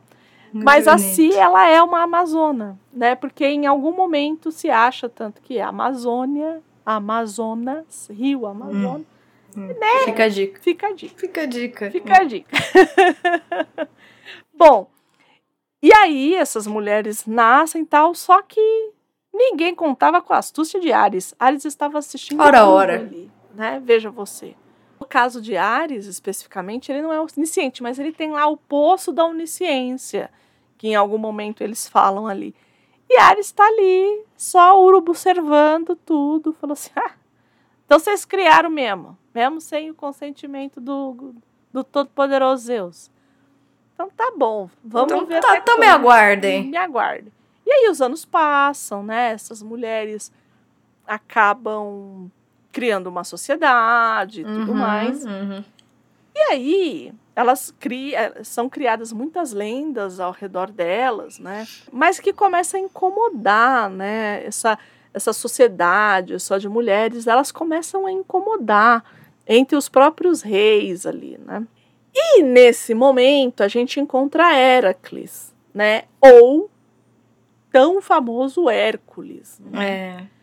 [0.53, 0.95] Muito Mas bonito.
[0.95, 3.15] assim ela é uma amazona, né?
[3.15, 9.07] Porque em algum momento se acha tanto que a Amazônia, Amazonas, Rio Amazonas,
[9.57, 9.67] hum.
[9.67, 10.05] né?
[10.05, 10.61] Fica a dica.
[10.61, 11.19] Fica a dica.
[11.19, 11.91] Fica a dica.
[11.91, 12.57] Fica a dica.
[14.55, 14.91] Bom,
[15.83, 18.91] e aí essas mulheres nascem e tal, só que
[19.33, 21.35] ninguém contava com a astúcia de Ares.
[21.39, 22.97] Ares estava assistindo ora, ora.
[22.97, 23.81] ali, né?
[23.83, 24.55] Veja você.
[25.07, 29.25] Caso de Ares, especificamente, ele não é onisciente, mas ele tem lá o poço da
[29.25, 30.31] onisciência,
[30.77, 32.55] que em algum momento eles falam ali.
[33.09, 37.13] E Ares está ali, só o urubu observando tudo, falou assim: ah,
[37.85, 41.35] então vocês criaram mesmo, mesmo sem o consentimento do,
[41.73, 43.11] do Todo-Poderoso Zeus.
[43.95, 45.41] Então tá bom, vamos então, ver.
[45.41, 46.67] Tá, então me aguardem.
[46.67, 47.33] Me aguardem.
[47.65, 49.33] E aí os anos passam, né?
[49.33, 50.33] Essas mulheres
[51.07, 52.31] acabam
[52.77, 55.25] criando uma sociedade e uhum, tudo mais.
[55.25, 55.65] Uhum.
[56.35, 61.67] E aí, elas criam, eh, são criadas muitas lendas ao redor delas, né?
[61.91, 64.45] Mas que começa a incomodar, né?
[64.45, 64.79] Essa,
[65.15, 69.03] essa sociedade só de mulheres, elas começam a incomodar
[69.47, 71.67] entre os próprios reis ali, né?
[72.15, 76.03] E nesse momento a gente encontra Heracles, né?
[76.21, 76.71] Ou
[77.73, 79.59] tão famoso Hércules.
[79.65, 79.89] Né?
[79.89, 80.36] É.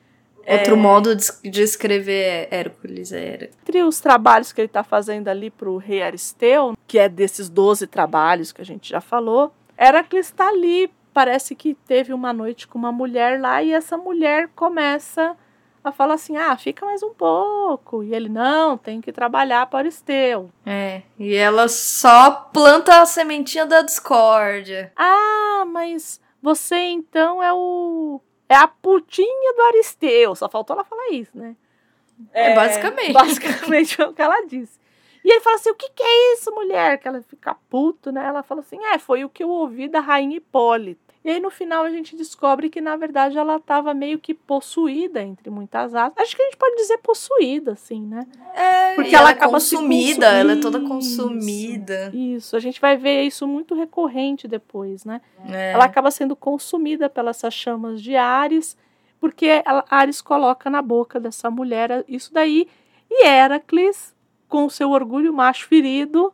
[0.48, 0.78] Outro é...
[0.78, 3.50] modo de escrever Hércules era.
[3.62, 7.50] Entre os trabalhos que ele está fazendo ali para o rei Aristeu, que é desses
[7.50, 10.92] 12 trabalhos que a gente já falou, Hércules está ali.
[11.14, 15.38] Parece que teve uma noite com uma mulher lá e essa mulher começa
[15.84, 18.04] a falar assim: ah, fica mais um pouco.
[18.04, 20.50] E ele, não, tem que trabalhar para Aristeu.
[20.66, 24.92] É, e ela só planta a sementinha da discórdia.
[24.96, 28.20] Ah, mas você então é o
[28.54, 30.36] é a putinha do Aristeu.
[30.36, 31.56] Só faltou ela falar isso, né?
[32.32, 33.14] É, é basicamente.
[33.14, 34.80] Basicamente é o que ela disse.
[35.26, 37.00] E ele fala assim: o que, que é isso, mulher?
[37.00, 38.26] Que ela fica puto, né?
[38.26, 41.02] Ela fala assim: é, foi o que eu ouvi da rainha Hipólita.
[41.24, 45.22] E aí no final a gente descobre que na verdade ela estava meio que possuída,
[45.22, 46.22] entre muitas aspas.
[46.22, 48.28] Acho que a gente pode dizer possuída, assim, né?
[48.54, 52.08] É, porque ela, ela é acaba consumida, ela é toda consumida.
[52.08, 55.22] Isso, isso, a gente vai ver isso muito recorrente depois, né?
[55.50, 55.72] É.
[55.72, 58.78] Ela acaba sendo consumida pelas chamas de Ares,
[59.18, 62.68] porque Ares coloca na boca dessa mulher isso daí.
[63.10, 64.14] E Heracles,
[64.50, 66.34] com o seu orgulho macho ferido,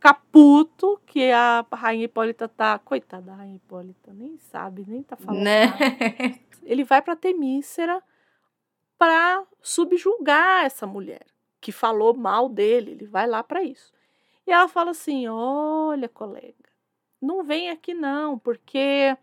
[0.00, 2.78] ficar puto que a rainha Hipólita tá.
[2.78, 5.42] Coitada da rainha Hipólita, nem sabe, nem tá falando.
[5.42, 5.66] Né?
[5.66, 6.40] Nada.
[6.64, 8.02] Ele vai pra Temícera
[8.98, 11.26] para subjugar essa mulher
[11.60, 12.92] que falou mal dele.
[12.92, 13.92] Ele vai lá para isso.
[14.46, 16.54] E ela fala assim: Olha, colega,
[17.20, 19.14] não vem aqui não, porque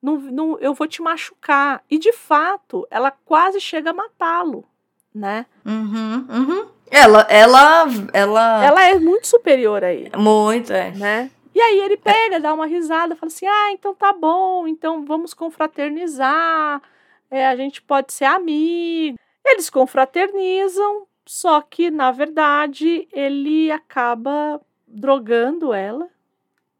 [0.00, 1.82] não, não, eu vou te machucar.
[1.90, 4.64] E de fato, ela quase chega a matá-lo,
[5.12, 5.46] né?
[5.64, 6.68] Uhum, uhum.
[6.92, 8.64] Ela, ela, ela.
[8.64, 10.12] Ela é muito superior a ele.
[10.14, 10.90] Muito, é.
[10.90, 11.30] Né?
[11.54, 15.32] E aí ele pega, dá uma risada, fala assim: ah, então tá bom, então vamos
[15.32, 16.82] confraternizar,
[17.30, 19.18] é, a gente pode ser amigo.
[19.44, 26.08] Eles confraternizam, só que na verdade ele acaba drogando ela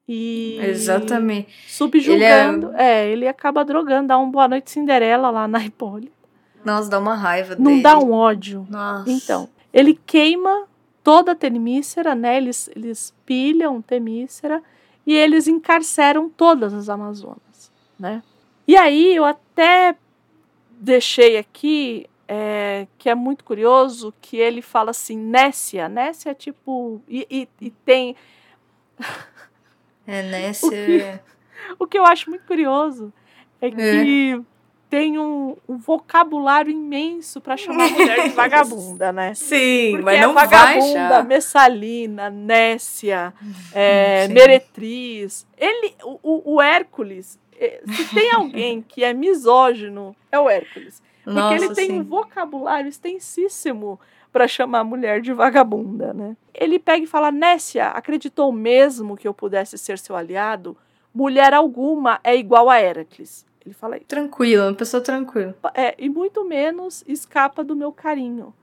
[0.06, 2.68] e exatamente subjugando.
[2.68, 3.04] Ele é...
[3.04, 3.08] é...
[3.08, 6.12] ele acaba drogando, dá um boa noite Cinderela lá na Hipólita.
[6.64, 7.82] Nossa, dá uma raiva Não dele.
[7.82, 8.66] dá um ódio.
[8.70, 9.10] Nossa.
[9.10, 10.66] Então, ele queima
[11.02, 12.36] toda a Temícera, né?
[12.36, 14.62] Eles, eles pilham Temícera
[15.06, 18.22] e eles encarceram todas as Amazonas, né?
[18.66, 19.96] E aí eu até
[20.70, 25.88] deixei aqui é, que é muito curioso que ele fala assim, Nécia.
[25.88, 27.02] Nécia é tipo.
[27.08, 28.16] E, e, e tem.
[30.06, 31.22] É, Nessia.
[31.72, 33.12] O que, o que eu acho muito curioso
[33.60, 33.70] é, é.
[33.70, 34.40] que é
[34.92, 39.32] tem um, um vocabulário imenso para chamar a mulher de vagabunda, né?
[39.32, 43.32] Sim, Porque mas não é vagabunda, vai Messalina, Nécia,
[43.72, 45.46] é, Meretriz.
[45.56, 51.02] Ele, o, o Hércules, é, se tem alguém que é misógino, é o Hércules.
[51.24, 51.98] Porque Nossa, ele tem sim.
[51.98, 53.98] um vocabulário extensíssimo
[54.30, 56.36] para chamar a mulher de vagabunda, né?
[56.52, 60.76] Ele pega e fala: Nécia, acreditou mesmo que eu pudesse ser seu aliado?
[61.14, 63.50] Mulher alguma é igual a Hércules.
[63.64, 64.06] Ele fala isso.
[64.06, 65.56] Tranquila, uma pessoa tranquila.
[65.74, 68.54] É, e muito menos escapa do meu carinho.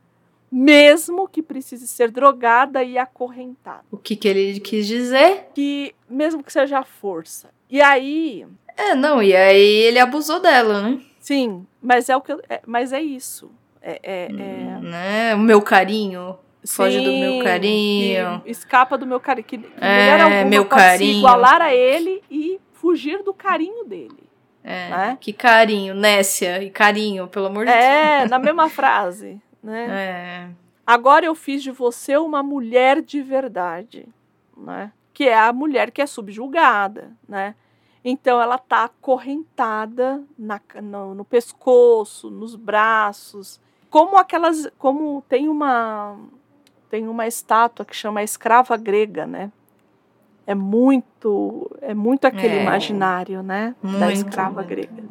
[0.51, 3.83] Mesmo que precise ser drogada e acorrentada.
[3.91, 5.47] O que, que ele quis dizer?
[5.53, 7.49] Que, mesmo que seja a força.
[7.69, 8.45] E aí.
[8.75, 10.99] É, não, e aí ele abusou dela, né?
[11.19, 13.51] Sim, mas é o que eu, é, mas é isso.
[13.81, 14.79] É, é, é...
[14.81, 15.35] Né?
[15.35, 16.37] O meu carinho.
[16.67, 18.41] Foge Sim, do meu carinho.
[18.45, 19.45] Escapa do meu carinho.
[19.45, 21.13] Que, que é, mulher meu carinho.
[21.13, 24.28] se igualar a ele e fugir do carinho dele.
[24.63, 25.17] É, né?
[25.19, 28.25] Que carinho, Nécia e carinho, pelo amor de é, Deus.
[28.25, 29.87] É, na mesma frase, né?
[29.89, 30.49] É.
[30.85, 34.07] Agora eu fiz de você uma mulher de verdade,
[34.57, 34.91] né?
[35.13, 37.53] Que é a mulher que é subjugada, né?
[38.03, 46.17] Então ela tá acorrentada na, no, no pescoço, nos braços, como aquelas, como tem uma
[46.89, 49.51] tem uma estátua que chama a escrava grega, né?
[50.49, 55.03] É muito é muito aquele é, imaginário, né, muito, da escrava grega.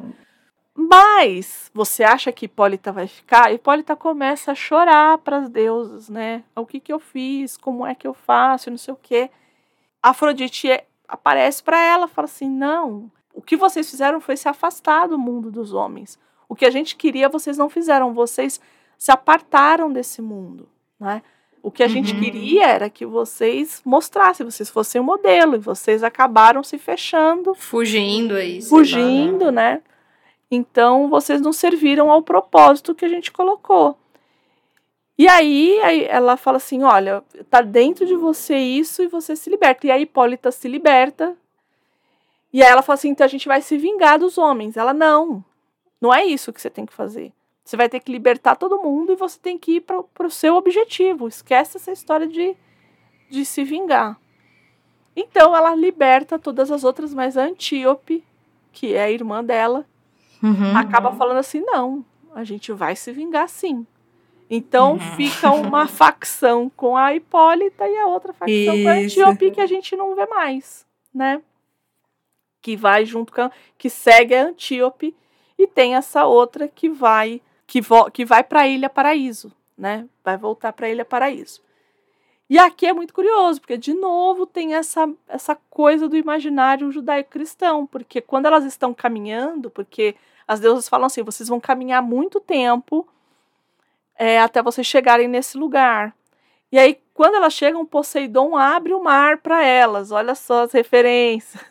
[0.74, 3.52] Mas você acha que Hipólita vai ficar?
[3.52, 6.42] Hipólita começa a chorar para as deusas, né?
[6.56, 7.56] O que que eu fiz?
[7.56, 8.68] Como é que eu faço?
[8.70, 9.30] Não sei o quê.
[10.02, 10.68] Afrodite
[11.06, 15.52] aparece para ela, fala assim: "Não, o que vocês fizeram foi se afastar do mundo
[15.52, 16.18] dos homens.
[16.48, 18.60] O que a gente queria vocês não fizeram, vocês
[18.96, 21.22] se apartaram desse mundo, né?
[21.62, 21.92] O que a uhum.
[21.92, 26.78] gente queria era que vocês mostrassem, vocês fossem o um modelo, e vocês acabaram se
[26.78, 27.54] fechando.
[27.54, 28.62] Fugindo aí.
[28.62, 29.82] Fugindo, né?
[30.50, 33.96] Então vocês não serviram ao propósito que a gente colocou.
[35.18, 39.50] E aí, aí ela fala assim: olha, tá dentro de você isso e você se
[39.50, 39.86] liberta.
[39.86, 41.36] E a Hipólita se liberta.
[42.52, 44.76] E aí ela fala assim: então a gente vai se vingar dos homens.
[44.76, 45.44] Ela, não,
[46.00, 47.32] não é isso que você tem que fazer.
[47.68, 50.56] Você vai ter que libertar todo mundo e você tem que ir para o seu
[50.56, 51.28] objetivo.
[51.28, 52.56] Esquece essa história de,
[53.28, 54.18] de se vingar.
[55.14, 58.24] Então ela liberta todas as outras, mas a Antíope,
[58.72, 59.84] que é a irmã dela,
[60.42, 60.74] uhum.
[60.78, 62.02] acaba falando assim: não,
[62.34, 63.86] a gente vai se vingar sim.
[64.48, 65.00] Então uhum.
[65.00, 68.82] fica uma facção com a Hipólita e a outra facção Isso.
[68.82, 71.42] com a Antíope que a gente não vê mais, né?
[72.62, 75.14] Que vai junto com a, que segue a Antíope
[75.58, 77.80] e tem essa outra que vai que,
[78.14, 80.08] que vai para a Ilha Paraíso, né?
[80.24, 81.60] Vai voltar para a Ilha Paraíso.
[82.50, 87.86] E aqui é muito curioso, porque de novo tem essa, essa coisa do imaginário judaico-cristão,
[87.86, 90.16] porque quando elas estão caminhando, porque
[90.46, 93.06] as deusas falam assim, vocês vão caminhar muito tempo
[94.16, 96.14] é, até vocês chegarem nesse lugar.
[96.72, 100.10] E aí, quando elas chegam, Poseidon abre o mar para elas.
[100.10, 101.62] Olha só as referências.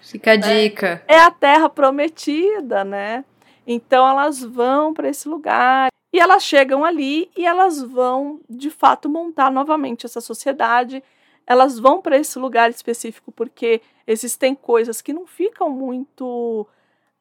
[0.00, 1.02] Fica a dica.
[1.08, 3.24] É, é a terra prometida, né?
[3.66, 9.08] Então elas vão para esse lugar e elas chegam ali e elas vão de fato
[9.08, 11.02] montar novamente essa sociedade.
[11.46, 16.66] Elas vão para esse lugar específico porque existem coisas que não ficam muito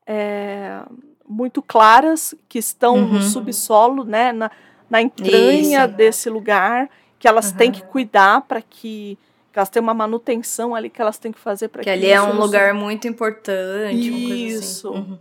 [0.07, 0.81] é,
[1.27, 3.13] muito claras, que estão uhum.
[3.13, 4.49] no subsolo, né, na,
[4.89, 5.93] na entranha Isso.
[5.93, 6.89] desse lugar,
[7.19, 7.57] que elas uhum.
[7.57, 9.15] têm que cuidar para que,
[9.53, 12.09] que, elas têm uma manutenção ali que elas têm que fazer para que, que ali
[12.09, 14.09] é um lugar muito importante.
[14.09, 14.45] Assim.
[14.47, 14.89] Isso.
[14.89, 14.97] Assim.
[14.97, 15.17] Uhum.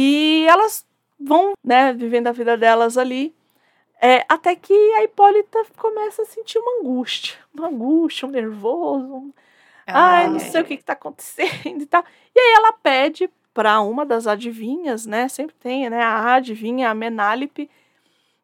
[0.00, 0.86] E elas
[1.18, 3.34] vão, né, vivendo a vida delas ali.
[4.00, 9.12] É, até que a Hipólita começa a sentir uma angústia, uma angústia, um nervoso.
[9.12, 9.32] Um...
[9.84, 12.04] Ah, Ai, não sei o que está acontecendo e tal.
[12.32, 15.26] E aí ela pede para uma das adivinhas, né?
[15.28, 16.00] Sempre tem, né?
[16.00, 17.68] A adivinha, a Menálipe,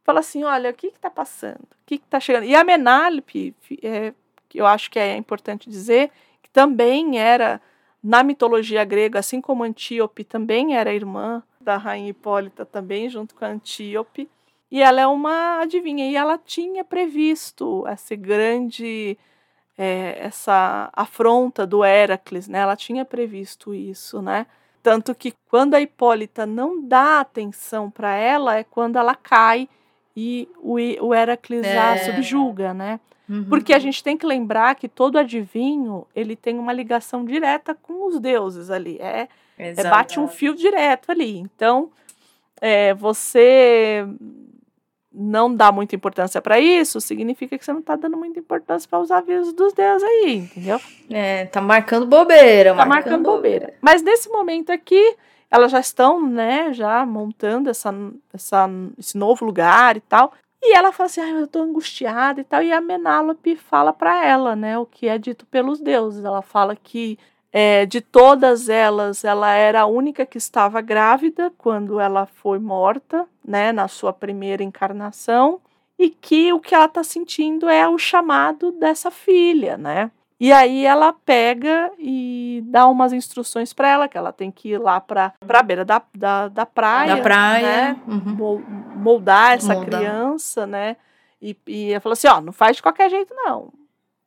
[0.02, 1.62] fala assim: olha, o que está passando?
[1.62, 2.46] O que está chegando?
[2.46, 4.12] E a Menálipe, é,
[4.48, 6.10] que eu acho que é importante dizer,
[6.42, 7.60] que também era,
[8.04, 13.46] na mitologia grega, assim como Antíope, também era irmã da rainha Hipólita também, junto com
[13.46, 14.28] a Antíope.
[14.70, 19.16] E ela é uma adivinha, e ela tinha previsto esse grande,
[19.78, 22.58] é, essa afronta do Heracles, né?
[22.58, 24.46] Ela tinha previsto isso, né?
[24.82, 29.66] Tanto que quando a Hipólita não dá atenção para ela, é quando ela cai
[30.14, 31.78] e o, o Heracles é.
[31.78, 33.00] a subjuga, né?
[33.28, 33.44] Uhum.
[33.48, 38.06] Porque a gente tem que lembrar que todo adivinho ele tem uma ligação direta com
[38.06, 38.98] os deuses ali.
[39.00, 39.28] É,
[39.58, 41.38] é bate um fio direto ali.
[41.38, 41.90] Então,
[42.60, 44.06] é, você
[45.14, 48.98] não dá muita importância para isso, significa que você não tá dando muita importância para
[48.98, 50.80] os avisos dos deuses aí, entendeu?
[51.08, 52.70] É, tá marcando bobeira.
[52.70, 53.66] Tá marcando, marcando bobeira.
[53.66, 53.78] bobeira.
[53.80, 55.16] Mas nesse momento aqui,
[55.48, 57.94] elas já estão, né, já montando essa,
[58.32, 58.68] essa,
[58.98, 60.32] esse novo lugar e tal.
[60.66, 62.62] E ela fala assim, eu tô angustiada e tal.
[62.62, 66.24] E a Menálope fala para ela, né, o que é dito pelos deuses.
[66.24, 67.18] Ela fala que
[67.52, 73.28] é, de todas elas, ela era a única que estava grávida quando ela foi morta,
[73.46, 75.60] né, na sua primeira encarnação,
[75.98, 80.10] e que o que ela está sentindo é o chamado dessa filha, né?
[80.38, 84.78] E aí ela pega e dá umas instruções para ela, que ela tem que ir
[84.78, 87.16] lá para a beira da, da, da praia.
[87.16, 87.66] Da praia.
[87.66, 88.00] Né?
[88.06, 88.62] Uhum.
[88.96, 90.00] Moldar essa Moldar.
[90.00, 90.96] criança, né?
[91.40, 93.72] E, e ela falou assim, ó, não faz de qualquer jeito, não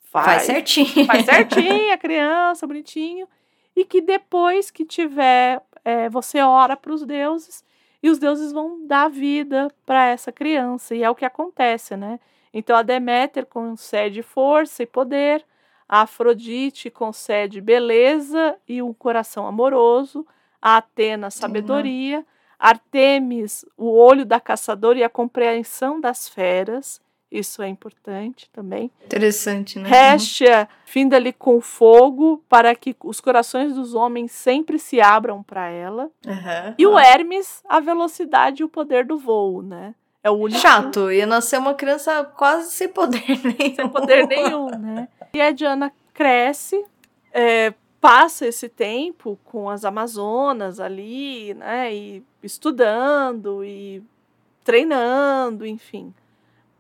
[0.10, 1.06] Faz, faz certinho.
[1.06, 3.28] Faz certinho, a criança, bonitinho.
[3.76, 7.64] E que depois que tiver, é, você ora para os deuses
[8.02, 10.96] e os deuses vão dar vida para essa criança.
[10.96, 12.20] E é o que acontece, né?
[12.54, 15.46] Então a Deméter concede força e poder,
[15.88, 20.26] a Afrodite concede beleza e um coração amoroso,
[20.62, 22.26] a Atena sabedoria,
[22.60, 27.00] Artemis o olho da caçadora e a compreensão das feras,
[27.32, 28.90] isso é importante também.
[29.06, 29.90] Interessante, né?
[29.90, 36.10] Réstia, finda-lhe com fogo para que os corações dos homens sempre se abram para ela.
[36.26, 39.94] Uhum, e o Hermes, a velocidade e o poder do voo, né?
[40.24, 40.60] É o único.
[40.60, 43.76] Chato, ia nascer uma criança quase sem poder nenhum.
[43.76, 45.08] Sem poder nenhum, né?
[45.38, 46.84] E a Diana cresce,
[47.32, 51.94] é, passa esse tempo com as Amazonas ali, né?
[51.94, 54.04] E estudando e
[54.64, 56.14] treinando, enfim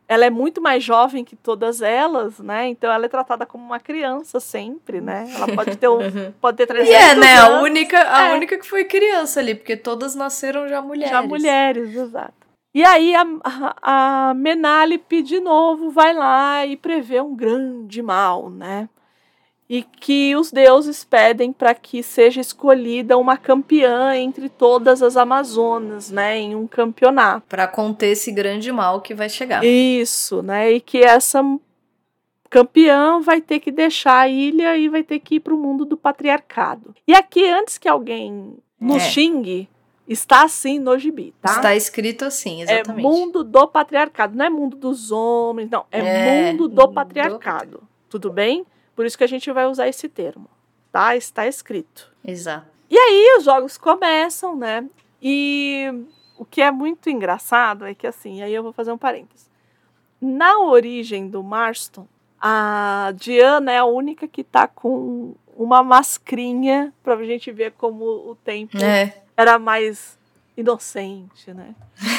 [0.08, 2.68] ela é muito mais jovem que todas elas, né?
[2.68, 5.30] Então ela é tratada como uma criança sempre, né?
[5.36, 6.34] Ela pode ter um, uhum.
[6.40, 7.38] pode ter 300 E é, né?
[7.38, 7.58] Anos.
[7.58, 8.34] A única, a é.
[8.34, 11.12] única que foi criança ali, porque todas nasceram já mulheres.
[11.12, 12.47] Já mulheres, exato.
[12.78, 18.52] E aí a, a, a Menálipe de novo vai lá e prevê um grande mal,
[18.52, 18.88] né?
[19.68, 26.12] e que os deuses pedem para que seja escolhida uma campeã entre todas as Amazonas,
[26.12, 27.48] né, em um campeonato.
[27.50, 29.66] Para conter esse grande mal que vai chegar.
[29.66, 31.42] Isso, né, e que essa
[32.48, 35.84] campeã vai ter que deixar a ilha e vai ter que ir para o mundo
[35.84, 36.96] do patriarcado.
[37.08, 39.10] E aqui, antes que alguém nos é.
[39.10, 39.68] xingue,
[40.08, 41.52] está assim no gibi, tá?
[41.52, 43.06] Está escrito assim, é exatamente.
[43.06, 47.80] É mundo do patriarcado, não é mundo dos homens, não, é, é mundo do patriarcado.
[47.80, 47.88] Do...
[48.10, 48.66] Tudo bem?
[48.96, 50.50] Por isso que a gente vai usar esse termo,
[50.92, 51.16] tá?
[51.16, 52.12] Está escrito.
[52.26, 52.68] Exato.
[52.90, 54.88] E aí os jogos começam, né?
[55.22, 55.86] E
[56.38, 59.50] o que é muito engraçado é que assim, aí eu vou fazer um parênteses.
[60.22, 62.08] Na origem do Marston,
[62.40, 68.36] a Diana é a única que tá com uma mascrinha pra gente ver como o
[68.36, 69.24] tempo é.
[69.38, 70.18] Era mais
[70.58, 71.76] inocente, né?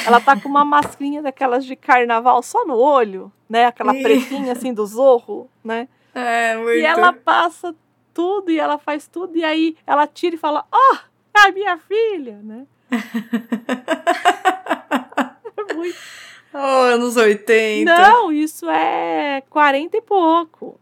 [0.07, 3.65] Ela tá com uma mascrinha daquelas de carnaval só no olho, né?
[3.65, 5.89] Aquela pretinha assim do zorro, né?
[6.15, 6.79] É, muito.
[6.79, 7.75] E ela passa
[8.13, 10.97] tudo e ela faz tudo, e aí ela tira e fala: Ó, oh,
[11.37, 12.65] é a minha filha, né?
[15.57, 15.97] é muito.
[16.53, 17.91] Oh, anos 80.
[17.91, 20.79] Não, isso é 40 e pouco.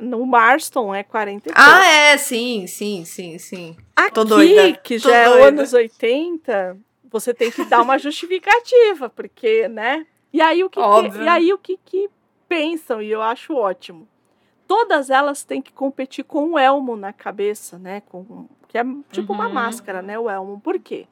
[0.00, 1.60] No Marston é 40 e pouco.
[1.60, 3.76] Ah, é, sim, sim, sim, sim.
[3.94, 4.78] Aqui, Tô doida.
[4.78, 5.48] que já Tô é doida.
[5.48, 6.78] anos 80,
[7.10, 10.06] você tem que dar uma justificativa, porque, né?
[10.32, 12.08] E aí o que, que e aí o que, que
[12.48, 14.08] pensam, e eu acho ótimo
[14.70, 18.02] todas elas têm que competir com um elmo na cabeça, né?
[18.02, 19.40] Com, que é tipo uhum.
[19.40, 20.16] uma máscara, né?
[20.16, 20.60] O elmo.
[20.60, 21.08] Por quê?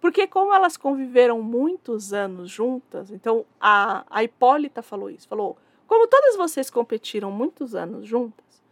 [0.00, 5.58] Porque como elas conviveram muitos anos juntas, então a, a Hipólita falou isso, falou,
[5.90, 8.62] como todas vocês competiram muitos anos juntas,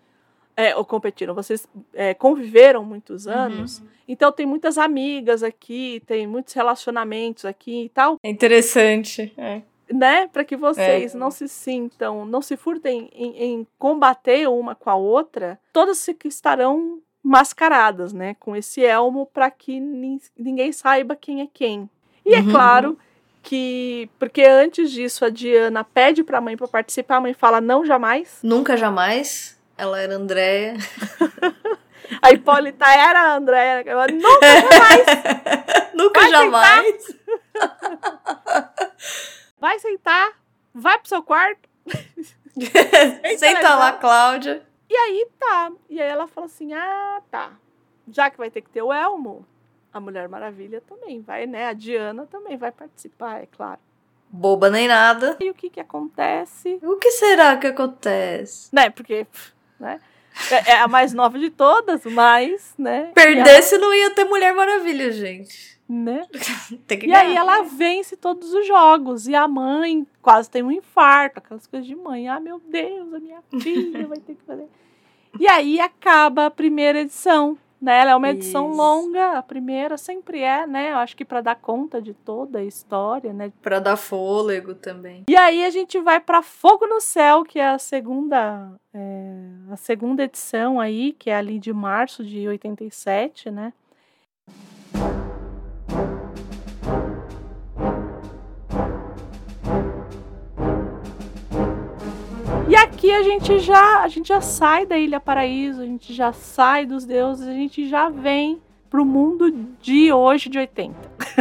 [0.56, 3.32] é, ou competiram, vocês é, conviveram muitos uhum.
[3.32, 3.86] anos, uhum.
[4.06, 8.18] então tem muitas amigas aqui, tem muitos relacionamentos aqui e tal.
[8.22, 9.62] É interessante, é
[9.92, 11.18] né, para que vocês é.
[11.18, 16.28] não se sintam, não se furtem em, em, combater uma com a outra, todas que
[16.28, 21.90] estarão mascaradas, né, com esse elmo para que ninguém saiba quem é quem.
[22.24, 22.48] E é uhum.
[22.48, 22.98] é claro
[23.48, 27.62] que porque antes disso a Diana pede para a mãe para participar, a mãe fala
[27.62, 28.40] não jamais.
[28.42, 29.58] Nunca jamais.
[29.74, 30.74] Ela era Andréia.
[32.20, 33.84] a Hipólita era a Andréia.
[34.12, 35.06] Nunca jamais.
[35.94, 37.16] Nunca Vai jamais.
[39.58, 40.30] vai sentar,
[40.74, 41.66] vai pro seu quarto.
[43.38, 44.62] Senta lá, Cláudia.
[44.90, 45.72] E aí tá.
[45.88, 47.52] E aí ela fala assim: ah, tá.
[48.10, 49.46] Já que vai ter que ter o Elmo,
[49.92, 51.66] a Mulher Maravilha também vai, né?
[51.68, 53.80] A Diana também vai participar, é claro.
[54.30, 55.36] Boba nem nada.
[55.40, 56.78] E o que que acontece?
[56.82, 58.68] O que será que acontece?
[58.74, 59.26] Né, porque,
[59.80, 60.00] né?
[60.52, 63.10] É, é a mais nova de todas, mas, né?
[63.14, 63.84] Perdesse ela...
[63.86, 65.80] não ia ter Mulher Maravilha, gente.
[65.88, 66.26] né?
[66.86, 67.40] Tem que E aí ganhar.
[67.40, 69.26] ela vence todos os jogos.
[69.26, 72.28] E a mãe quase tem um infarto, aquelas coisas de mãe.
[72.28, 74.68] Ah, meu Deus, a minha filha vai ter que fazer.
[75.40, 77.56] E aí acaba a primeira edição.
[77.80, 78.00] Né?
[78.00, 78.76] Ela é uma edição Isso.
[78.76, 80.92] longa, a primeira sempre é, né?
[80.92, 83.52] Eu acho que para dar conta de toda a história, né?
[83.62, 85.24] Pra dar fôlego também.
[85.28, 89.32] E aí a gente vai para Fogo no Céu, que é a segunda, é,
[89.70, 93.72] a segunda edição aí, que é ali de março de 87, né?
[102.68, 106.32] E aqui a gente já a gente já sai da Ilha Paraíso, a gente já
[106.32, 109.50] sai dos deuses, a gente já vem pro mundo
[109.80, 110.94] de hoje de 80,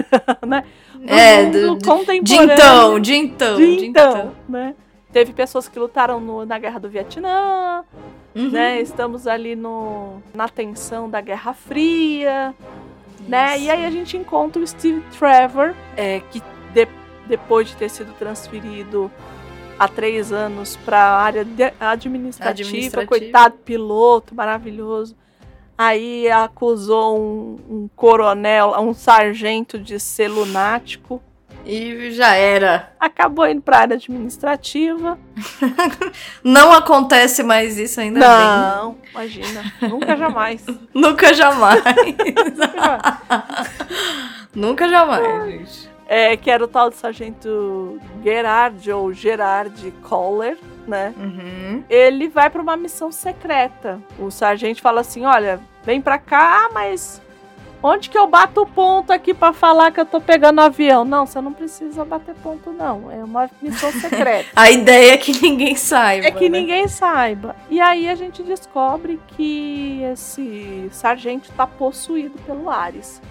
[0.48, 0.64] né?
[0.96, 4.74] Do É, do- de contemporâneo então, de então, de de então, né?
[5.12, 7.84] Teve pessoas que lutaram no- na Guerra do Vietnã,
[8.36, 8.50] Uhum.
[8.52, 8.82] né?
[8.82, 12.54] Estamos ali no, na tensão da Guerra Fria,
[13.28, 13.58] né?
[13.60, 16.42] E aí a gente encontra o Steve Trevor, é, que
[16.74, 16.88] de-
[17.28, 19.10] depois de ter sido transferido
[19.80, 21.42] há três anos para a área
[21.80, 23.06] administrativa, Administrativa.
[23.08, 25.16] coitado, piloto, maravilhoso.
[25.78, 31.22] Aí acusou um, um coronel, um sargento de ser lunático.
[31.64, 32.92] E já era.
[33.00, 35.20] Acabou indo para a área administrativa.
[36.42, 39.74] Não acontece mais isso ainda Não, imagina.
[39.80, 39.90] Bem.
[39.90, 40.66] Nunca jamais.
[40.96, 41.84] Nunca jamais.
[44.56, 45.90] Nunca jamais, gente.
[46.08, 50.58] É, que era o tal do sargento Gerard ou Gerard Kohler,
[50.88, 51.14] né?
[51.18, 51.84] Uhum.
[51.90, 54.00] Ele vai para uma missão secreta.
[54.18, 57.22] O sargento fala assim: olha, vem pra cá, mas
[57.82, 61.04] onde que eu bato o ponto aqui pra falar que eu tô pegando avião?
[61.04, 63.12] Não, você não precisa bater ponto, não.
[63.12, 64.50] É uma missão secreta.
[64.56, 66.28] A ideia é que ninguém saiba.
[66.28, 66.60] É que né?
[66.60, 67.56] ninguém saiba.
[67.70, 73.22] E aí a gente descobre que esse sargento tá possuído pelo Ares.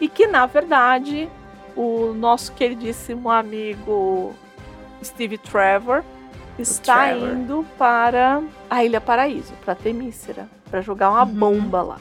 [0.00, 1.28] E que, na verdade,
[1.76, 4.34] o nosso queridíssimo amigo
[5.04, 6.02] Steve Trevor
[6.58, 7.28] está Trevor.
[7.30, 11.34] indo para a Ilha Paraíso, para Temícera, para jogar uma Uhum.
[11.34, 11.98] bomba lá.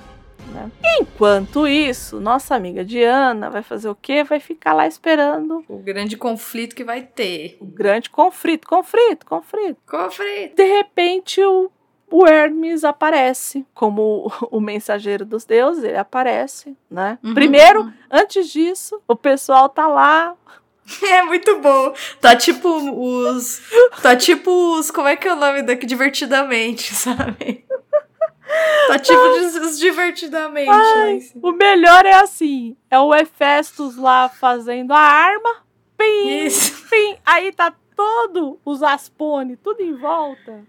[0.53, 0.69] né?
[0.99, 4.23] Enquanto isso, nossa amiga Diana vai fazer o quê?
[4.23, 7.55] Vai ficar lá esperando O grande conflito que vai ter.
[7.61, 9.77] o grande conflito, conflito, conflito.
[9.87, 10.55] Conflito.
[10.55, 11.69] De repente, o,
[12.11, 17.17] o Hermes aparece como o, mensageiro dos deuses, ele aparece, né?
[17.23, 17.33] Uhum.
[17.33, 20.35] Primeiro, antes disso, o pessoal tá lá.
[21.03, 21.93] É muito bom.
[22.19, 23.61] Tá tipo os.
[24.01, 24.89] Tá tipo os.
[24.89, 25.85] Como é que é o nome daqui?
[25.85, 27.63] Divertidamente, sabe?
[28.87, 30.71] Tá tipo os divertidamente.
[30.71, 31.39] Ai, assim.
[31.43, 35.57] o melhor é assim: é o Hefestos lá fazendo a arma,
[35.95, 36.83] pim, Isso.
[36.89, 37.17] pim.
[37.23, 40.65] Aí tá todo os Aspone, tudo em volta.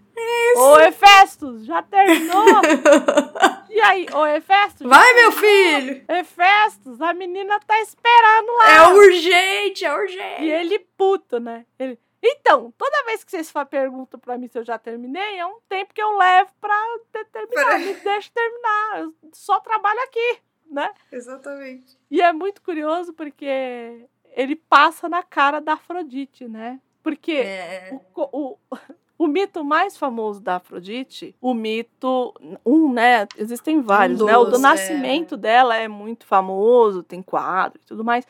[0.57, 2.43] Ô, Hefestos, já terminou?
[3.71, 4.81] e aí, ô, Hefestos?
[4.81, 6.03] já Vai, meu filho!
[6.09, 8.69] Hefestos, a menina tá esperando lá.
[8.69, 10.43] É urgente, é urgente.
[10.43, 11.65] E ele puto, né?
[11.79, 15.61] Ele, então, toda vez que vocês perguntam pra mim se eu já terminei, é um
[15.69, 16.75] tempo que eu levo pra
[17.13, 17.79] ter- terminar.
[17.79, 18.99] Me deixa terminar.
[18.99, 20.39] Eu só trabalho aqui,
[20.69, 20.91] né?
[21.09, 21.97] Exatamente.
[22.11, 24.05] E é muito curioso porque
[24.35, 26.77] ele passa na cara da Afrodite, né?
[27.03, 27.99] Porque É.
[28.15, 28.57] o, o,
[29.17, 32.33] o mito mais famoso da Afrodite, o mito,
[32.65, 33.27] um, né?
[33.37, 34.37] Existem vários, Um né?
[34.37, 34.63] O do dos, é.
[34.63, 38.25] nascimento dela é muito famoso, tem quadro e tudo mais.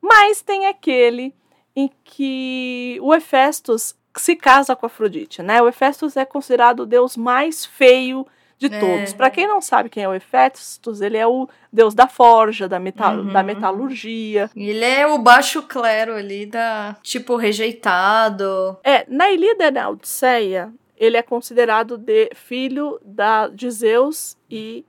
[0.00, 1.34] Mas tem aquele
[1.74, 5.60] em que o Hefestos se casa com a Afrodite, né?
[5.60, 8.26] O Hefestos é considerado o deus mais feio
[8.58, 8.80] de É.
[8.80, 9.12] todos.
[9.12, 12.78] Para quem não sabe quem é o Hefestos, ele é o deus da forja, da,
[12.80, 13.32] metal, Uhum.
[13.32, 14.50] da metalurgia.
[14.56, 16.96] Ele é o baixo clero ali da.
[17.02, 18.76] Tipo, rejeitado.
[18.82, 24.84] É, na Ilíada na Odisseia, ele é considerado de filho da, de Zeus e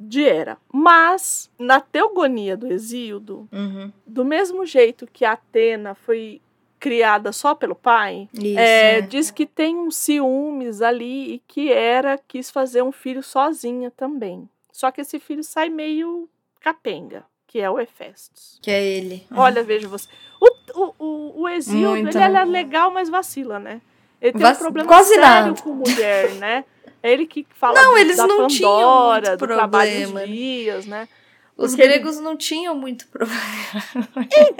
[0.00, 0.56] de Hera.
[0.72, 3.92] Mas, na Teogonia do Exíodo, Uhum.
[4.06, 6.40] do mesmo jeito que Atena foi
[6.78, 8.58] criada só pelo pai, Isso.
[8.58, 9.00] é, é.
[9.00, 14.48] diz que tem uns ciúmes ali e que Hera quis fazer um filho sozinha também.
[14.72, 16.28] Só que esse filho sai meio
[16.60, 18.58] capenga, que é o Hefestos.
[18.60, 19.26] Que é ele.
[19.34, 20.08] Olha, veja você.
[20.40, 23.80] O, o, o, o Muito, ele, é legal, mas vacila, né?
[24.20, 25.62] Ele tem Vac- um problema quase sério nada.
[25.62, 26.64] com mulher, né?
[27.02, 30.20] É ele que fala Não, do- eles da não Pandora, tinham do trabalho problema.
[30.20, 31.08] dos dias, né?
[31.56, 33.38] Os Porque ele- gregos não tinham muito problema.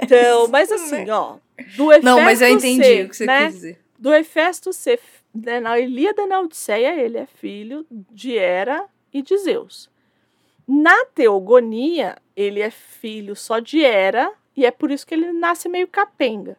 [0.01, 1.37] Então, mas assim, ó,
[1.75, 3.45] do Hefesto Não, mas eu entendi ser, o que você né?
[3.45, 3.81] quis dizer.
[3.99, 4.99] Do Hefesto ser,
[5.33, 9.89] né, na Ilíada e na Odisseia, ele é filho de Hera e de Zeus.
[10.67, 15.69] Na Teogonia, ele é filho só de Hera, e é por isso que ele nasce
[15.69, 16.57] meio capenga.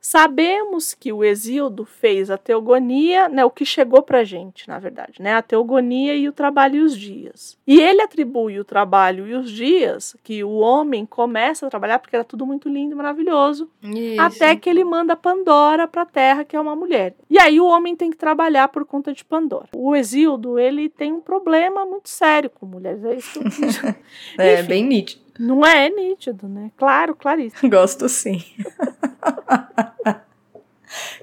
[0.00, 4.78] Sabemos que o Exildo fez a teogonia, né, o que chegou para a gente, na
[4.78, 7.58] verdade, né, a teogonia e o trabalho e os dias.
[7.66, 12.16] E ele atribui o trabalho e os dias que o homem começa a trabalhar, porque
[12.16, 14.20] era tudo muito lindo e maravilhoso, Isso.
[14.20, 17.14] até que ele manda Pandora para a Terra, que é uma mulher.
[17.28, 19.68] E aí o homem tem que trabalhar por conta de Pandora.
[19.76, 23.50] O Exildo, ele tem um problema muito sério com mulheres, é isso que
[24.38, 25.29] É, Enfim, bem nítido.
[25.38, 26.70] Não é nítido, né?
[26.76, 27.68] Claro, claríssimo.
[27.70, 28.42] Gosto sim.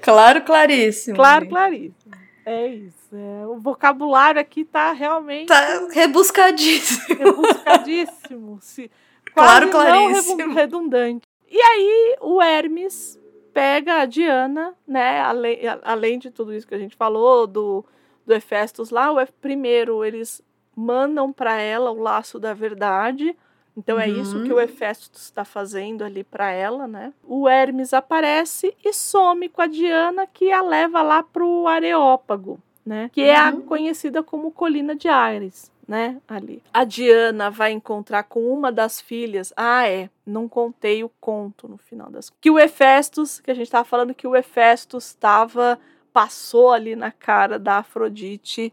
[0.02, 1.16] claro, claríssimo.
[1.16, 2.14] Claro, claríssimo.
[2.44, 3.14] É isso.
[3.14, 5.48] É, o vocabulário aqui tá realmente.
[5.48, 7.18] Tá rebuscadíssimo.
[7.18, 8.58] Rebuscadíssimo.
[8.62, 8.90] Se,
[9.34, 10.54] claro, claríssimo.
[10.54, 11.26] redundante.
[11.50, 13.18] E aí, o Hermes
[13.52, 15.20] pega a Diana, né?
[15.20, 17.84] Além, além de tudo isso que a gente falou, do,
[18.26, 20.42] do Hefestos lá, o, primeiro eles
[20.76, 23.36] mandam para ela o laço da verdade
[23.78, 24.02] então uhum.
[24.02, 27.12] é isso que o Hefestos está fazendo ali para ela, né?
[27.24, 33.08] O Hermes aparece e some com a Diana que a leva lá pro Areópago, né?
[33.12, 33.60] Que é a uhum.
[33.60, 35.70] conhecida como Colina de Ares.
[35.86, 36.62] Né, ali.
[36.70, 39.54] A Diana vai encontrar com uma das filhas.
[39.56, 43.68] Ah, é, não contei o conto no final das Que o Hefestos, que a gente
[43.68, 45.78] estava falando que o Hefestos estava
[46.12, 48.70] passou ali na cara da Afrodite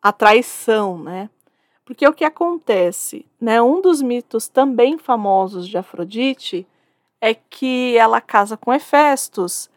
[0.00, 1.28] a traição, né?
[1.84, 3.60] Porque o que acontece, né?
[3.60, 6.66] Um dos mitos também famosos de Afrodite
[7.20, 9.68] é que ela casa com Hefestos,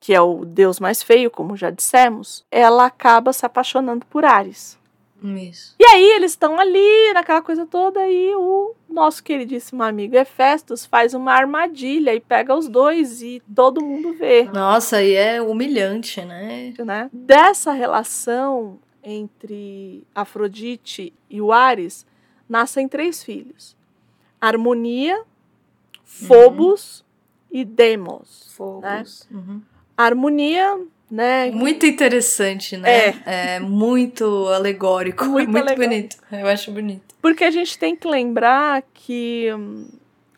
[0.00, 2.44] que é o deus mais feio, como já dissemos.
[2.50, 4.78] Ela acaba se apaixonando por Ares.
[5.22, 5.74] Isso.
[5.78, 11.14] E aí eles estão ali, naquela coisa toda, e o nosso queridíssimo amigo Hefestos faz
[11.14, 14.44] uma armadilha e pega os dois e todo mundo vê.
[14.44, 16.74] Nossa, e é humilhante, né?
[16.84, 17.10] né?
[17.12, 22.04] Dessa relação entre Afrodite e o Ares,
[22.48, 23.76] nascem três filhos:
[24.40, 25.22] Harmonia,
[26.04, 27.60] Phobos uhum.
[27.60, 28.52] e Demos.
[28.56, 29.28] Phobos.
[29.30, 29.38] Né?
[29.38, 29.62] Uhum.
[29.96, 31.52] Harmonia, né?
[31.52, 32.90] Muito interessante, né?
[32.90, 35.88] É, é muito alegórico, muito, muito alegórico.
[35.88, 36.16] bonito.
[36.32, 37.14] Eu acho bonito.
[37.22, 39.88] Porque a gente tem que lembrar que hum,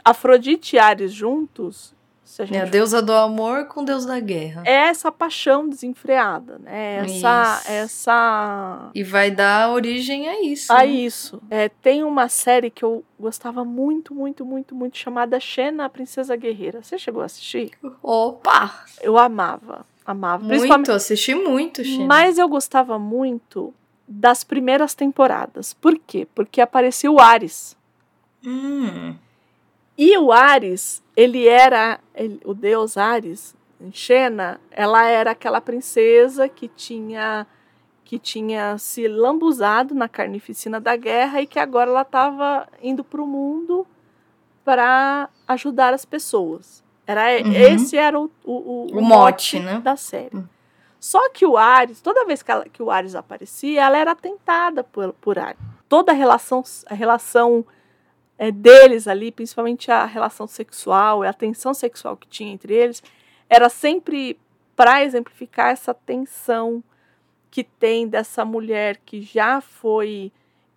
[0.05, 1.95] Afrodite e Ares juntos
[2.29, 2.59] se a, gente...
[2.59, 4.63] é a deusa do amor com o deus da guerra.
[4.67, 6.97] É essa paixão desenfreada, né?
[6.97, 8.91] Essa, essa.
[8.95, 10.71] E vai dar origem a isso.
[10.71, 10.87] A né?
[10.89, 11.41] isso.
[11.49, 16.37] É, tem uma série que eu gostava muito, muito, muito, muito, chamada Xena, a Princesa
[16.37, 16.83] Guerreira.
[16.83, 17.71] Você chegou a assistir?
[18.03, 18.85] Opa!
[19.01, 19.87] Eu amava.
[20.05, 20.45] Amava.
[20.45, 22.05] Muito, assisti muito, Xena.
[22.05, 23.73] Mas eu gostava muito
[24.07, 25.73] das primeiras temporadas.
[25.73, 26.29] Por quê?
[26.35, 27.75] Porque apareceu o Ares.
[28.45, 29.15] Hum.
[29.99, 36.49] E o Ares, ele era, ele, o deus Ares, em Xena, ela era aquela princesa
[36.49, 37.47] que tinha
[38.05, 43.21] que tinha se lambuzado na carnificina da guerra e que agora ela estava indo para
[43.21, 43.87] o mundo
[44.65, 46.83] para ajudar as pessoas.
[47.07, 47.53] Era uhum.
[47.53, 49.81] esse era o, o, o, o mote, mote, né?
[49.81, 50.35] da série.
[50.35, 50.49] Uhum.
[50.99, 54.83] Só que o Ares, toda vez que, ela, que o Ares aparecia, ela era tentada
[54.83, 55.61] por, por Ares.
[55.87, 57.63] Toda a relação, a relação
[58.39, 63.03] é, deles ali, principalmente a relação sexual, a tensão sexual que tinha entre eles,
[63.51, 64.39] era sempre
[64.77, 66.83] para exemplificar essa tensão
[67.51, 70.31] que tem dessa mulher que já foi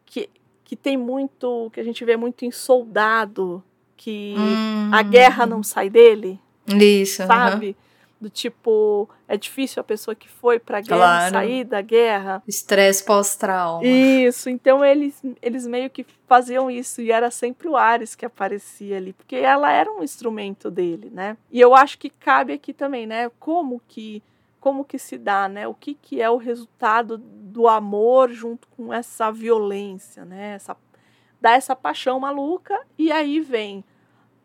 [0.06, 0.30] que,
[0.64, 3.64] que tem muito que a gente vê muito em soldado
[3.96, 4.90] que hum.
[4.92, 7.91] a guerra não sai dele isso sabe uhum
[8.22, 11.34] do tipo, é difícil a pessoa que foi pra guerra claro.
[11.34, 12.44] sair da guerra.
[12.48, 13.84] Estresse pós-trauma.
[13.84, 18.98] Isso, então eles, eles meio que faziam isso e era sempre o Ares que aparecia
[18.98, 21.36] ali, porque ela era um instrumento dele, né?
[21.52, 23.32] E eu acho que cabe aqui também, né?
[23.40, 24.22] Como que
[24.60, 25.68] como que se dá, né?
[25.68, 30.54] O que que é o resultado do amor junto com essa violência, né?
[30.54, 30.78] Essa
[31.42, 33.84] dá essa paixão maluca e aí vem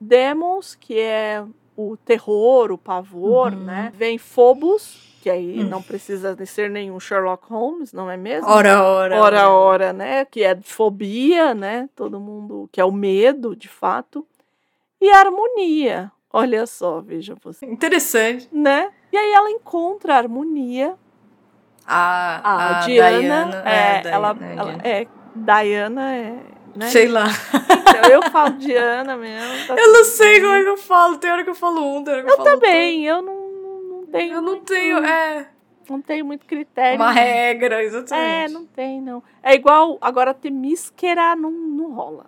[0.01, 1.45] Demos, que é
[1.77, 3.65] o terror, o pavor, uhum.
[3.65, 3.93] né?
[3.95, 5.69] Vem Phobos, que aí uhum.
[5.69, 8.49] não precisa ser nenhum Sherlock Holmes, não é mesmo?
[8.49, 9.21] Ora, ora.
[9.21, 10.25] Ora, ora, né?
[10.25, 11.89] Que é fobia, né?
[11.95, 14.27] Todo mundo, que é o medo, de fato.
[15.01, 16.11] E a harmonia.
[16.33, 17.67] Olha só, veja você.
[17.67, 18.49] Interessante.
[18.53, 18.91] Né?
[19.13, 20.95] E aí ela encontra a harmonia.
[21.87, 26.89] A, a, a Diana, Diana, é, é ela, ela, é, Diana é né?
[26.91, 27.27] Sei lá.
[27.89, 29.67] Então, eu falo Diana mesmo.
[29.67, 31.17] Tá eu não sei como é que eu falo.
[31.19, 33.05] Tem hora que eu falo um, tem hora que eu, eu falo também.
[33.05, 33.51] Eu não,
[33.83, 34.35] não tenho.
[34.35, 34.99] Eu não muito, tenho.
[34.99, 35.49] É.
[35.89, 36.97] Não tenho muito critério.
[36.97, 38.29] Uma regra, exatamente.
[38.29, 39.23] É, não tem, não.
[39.43, 39.99] É igual.
[40.01, 42.27] Agora, Temísquera não, não rola.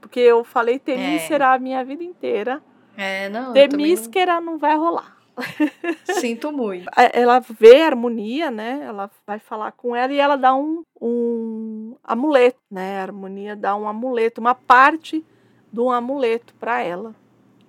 [0.00, 1.54] Porque eu falei Temísquera é.
[1.54, 2.62] a minha vida inteira.
[2.96, 3.52] É, não.
[3.52, 4.52] Temísquera não...
[4.52, 5.16] não vai rolar.
[6.04, 6.88] Sinto muito.
[7.12, 8.82] Ela vê a harmonia, né?
[8.84, 12.98] Ela vai falar com ela e ela dá um, um amuleto, né?
[13.00, 15.24] A harmonia dá um amuleto, uma parte
[15.72, 17.14] de um amuleto para ela.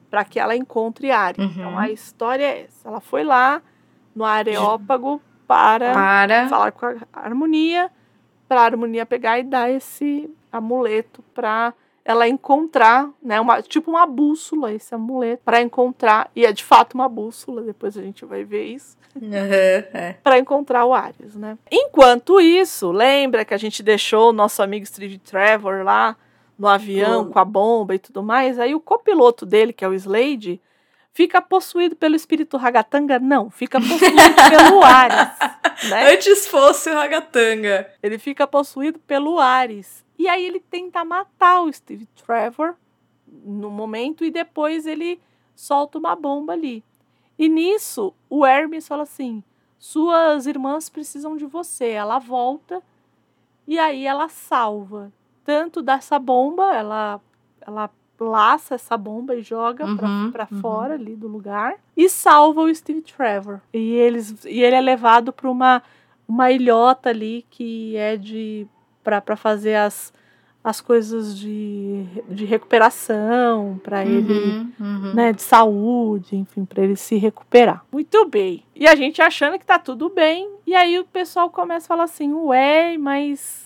[0.10, 1.44] para que ela encontre Ares.
[1.44, 1.78] Então, Uhum.
[1.80, 2.88] a história é essa.
[2.88, 3.60] Ela foi lá
[4.16, 6.48] no Areópago para Para.
[6.50, 7.90] falar com a harmonia,
[8.48, 11.74] para a harmonia pegar e dar esse amuleto para
[12.06, 16.96] ela encontrar, né, uma, tipo uma bússola esse amuleto para encontrar e é de fato
[16.96, 20.16] uma bússola, depois a gente vai ver isso, Uhum, é.
[20.24, 21.56] para encontrar o Ares, né?
[21.72, 26.18] Enquanto isso, lembra que a gente deixou o nosso amigo Steve Trevor lá
[26.58, 27.30] no avião Uhum.
[27.32, 30.60] com a bomba e tudo mais, aí o copiloto dele, que é o Slade,
[31.14, 33.20] fica possuído pelo espírito Ragatanga?
[33.20, 34.02] Não, fica possuído
[34.50, 35.30] pelo Ares,
[35.90, 36.12] né?
[36.14, 37.88] Antes fosse o Ragatanga.
[38.02, 40.03] Ele fica possuído pelo Ares.
[40.18, 42.76] E aí ele tenta matar o Steve Trevor
[43.28, 45.20] no momento e depois ele
[45.56, 46.84] solta uma bomba ali.
[47.38, 49.44] E nisso, o Hermes fala assim:
[49.80, 51.90] suas irmãs precisam de você.
[51.90, 52.82] Ela volta
[53.68, 55.12] e aí ela salva
[55.44, 57.20] tanto dessa bomba, ela,
[57.62, 59.98] ela laça essa bomba e joga Uhum,
[60.32, 60.62] pra, pra uhum.
[60.62, 63.60] fora ali do lugar e salva o Steve Trevor.
[63.74, 65.84] E, eles, e ele é levado para uma,
[66.28, 68.68] uma ilhota ali que é de
[69.04, 70.14] para fazer as,
[70.64, 75.14] as coisas de, de recuperação, para ele Uhum, uhum.
[75.14, 77.84] né, de saúde, enfim, para ele se recuperar.
[77.92, 78.64] Muito bem.
[78.76, 82.04] E a gente achando que tá tudo bem, e aí o pessoal começa a falar
[82.06, 83.64] assim: "Ué, mas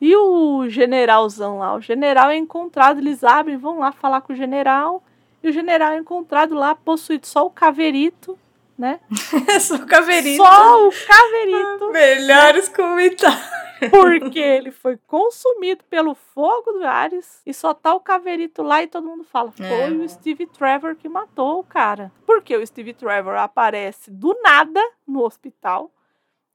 [0.00, 1.76] e o generalzão lá?
[1.76, 5.00] O general é encontrado, eles abrem, vão lá falar com o general,
[5.42, 8.36] e o general é encontrado lá possuído só o caverito,
[8.78, 9.00] né?
[9.60, 10.42] Só o caverito.
[10.42, 13.50] Só o caverito, Melhores comentários.
[13.90, 18.86] porque ele foi consumido pelo fogo do Ares e só tá o caverito lá e
[18.86, 19.88] todo mundo fala: foi É.
[19.88, 22.12] o Steve Trevor que matou o cara.
[22.26, 25.90] Porque o Steve Trevor aparece do nada no hospital,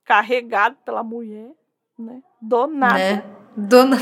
[0.05, 1.51] carregado pela mulher,
[1.99, 2.21] né?
[2.41, 2.97] Do nada.
[2.97, 3.23] Né?
[3.57, 3.97] Dona...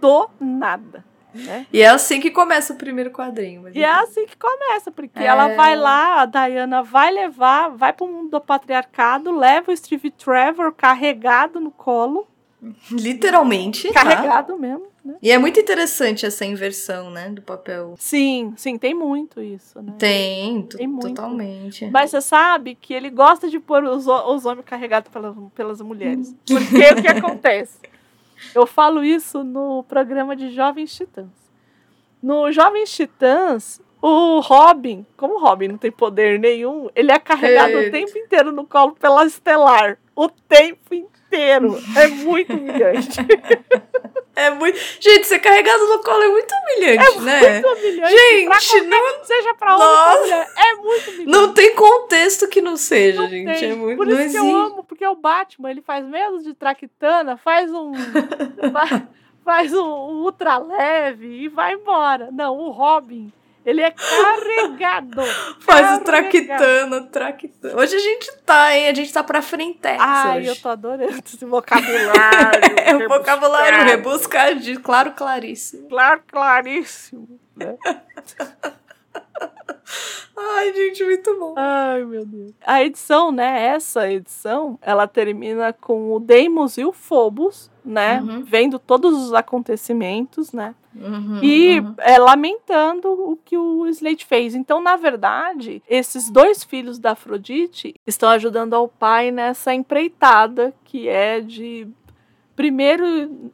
[0.00, 1.04] Do nada.
[1.34, 1.66] Né?
[1.72, 3.68] E é assim que começa o primeiro quadrinho.
[3.74, 5.24] E é assim que começa, porque É.
[5.26, 10.10] ela vai lá, a Diana vai levar, vai pro mundo do patriarcado, leva o Steve
[10.10, 12.26] Trevor carregado no colo,
[12.90, 13.92] Literalmente.
[13.92, 14.02] tá?
[14.04, 15.16] carregado mesmo, né?
[15.22, 17.28] E é muito interessante essa inversão, né?
[17.28, 17.94] Do papel.
[17.98, 19.92] Sim, sim, tem muito isso, né?
[19.98, 21.08] Tem, Tem muito.
[21.08, 21.86] totalmente.
[21.90, 26.34] Mas você sabe que ele gosta de pôr os, os homens carregados pelas, pelas mulheres.
[26.46, 27.78] Porque o que acontece?
[28.54, 31.30] Eu falo isso no programa de Jovens Titãs.
[32.22, 37.74] No Jovens Titãs, o Robin, como o Robin não tem poder nenhum, ele é carregado
[37.74, 37.90] o Eita.
[37.90, 39.98] tempo inteiro no colo pela Estelar.
[40.14, 41.78] O tempo inteiro.
[41.96, 43.20] É muito humilhante.
[44.36, 44.78] É muito.
[45.00, 47.40] Gente, ser carregado no colo é muito humilhante, né?
[47.60, 48.12] muito humilhante.
[48.16, 50.12] Gente, não, seja pra homem ou Nossa.
[50.12, 50.48] pra mulher.
[50.56, 51.30] É muito humilhante.
[51.30, 53.60] não tem contexto que não seja, Não gente.
[53.60, 53.70] tem.
[53.70, 53.96] É muito.
[53.96, 57.92] Por isso que eu amo, porque o Batman, ele faz menos de traquitana, faz um.
[57.94, 59.02] fa-
[59.44, 62.30] faz um, um ultra leve e vai embora.
[62.32, 63.32] Não, o Robin,
[63.64, 65.22] ele é carregado.
[65.60, 66.00] Faz carregado.
[66.00, 67.80] o traquitana, traquitana.
[67.80, 68.88] Hoje a gente tá, hein?
[68.88, 69.78] A gente tá pra frente.
[69.84, 70.48] Ai, hoje.
[70.48, 72.74] eu tô adorando esse vocabulário.
[72.84, 74.60] É o vocabulário rebuscado.
[74.82, 75.88] claro, claríssimo.
[75.88, 77.40] Claro, claríssimo.
[77.56, 77.76] né?
[80.94, 81.54] Gente, muito bom.
[81.56, 82.52] Ai, meu Deus.
[82.64, 83.66] A edição, né?
[83.66, 88.20] Essa edição, ela termina com o Deimos e o Phobos, né?
[88.20, 88.44] Uhum.
[88.44, 90.74] Vendo todos os acontecimentos, né?
[90.94, 91.94] Uhum, e uhum.
[91.98, 94.54] é, lamentando o que o Slade fez.
[94.54, 101.08] Então, na verdade, esses dois filhos da Afrodite estão ajudando ao pai nessa empreitada que
[101.08, 101.88] é de
[102.54, 103.04] primeiro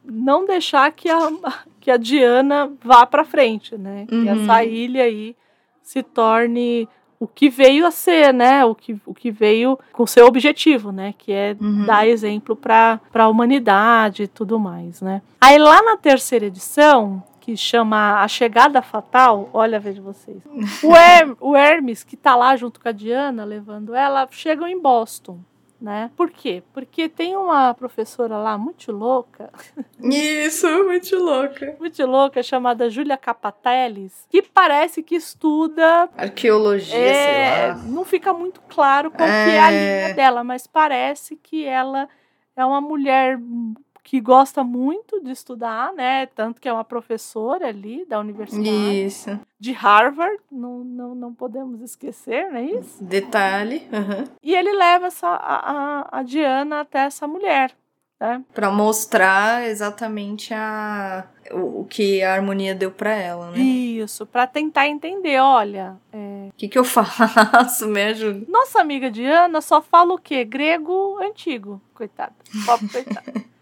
[0.04, 1.30] não deixar que a,
[1.80, 4.04] que a Diana vá para frente, né?
[4.06, 4.42] Que Uhum.
[4.42, 5.34] essa ilha aí
[5.82, 6.86] se torne
[7.20, 8.64] o que veio a ser, né?
[8.64, 11.14] O que, o que veio com seu objetivo, né?
[11.18, 11.84] Que é Uhum.
[11.84, 15.20] dar exemplo para a humanidade e tudo mais, né?
[15.38, 20.38] Aí lá na terceira edição, que chama A Chegada Fatal, olha, veja vocês.
[20.82, 24.80] O, Her o Hermes, que tá lá junto com a Diana, levando ela, chegam em
[24.80, 25.38] Boston.
[25.80, 26.10] Né?
[26.14, 26.62] Por quê?
[26.74, 29.50] Porque tem uma professora lá muito louca,
[30.02, 31.74] Isso, muito louca.
[31.80, 37.82] muito louca, chamada Julia Capateles, que parece que estuda Arqueologia, é, sei lá.
[37.88, 40.04] não fica muito claro qual que é a É.
[40.04, 42.06] linha dela, mas parece que ela
[42.54, 43.38] é uma mulher
[44.02, 46.26] que gosta muito de estudar, né?
[46.26, 49.38] Tanto que é uma professora ali da universidade Isso.
[49.58, 53.02] de Harvard, não, não, não podemos esquecer, não é isso?
[53.04, 53.86] Detalhe.
[53.92, 54.24] uhum.
[54.42, 55.70] E ele leva essa, a,
[56.10, 57.72] a, a Diana até essa mulher,
[58.18, 58.42] né?
[58.54, 63.58] Pra mostrar exatamente a, o, o que a harmonia deu pra ela, né?
[63.58, 67.86] Isso, para tentar entender, olha, é, O que, que eu faço?
[67.86, 68.44] Me ajuda.
[68.48, 70.44] nossa amiga Diana só fala o quê?
[70.44, 72.32] Grego antigo, coitada,
[72.66, 73.32] pobre coitada.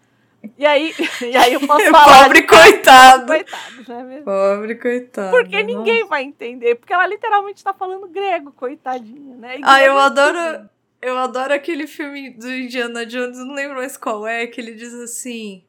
[0.57, 2.23] E aí, e aí eu posso falar.
[2.23, 3.27] Pobre coitado.
[3.27, 4.25] Coitado, não é mesmo?
[4.25, 5.31] Pobre coitado.
[5.31, 6.75] Porque ninguém vai entender.
[6.75, 9.59] Porque ela literalmente tá falando grego, coitadinha, né?
[9.63, 10.69] Ah, eu adoro.
[11.01, 14.93] Eu adoro aquele filme do Indiana Jones, não lembro mais qual é, que ele diz
[14.93, 15.63] assim.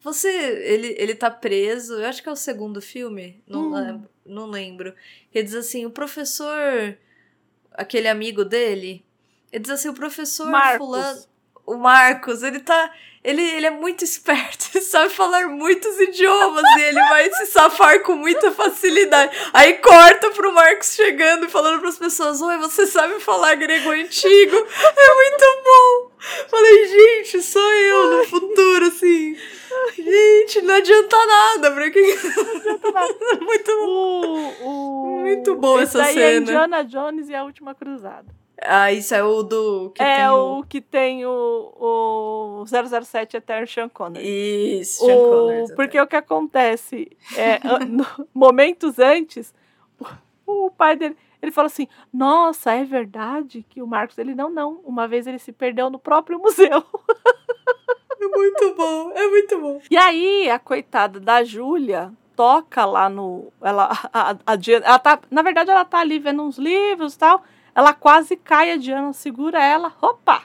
[0.00, 0.28] Você.
[0.28, 4.04] Ele, ele tá preso, eu acho que é o segundo filme, não, hum.
[4.24, 4.94] não lembro.
[5.34, 6.96] Ele diz assim: o professor.
[7.72, 9.04] Aquele amigo dele.
[9.52, 10.86] Ele diz assim: o professor Marcos.
[10.86, 11.29] Fulano.
[11.70, 12.90] O Marcos, ele tá.
[13.22, 18.02] Ele, ele é muito esperto, ele sabe falar muitos idiomas e ele vai se safar
[18.02, 19.36] com muita facilidade.
[19.52, 24.56] Aí corta pro Marcos chegando e falando pras pessoas: Oi, você sabe falar grego antigo?
[24.56, 26.10] É muito bom!
[26.48, 29.36] Falei, gente, sou eu no futuro, assim.
[29.96, 32.00] Gente, não adianta nada, pra que.
[32.00, 33.14] Não adianta nada.
[33.40, 34.54] Muito bom.
[34.60, 35.20] O, o...
[35.20, 36.26] Muito bom essa Esse cena.
[36.26, 38.39] É Indiana Jones e a Última Cruzada.
[38.62, 39.90] Ah, isso é o do.
[39.94, 40.58] Que é tem o...
[40.58, 41.74] o que tem o,
[42.60, 44.80] o 007 Eterno Sean Connery.
[44.80, 45.30] Isso, Sean o...
[45.30, 45.74] Connery.
[45.74, 48.04] Porque o que acontece é, no,
[48.34, 49.54] momentos antes,
[50.46, 51.16] o, o pai dele.
[51.42, 54.18] Ele fala assim: Nossa, é verdade que o Marcos.
[54.18, 54.80] Ele não, não.
[54.84, 56.84] Uma vez ele se perdeu no próprio museu.
[58.20, 59.80] É muito bom, é muito bom.
[59.90, 63.50] E aí, a coitada da Júlia toca lá no.
[63.62, 67.18] Ela, a, a, a, ela tá, na verdade, ela tá ali vendo uns livros e
[67.18, 67.42] tal.
[67.74, 69.92] Ela quase cai, a Diana segura ela.
[70.00, 70.42] Opa!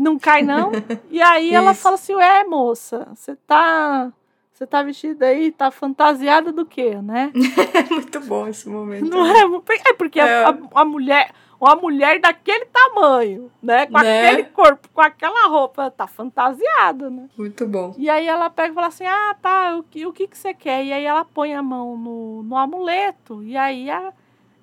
[0.00, 0.72] Não cai, não.
[1.10, 4.10] E aí ela fala assim: Ué, moça, você tá.
[4.52, 7.32] Você tá vestida aí, tá fantasiada do quê, né?
[7.34, 9.08] É muito bom esse momento.
[9.08, 9.62] Não é?
[9.86, 10.44] É porque é.
[10.44, 13.86] A, a, mulher, uma mulher daquele tamanho, né?
[13.86, 14.28] Com né?
[14.28, 17.26] aquele corpo, com aquela roupa, tá fantasiada, né?
[17.38, 17.94] Muito bom.
[17.96, 20.52] E aí ela pega e fala assim: ah, tá, o que, o que, que você
[20.52, 20.84] quer?
[20.84, 24.12] E aí ela põe a mão no, no amuleto, e aí a,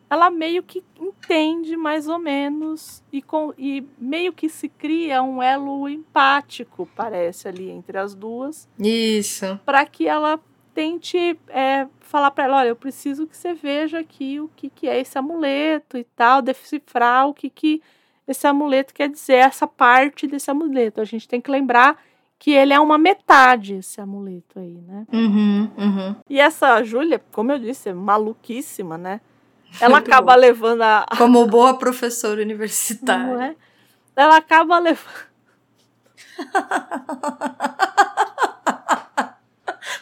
[0.09, 5.43] ela meio que entende mais ou menos e, com, e meio que se cria um
[5.43, 8.69] elo empático, parece, ali entre as duas.
[8.79, 9.59] Isso.
[9.65, 10.39] Para que ela
[10.73, 14.87] tente é, falar para ela: olha, eu preciso que você veja aqui o que, que
[14.87, 17.81] é esse amuleto e tal, decifrar o que, que
[18.27, 21.01] esse amuleto quer dizer, essa parte desse amuleto.
[21.01, 22.01] A gente tem que lembrar
[22.39, 25.05] que ele é uma metade, esse amuleto aí, né?
[25.11, 26.15] Uhum, uhum.
[26.29, 29.19] E essa Júlia, como eu disse, é maluquíssima, né?
[29.79, 30.39] Ela Muito acaba bom.
[30.39, 31.05] levando a.
[31.17, 33.25] Como boa professora universitária.
[33.25, 33.55] Não é?
[34.15, 35.27] Ela acaba levando.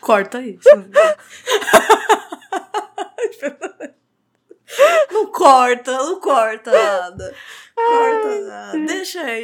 [0.01, 0.69] Corta isso.
[5.11, 7.35] não corta, não corta nada.
[7.73, 8.79] Corta nada.
[8.85, 9.41] Deixa aí.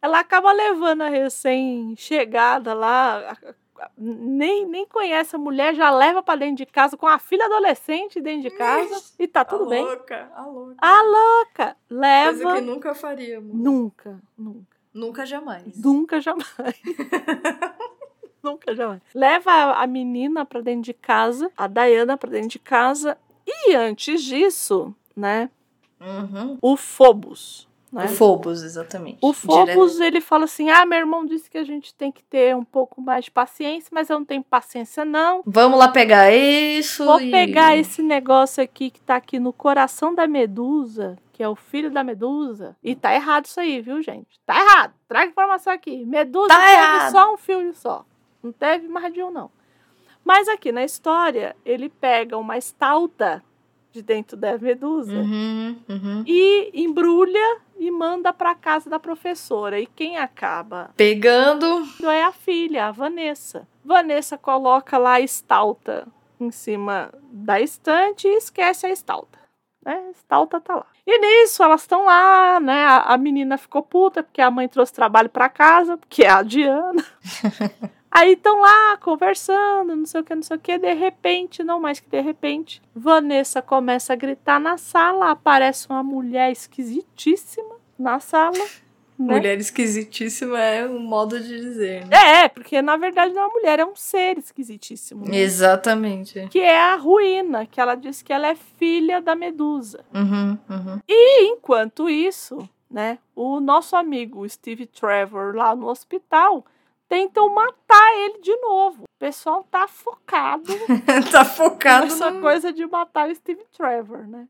[0.00, 3.36] Ela acaba levando a recém-chegada lá,
[3.96, 8.20] nem, nem conhece a mulher, já leva para dentro de casa com a filha adolescente
[8.20, 9.84] dentro de casa e tá tudo a bem.
[9.84, 10.76] Louca, a louca.
[10.80, 11.76] A louca.
[11.88, 12.42] Leva.
[12.42, 13.54] Coisa que nunca faríamos.
[13.54, 14.76] Nunca, nunca.
[14.92, 15.76] Nunca jamais.
[15.82, 16.46] Nunca jamais.
[18.42, 19.02] nunca jamais.
[19.14, 24.22] Leva a menina para dentro de casa, a Diana para dentro de casa e antes
[24.22, 25.50] disso, né?
[26.00, 26.58] Uhum.
[26.60, 28.06] O Phobos né?
[28.06, 29.18] O Phobos, exatamente.
[29.22, 30.02] O Phobos, Direto.
[30.02, 33.00] ele fala assim: ah, meu irmão disse que a gente tem que ter um pouco
[33.00, 35.42] mais de paciência, mas eu não tenho paciência, não.
[35.46, 37.04] Vamos lá pegar isso.
[37.04, 37.30] Vou e...
[37.30, 41.90] pegar esse negócio aqui que tá aqui no coração da medusa, que é o filho
[41.90, 42.76] da medusa.
[42.82, 44.40] E tá errado isso aí, viu, gente?
[44.44, 44.94] Tá errado.
[45.08, 46.04] Traga informação aqui.
[46.04, 47.12] Medusa tá teve errado.
[47.12, 48.04] só um filho só.
[48.42, 49.50] Não teve mais de um, não.
[50.24, 53.44] Mas aqui na história, ele pega uma estalta
[53.92, 56.24] de dentro da medusa uhum, uhum.
[56.26, 59.78] e embrulha e manda para casa da professora.
[59.80, 63.66] E quem acaba pegando é a filha, a Vanessa.
[63.84, 66.06] Vanessa coloca lá a estalta
[66.40, 69.38] em cima da estante e esquece a estalta.
[69.84, 69.94] Né?
[70.08, 70.86] A estalta tá lá.
[71.06, 72.84] E nisso elas estão lá, né?
[72.84, 76.42] A, a menina ficou puta porque a mãe trouxe trabalho para casa, porque é a
[76.42, 77.04] Diana.
[78.10, 80.78] Aí estão lá conversando, não sei o que, não sei o que.
[80.78, 85.30] De repente, não mais que de repente, Vanessa começa a gritar na sala.
[85.30, 88.56] Aparece uma mulher esquisitíssima na sala.
[89.18, 89.34] Né?
[89.34, 92.06] Mulher esquisitíssima é um modo de dizer.
[92.06, 92.42] Né?
[92.42, 95.26] É, porque na verdade não é uma mulher, é um ser esquisitíssimo.
[95.26, 95.38] Né?
[95.38, 96.46] Exatamente.
[96.50, 100.04] Que é a Ruína, que ela diz que ela é filha da Medusa.
[100.14, 101.00] Uhum, uhum.
[101.08, 106.62] E enquanto isso, né, o nosso amigo Steve Trevor lá no hospital
[107.08, 109.04] tentam matar ele de novo.
[109.04, 110.72] O pessoal tá focado.
[111.30, 112.40] tá focado nessa no...
[112.40, 114.48] coisa de matar o Steve Trevor, né?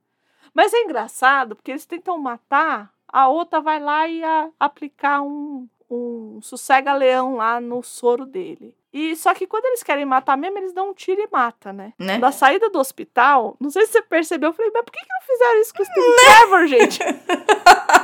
[0.53, 4.23] Mas é engraçado, porque eles tentam matar, a outra vai lá e
[4.59, 8.75] aplicar um, um sossega-leão lá no soro dele.
[8.93, 11.93] E só que quando eles querem matar mesmo, eles dão um tiro e mata, né?
[11.99, 12.19] né?
[12.19, 15.13] Da saída do hospital, não sei se você percebeu, eu falei, mas por que, que
[15.13, 16.17] não fizeram isso com o Steve né?
[16.17, 16.99] Trevor, gente?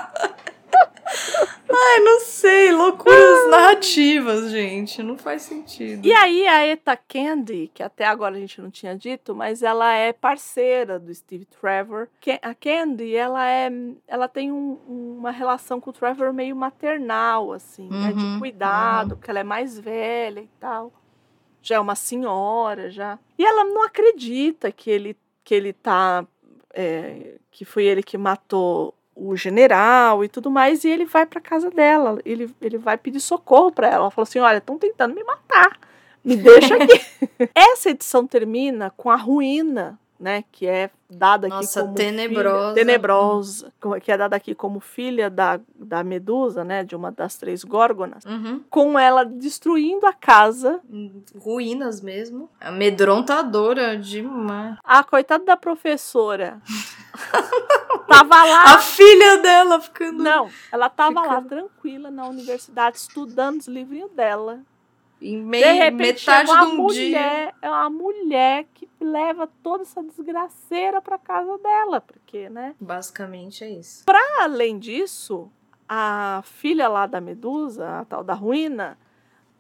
[1.75, 6.07] Ai, não sei, loucuras narrativas, gente, não faz sentido.
[6.07, 9.93] E aí a Eta Candy, que até agora a gente não tinha dito, mas ela
[9.93, 12.09] é parceira do Steve Trevor.
[12.43, 13.71] A Candy, ela é,
[14.07, 14.79] ela tem um,
[15.19, 19.17] uma relação com o Trevor meio maternal, assim, uhum, né, de uhum, cuidado, uhum.
[19.17, 20.93] porque ela é mais velha e tal.
[21.63, 23.19] Já é uma senhora, já.
[23.39, 26.25] E ela não acredita que ele que ele tá
[26.73, 31.41] é, que foi ele que matou o general e tudo mais, e ele vai para
[31.41, 33.97] casa dela, ele, ele vai pedir socorro para ela.
[34.05, 35.79] Ela falou assim: Olha, estão tentando me matar,
[36.25, 37.01] me deixa aqui.
[37.55, 42.73] Essa edição termina com a ruína né, que é dada aqui Nossa, como tenebrosa.
[42.73, 47.37] Filha, tenebrosa, que é dada aqui como filha da, da Medusa, né, de uma das
[47.37, 48.63] três górgonas, uhum.
[48.71, 50.81] com ela destruindo a casa,
[51.37, 54.79] ruínas mesmo, amedrontadora demais.
[54.85, 56.63] A coitada da professora
[58.07, 61.35] tava lá, a filha dela ficando Não, ela tava ficando...
[61.35, 64.61] lá tranquila na universidade estudando os livrinhos dela
[65.23, 67.55] em meio, de repente, metade é uma de um mulher, dia.
[67.63, 72.75] É uma mulher que leva toda essa desgraceira para casa dela, porque, né?
[72.81, 74.05] Basicamente é isso.
[74.05, 75.51] Para além disso,
[75.89, 78.99] a filha lá da Medusa, a tal da Ruína,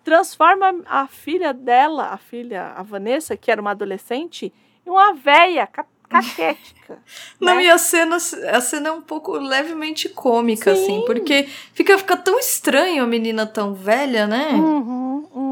[0.02, 4.52] transforma a filha dela, a filha, a Vanessa, que era uma adolescente,
[4.84, 6.98] em uma véia caquética.
[7.40, 7.64] Não, né?
[7.64, 10.96] e a cena, a cena é um pouco levemente cômica, assim, Sim.
[10.96, 14.50] assim, porque fica, fica tão estranho a menina tão velha, né?
[14.52, 15.51] Uhum, uhum.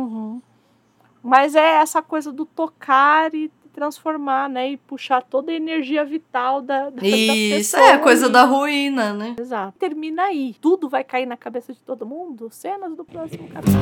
[1.23, 4.73] Mas é essa coisa do tocar e transformar, né?
[4.73, 9.13] E puxar toda a energia vital da, da Isso, da é a coisa da ruína,
[9.13, 9.37] né?
[9.39, 9.79] Exato.
[9.79, 10.57] Termina aí.
[10.61, 12.49] Tudo vai cair na cabeça de todo mundo.
[12.51, 13.81] Cenas do próximo capítulo.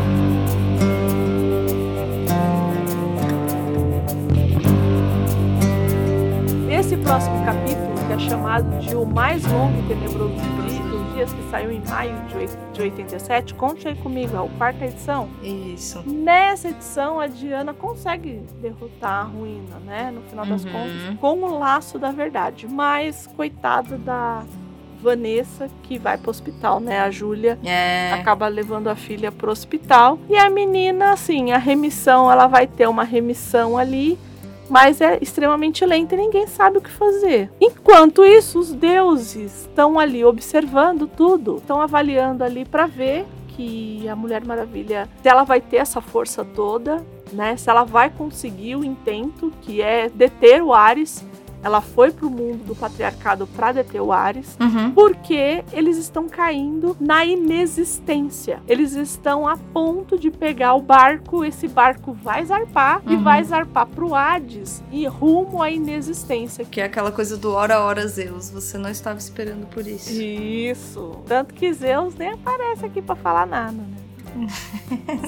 [6.70, 10.57] Esse próximo capítulo, que é chamado de O Mais Longo e Tenebroso
[11.19, 12.15] Dias, que saiu em maio
[12.73, 15.28] de 87, conte aí comigo, é a quarta edição.
[15.43, 16.01] Isso.
[16.07, 20.12] Nessa edição, a Diana consegue derrotar a ruína, né?
[20.15, 20.70] No final das uhum.
[20.70, 22.69] contas, com o laço da verdade.
[22.69, 24.45] Mas, coitada da
[25.03, 27.01] Vanessa, que vai pro hospital, né?
[27.01, 28.12] A Júlia é.
[28.12, 30.20] acaba levando a filha pro hospital.
[30.28, 34.16] E a menina, assim, a remissão, ela vai ter uma remissão ali
[34.69, 37.51] mas é extremamente lenta e ninguém sabe o que fazer.
[37.61, 44.15] Enquanto isso, os deuses estão ali observando tudo, estão avaliando ali para ver que a
[44.15, 47.57] Mulher Maravilha, se ela vai ter essa força toda, né?
[47.57, 51.24] Se ela vai conseguir o intento que é deter o Ares
[51.62, 54.93] ela foi pro mundo do patriarcado para deter o Ares, uhum.
[54.93, 58.62] porque eles estão caindo na inexistência.
[58.66, 63.12] Eles estão a ponto de pegar o barco, esse barco vai zarpar uhum.
[63.12, 66.64] e vai zarpar pro Hades e rumo à inexistência.
[66.64, 70.12] Que é aquela coisa do hora hora Zeus, você não estava esperando por isso.
[70.12, 71.22] Isso.
[71.26, 74.07] Tanto que Zeus nem aparece aqui para falar nada, né?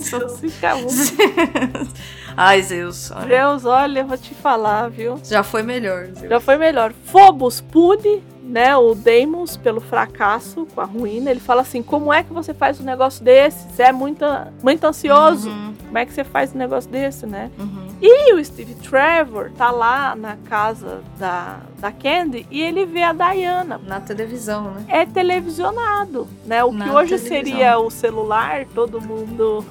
[0.00, 0.72] Zeus fica
[2.36, 3.10] Ai, Zeus.
[3.10, 3.26] Olha.
[3.26, 5.20] Zeus, olha, vou te falar, viu?
[5.24, 6.06] Já foi melhor.
[6.06, 6.28] Zeus.
[6.28, 6.92] Já foi melhor.
[7.04, 11.30] Phobos pune, né, o Deimos pelo fracasso com a ruína.
[11.30, 13.68] Ele fala assim: como é que você faz um negócio desse?
[13.70, 14.24] Você é muito,
[14.62, 15.50] muito ansioso.
[15.50, 15.69] Uhum.
[15.90, 17.50] Como é que você faz um negócio desse, né?
[17.58, 17.88] Uhum.
[18.00, 23.12] E o Steve Trevor tá lá na casa da, da Candy e ele vê a
[23.12, 23.80] Diana.
[23.84, 24.84] Na televisão, né?
[24.86, 26.62] É televisionado, né?
[26.62, 27.28] O na que hoje televisão.
[27.28, 29.66] seria o celular, todo mundo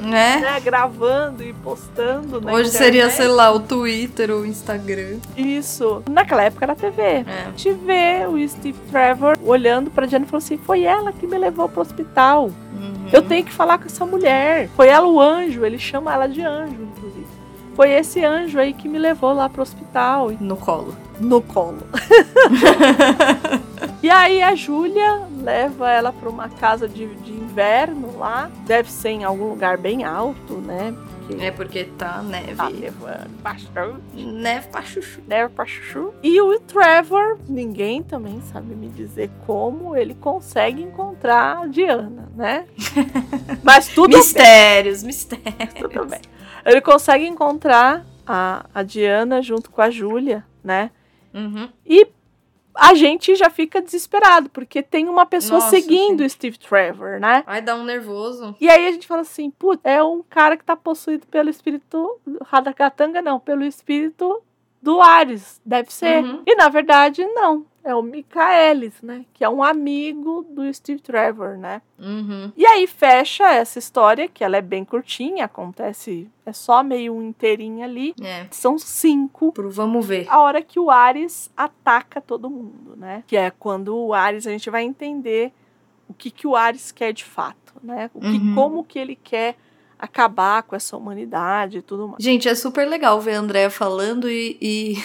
[0.00, 0.38] né?
[0.40, 0.60] né?
[0.60, 2.36] Gravando e postando.
[2.36, 2.70] Hoje internet.
[2.70, 5.18] seria, sei lá, o Twitter ou o Instagram.
[5.36, 6.02] Isso.
[6.10, 7.02] Naquela época era TV.
[7.02, 7.24] É.
[7.46, 11.26] A gente vê o Steve Trevor olhando pra Diana e falou assim: foi ela que
[11.26, 12.46] me levou pro hospital.
[12.72, 12.89] Uhum.
[13.12, 14.68] Eu tenho que falar com essa mulher.
[14.76, 17.26] Foi ela o anjo, ele chama ela de anjo, inclusive.
[17.74, 20.30] Foi esse anjo aí que me levou lá pro hospital.
[20.40, 20.94] No colo.
[21.18, 21.78] No colo.
[24.02, 28.50] e aí a Júlia leva ela para uma casa de, de inverno lá.
[28.66, 30.94] Deve ser em algum lugar bem alto, né?
[31.30, 32.54] Porque é porque tá neve.
[32.54, 33.30] Tá nevando.
[34.14, 35.20] Neve pra chuchu.
[35.26, 36.12] Neve pra chuchu.
[36.22, 42.66] E o Trevor, ninguém também sabe me dizer como ele consegue encontrar a Diana, né?
[43.62, 45.06] Mas tudo Mistérios, bem.
[45.06, 45.74] mistérios.
[45.78, 46.20] Tudo bem.
[46.64, 50.90] Ele consegue encontrar a, a Diana junto com a Júlia, né?
[51.32, 51.68] Uhum.
[51.86, 52.06] E
[52.74, 57.42] a gente já fica desesperado, porque tem uma pessoa Nossa, seguindo o Steve Trevor, né?
[57.46, 58.54] Vai dar um nervoso.
[58.60, 62.20] E aí a gente fala assim, putz, é um cara que tá possuído pelo espírito
[62.42, 64.42] Radakatanga, não, pelo espírito
[64.80, 66.24] do Ares, deve ser.
[66.24, 66.42] Uhum.
[66.46, 67.66] E na verdade, não.
[67.82, 69.24] É o Michaelis, né?
[69.32, 71.80] Que é um amigo do Steve Trevor, né?
[71.98, 72.52] Uhum.
[72.56, 77.86] E aí fecha essa história, que ela é bem curtinha, acontece, é só meio inteirinha
[77.86, 78.14] ali.
[78.22, 78.46] É.
[78.50, 79.52] São cinco.
[79.52, 80.26] Pro vamos ver.
[80.28, 83.24] A hora que o Ares ataca todo mundo, né?
[83.26, 85.52] Que é quando o Ares, a gente vai entender
[86.06, 88.10] o que, que o Ares quer de fato, né?
[88.12, 88.54] O que, uhum.
[88.54, 89.56] Como que ele quer
[90.00, 92.24] acabar com essa humanidade e tudo mais.
[92.24, 94.96] Gente, é super legal ver a Andrea falando e, e,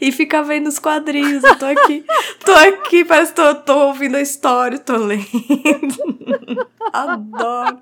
[0.00, 1.44] e ficar vendo os quadrinhos.
[1.44, 2.04] Eu tô aqui,
[2.44, 5.24] tô aqui, parece que tô, tô ouvindo a história, tô lendo.
[6.92, 7.78] Adoro.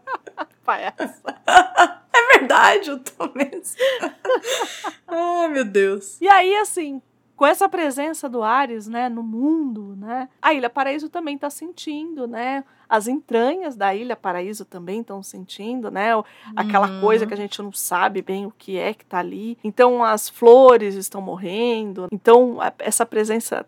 [0.65, 1.41] Palhaça.
[2.13, 3.77] É verdade, eu tô mesmo.
[5.07, 6.21] Ai, meu Deus.
[6.21, 7.01] E aí, assim,
[7.41, 12.27] com essa presença do Ares, né, no mundo, né, a Ilha Paraíso também está sentindo,
[12.27, 16.11] né, as entranhas da Ilha Paraíso também estão sentindo, né,
[16.55, 17.01] aquela uhum.
[17.01, 19.57] coisa que a gente não sabe bem o que é que está ali.
[19.65, 22.09] Então as flores estão morrendo.
[22.13, 23.65] Então essa presença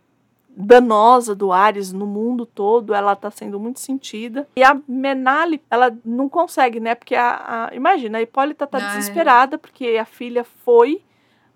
[0.55, 4.47] danosa do Ares no mundo todo, ela está sendo muito sentida.
[4.55, 6.95] E a Menali, ela não consegue, né?
[6.95, 11.01] Porque a, a imagina, a Hipólita está desesperada porque a filha foi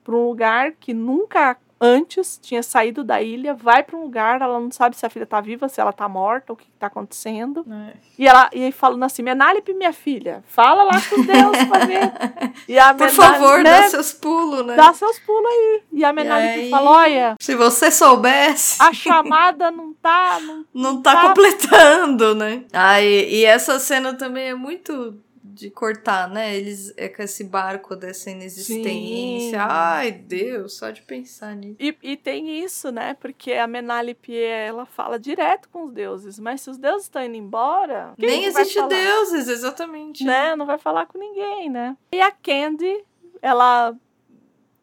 [0.02, 4.59] para um lugar que nunca antes, tinha saído da ilha, vai para um lugar, ela
[4.59, 6.86] não sabe se a filha tá viva, se ela tá morta, o que, que tá
[6.86, 7.65] acontecendo.
[7.70, 7.97] É.
[8.19, 12.12] E ela e aí falando assim: Menalipe, minha filha, fala lá com Deus pra ver.
[12.69, 14.77] E a Por favor, né, dá seus pulos, né?
[14.77, 15.82] Dá seus pulos aí.
[15.93, 17.35] E a Menalipe fala: olha.
[17.40, 18.82] Se você soubesse.
[18.82, 20.40] A chamada não tá.
[20.40, 22.65] Não, não tá, tá completando, né?
[22.73, 25.16] Ah, e, e essa cena também é muito
[25.55, 26.56] de cortar, né?
[26.56, 29.51] Eles é com esse barco dessa inexistência.
[29.51, 29.56] Sim.
[29.56, 31.77] Ai, Deus, só de pensar nisso.
[31.78, 33.14] E, e tem isso, né?
[33.14, 37.36] Porque a Menalipe, ela fala direto com os deuses, mas se os deuses estão indo
[37.36, 38.12] embora.
[38.18, 40.24] Nem existe deuses, exatamente.
[40.24, 40.56] Né?
[40.56, 41.97] Não vai falar com ninguém, né?
[42.12, 43.05] E a Candy,
[43.40, 43.94] ela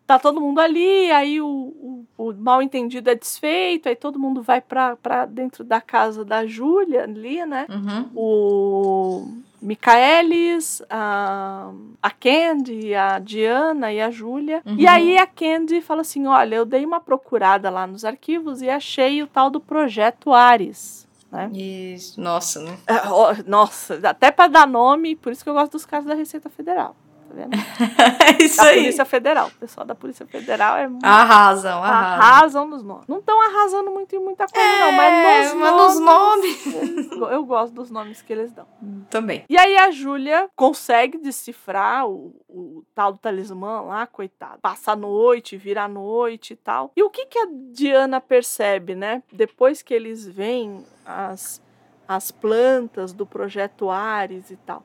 [0.06, 4.42] tá todo mundo ali, aí o, o, o, mal entendido é desfeito, aí todo mundo
[4.42, 7.66] vai pra, pra dentro da casa da Júlia ali, né?
[7.70, 8.10] Uhum.
[8.14, 9.28] O
[9.64, 11.72] Micaelis, a,
[12.02, 14.62] a Candy, a Diana e a Júlia.
[14.66, 14.76] Uhum.
[14.78, 18.70] E aí a Candy fala assim: olha, eu dei uma procurada lá nos arquivos e
[18.70, 21.08] achei o tal do projeto Ares.
[21.32, 21.50] Né?
[21.54, 22.78] Isso, nossa, né?
[22.86, 26.50] É, nossa, até para dar nome, por isso que eu gosto dos casos da Receita
[26.50, 26.96] Federal
[27.34, 27.54] tá vendo?
[28.40, 28.82] é isso da aí.
[28.82, 29.48] Polícia Federal.
[29.48, 31.04] O pessoal da Polícia Federal é muito.
[31.04, 32.22] Arrasam, arrasam.
[32.22, 33.08] Arrasam nos nomes.
[33.08, 36.66] Não estão arrasando muito em muita coisa, é, não, mas nos mas nomes.
[36.66, 37.08] Nos nomes.
[37.08, 38.68] Eles, eu gosto dos nomes que eles dão.
[39.10, 39.44] Também.
[39.50, 44.60] E aí a Júlia consegue decifrar o, o tal do talismã lá, coitado.
[44.62, 46.92] Passa a noite, vira a noite e tal.
[46.96, 49.24] E o que, que a Diana percebe, né?
[49.32, 51.62] Depois que eles veem as,
[52.08, 54.84] as plantas do projeto Ares e tal.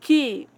[0.00, 0.48] Que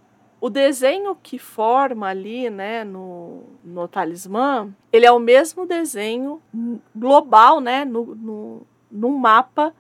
[0.45, 6.39] o desenho que forma ali, né, no, no talismã, ele é o mesmo desenho
[6.95, 9.73] global, né, no, no, no mapa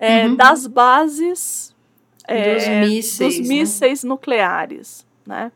[0.00, 0.34] é, uhum.
[0.34, 1.76] das bases
[2.26, 4.08] é, dos mísseis, dos mísseis né?
[4.08, 5.52] nucleares, né?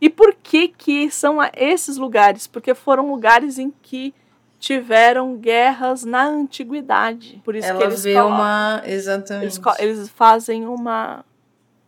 [0.00, 2.46] E por que que são esses lugares?
[2.46, 4.14] Porque foram lugares em que
[4.58, 7.42] tiveram guerras na antiguidade.
[7.44, 9.60] Por isso Ela que eles vê uma exatamente.
[9.60, 11.22] Eles, eles fazem uma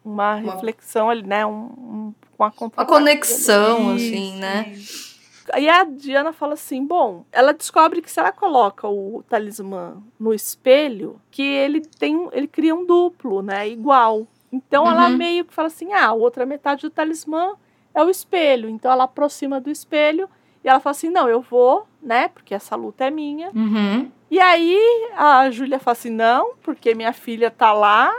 [0.04, 1.46] uma, uma reflexão ali, né?
[1.46, 4.68] Um, um, uma, uma conexão, assim, né?
[4.74, 5.14] Isso.
[5.52, 10.32] Aí a Diana fala assim: bom, ela descobre que se ela coloca o talismã no
[10.32, 13.68] espelho, que ele tem, ele cria um duplo, né?
[13.68, 14.26] Igual.
[14.52, 14.90] Então uhum.
[14.90, 17.54] ela meio que fala assim: ah, a outra metade do talismã
[17.94, 18.68] é o espelho.
[18.68, 20.28] Então ela aproxima do espelho
[20.64, 22.28] e ela fala assim: não, eu vou, né?
[22.28, 23.50] Porque essa luta é minha.
[23.54, 24.10] Uhum.
[24.30, 24.78] E aí
[25.16, 28.14] a Júlia fala assim: não, porque minha filha tá lá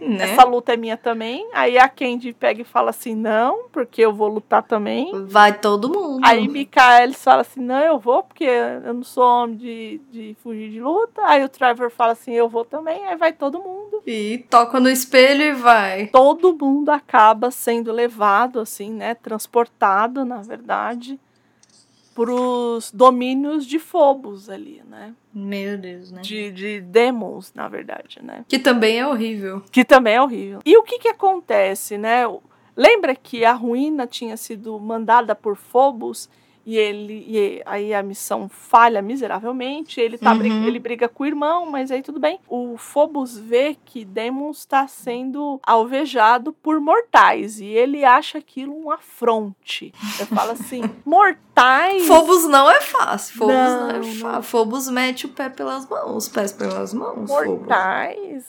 [0.00, 0.24] né?
[0.32, 1.48] Essa luta é minha também.
[1.52, 5.10] Aí a Candy pega e fala assim: não, porque eu vou lutar também.
[5.26, 6.20] Vai todo mundo.
[6.24, 10.70] Aí Mikael fala assim: não, eu vou, porque eu não sou homem de, de fugir
[10.70, 11.22] de luta.
[11.24, 13.06] Aí o Trevor fala assim: eu vou também.
[13.06, 14.02] Aí vai todo mundo.
[14.06, 16.06] E toca no espelho e vai.
[16.08, 19.14] Todo mundo acaba sendo levado, assim, né?
[19.14, 21.18] Transportado, na verdade
[22.20, 25.14] para os domínios de Phobos ali, né?
[25.32, 26.20] Meu Deus, né?
[26.20, 28.44] De, de demons, na verdade, né?
[28.46, 29.62] Que também é horrível.
[29.72, 30.60] Que também é horrível.
[30.66, 32.24] E o que que acontece, né?
[32.76, 36.28] Lembra que a ruína tinha sido mandada por Phobos
[36.64, 40.66] e ele e aí a missão falha miseravelmente, ele tá uhum.
[40.66, 42.38] ele briga com o irmão, mas aí tudo bem.
[42.48, 48.90] O Phobos vê que Demon está sendo alvejado por mortais e ele acha aquilo um
[48.90, 49.92] afronte.
[50.18, 52.06] Eu falo assim, mortais.
[52.06, 53.38] Phobos não é fácil.
[53.38, 54.42] Phobos não, não é fácil.
[54.42, 57.28] Phobos mete o pé pelas mãos, os pés pelas mãos.
[57.28, 58.46] Mortais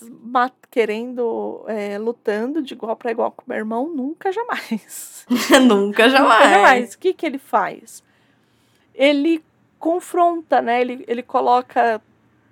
[0.71, 5.25] querendo é, lutando de igual para igual com meu irmão, nunca jamais.
[5.67, 6.39] nunca jamais.
[6.39, 6.93] Nunca jamais.
[6.93, 8.00] O que que ele faz?
[8.93, 9.43] Ele
[9.79, 10.81] confronta, né?
[10.81, 12.01] Ele, ele coloca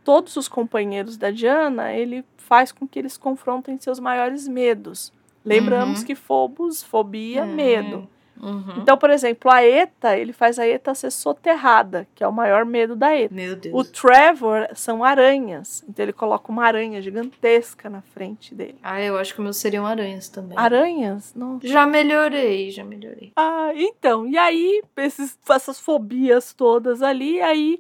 [0.04, 5.14] todos os companheiros da Diana, ele faz com que eles confrontem seus maiores medos.
[5.46, 6.06] Lembramos uhum.
[6.06, 7.54] que fobos, fobia, uhum.
[7.54, 8.10] medo.
[8.42, 8.76] Uhum.
[8.78, 12.66] Então, por exemplo, a Eta, ele faz a Eta ser soterrada, que é o maior
[12.66, 13.34] medo da Eta.
[13.34, 13.76] Meu Deus.
[13.76, 15.84] O Trevor são aranhas.
[15.88, 18.78] Então ele coloca uma aranha gigantesca na frente dele.
[18.82, 20.58] Ah, eu acho que o meu seriam aranhas também.
[20.58, 21.34] Aranhas?
[21.36, 21.60] Não.
[21.64, 23.32] Já melhorei, já melhorei.
[23.36, 24.28] Ah, então.
[24.28, 27.80] E aí, esses, essas fobias todas ali, aí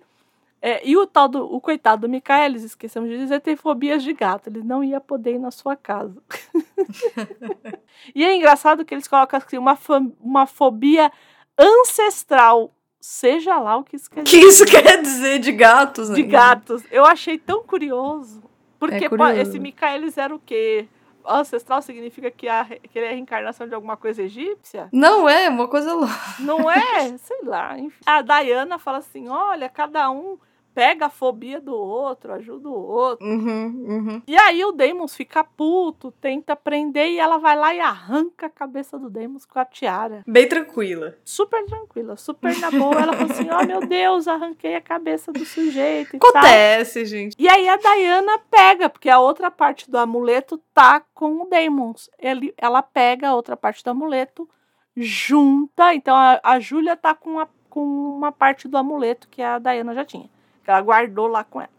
[0.61, 4.13] é, e o tal do o coitado do Michaelis, esquecemos de dizer, tem fobias de
[4.13, 4.47] gato.
[4.47, 6.21] Ele não ia poder ir na sua casa.
[8.13, 9.77] e é engraçado que eles colocam assim, uma,
[10.19, 11.11] uma fobia
[11.57, 12.73] ancestral.
[12.99, 14.37] Seja lá o que isso quer dizer.
[14.37, 16.15] Que isso quer dizer de gatos, né?
[16.15, 16.83] De gatos.
[16.91, 18.43] Eu achei tão curioso.
[18.77, 19.39] Porque é curioso.
[19.39, 20.87] esse Michaelis era o quê?
[21.25, 24.89] ancestral significa que, a, que ele é a reencarnação de alguma coisa egípcia?
[24.91, 26.15] Não é, uma coisa louca.
[26.39, 27.17] Não é?
[27.17, 27.77] Sei lá.
[27.77, 27.99] Enfim.
[28.05, 30.37] A Diana fala assim: olha, cada um
[30.79, 33.27] pega a fobia do outro, ajuda o outro.
[33.27, 34.21] Uhum, uhum.
[34.25, 38.49] E aí o Deimos fica puto, tenta prender e ela vai lá e arranca a
[38.49, 40.23] cabeça do Deimos com a tiara.
[40.25, 41.17] Bem tranquila.
[41.25, 42.95] Super tranquila, super na boa.
[42.95, 46.15] Ela falou assim: ó, oh, meu Deus, arranquei a cabeça do sujeito.
[46.15, 47.05] Acontece, tal.
[47.09, 47.35] gente.
[47.37, 52.09] E aí a Diana pega, porque a outra parte do amuleto tá com o Deimos.
[52.17, 54.47] Ele, ela pega a outra parte do amuleto,
[54.95, 55.93] junta.
[55.93, 59.93] Então a, a Júlia tá com, a, com uma parte do amuleto que a Diana
[59.93, 60.29] já tinha
[60.63, 61.69] que ela guardou lá com ela.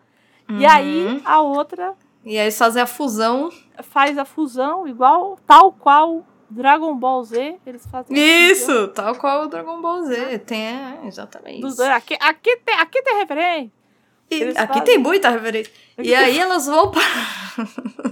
[0.49, 0.59] Uhum.
[0.59, 1.95] E aí a outra.
[2.25, 3.51] E aí fazer a fusão.
[3.83, 8.17] Faz a fusão igual, tal qual Dragon Ball Z, eles fazem.
[8.19, 10.39] Isso, tal qual o Dragon Ball Z.
[10.41, 11.61] Tem, é, exatamente.
[11.61, 11.79] Dos.
[11.79, 13.73] Aqui, aqui, tem, aqui tem referência.
[14.31, 14.85] E, aqui fazem...
[14.85, 15.73] tem muita referência.
[15.99, 17.03] E aí elas vão para.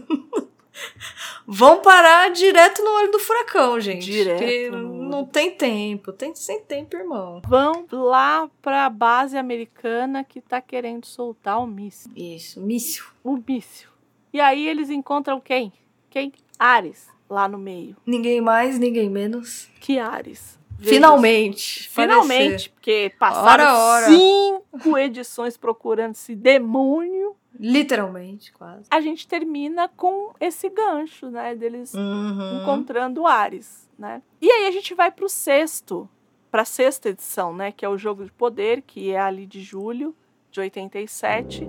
[1.51, 4.05] vão parar direto no olho do furacão, gente.
[4.05, 4.77] Direto.
[4.77, 7.41] Não tem tempo, tem sem tempo, irmão.
[7.49, 12.13] Vão lá pra base americana que tá querendo soltar o míssil.
[12.15, 13.07] Isso, míssil.
[13.25, 13.89] O míssil.
[14.31, 15.73] E aí eles encontram quem?
[16.11, 16.33] Quem?
[16.59, 17.97] Ares, lá no meio.
[18.05, 19.71] Ninguém mais, ninguém menos.
[19.81, 20.59] Que Ares.
[20.81, 21.89] Finalmente.
[21.89, 24.07] Finalmente, porque passaram ora, ora.
[24.07, 27.35] cinco edições procurando esse demônio.
[27.59, 28.85] Literalmente, quase.
[28.91, 31.55] A gente termina com esse gancho, né?
[31.55, 32.61] Deles uhum.
[32.63, 34.23] encontrando Ares, né?
[34.41, 36.09] E aí a gente vai pro sexto,
[36.51, 37.73] pra sexta edição, né?
[37.73, 40.15] Que é o Jogo de Poder, que é ali de julho
[40.51, 41.69] de 87.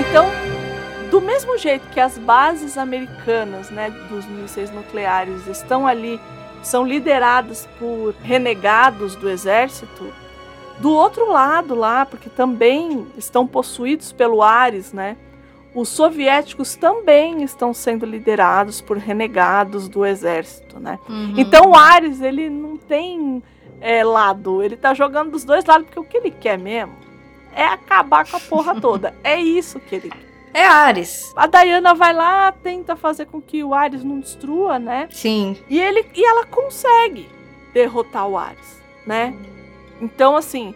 [0.00, 0.26] Então,
[1.10, 6.20] do mesmo jeito que as bases americanas, né, dos mísseis nucleares estão ali
[6.62, 10.12] são lideradas por renegados do exército,
[10.78, 15.16] do outro lado lá, porque também estão possuídos pelo Ares, né?
[15.74, 20.98] Os soviéticos também estão sendo liderados por renegados do exército, né?
[21.08, 21.34] Uhum.
[21.36, 23.42] Então o Ares, ele não tem
[23.80, 26.94] é, lado, ele tá jogando dos dois lados, porque o que ele quer mesmo
[27.54, 29.14] é acabar com a porra toda.
[29.22, 30.27] é isso que ele quer.
[30.52, 31.32] É Ares.
[31.36, 35.08] A Diana vai lá, tenta fazer com que o Ares não destrua, né?
[35.10, 35.56] Sim.
[35.68, 37.28] E ele e ela consegue
[37.72, 39.34] derrotar o Ares, né?
[40.00, 40.74] Então, assim,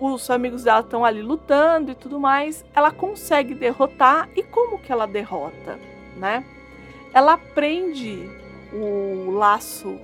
[0.00, 2.64] os amigos dela estão ali lutando e tudo mais.
[2.74, 4.28] Ela consegue derrotar.
[4.34, 5.78] E como que ela derrota,
[6.16, 6.44] né?
[7.12, 8.28] Ela prende
[8.72, 9.98] o laço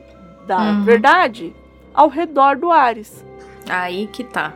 [0.47, 0.85] da uhum.
[0.85, 1.55] verdade
[1.93, 3.24] ao redor do Ares.
[3.69, 4.55] Aí que tá.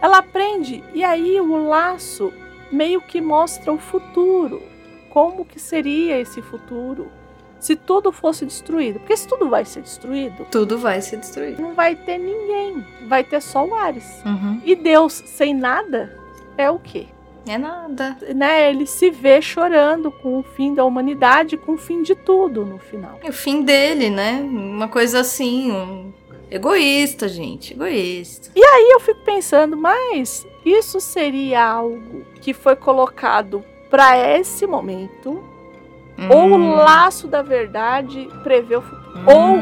[0.00, 2.32] Ela prende e aí o laço
[2.70, 4.62] meio que mostra o futuro.
[5.10, 7.10] Como que seria esse futuro?
[7.58, 9.00] Se tudo fosse destruído.
[9.00, 10.46] Porque se tudo vai ser destruído.
[10.50, 11.60] Tudo vai ser destruído.
[11.60, 12.84] Não vai ter ninguém.
[13.06, 14.22] Vai ter só o Ares.
[14.24, 14.60] Uhum.
[14.64, 16.16] E Deus sem nada
[16.56, 17.08] é o quê?
[17.46, 18.16] É nada.
[18.34, 18.70] Né?
[18.70, 22.78] Ele se vê chorando com o fim da humanidade, com o fim de tudo no
[22.78, 23.18] final.
[23.22, 24.40] E o fim dele, né?
[24.42, 26.12] Uma coisa assim, um
[26.50, 28.50] egoísta, gente, egoísta.
[28.54, 35.42] E aí eu fico pensando, mas isso seria algo que foi colocado para esse momento,
[36.18, 36.28] hum.
[36.28, 39.24] ou o laço da verdade prevê o futuro, hum.
[39.26, 39.58] ou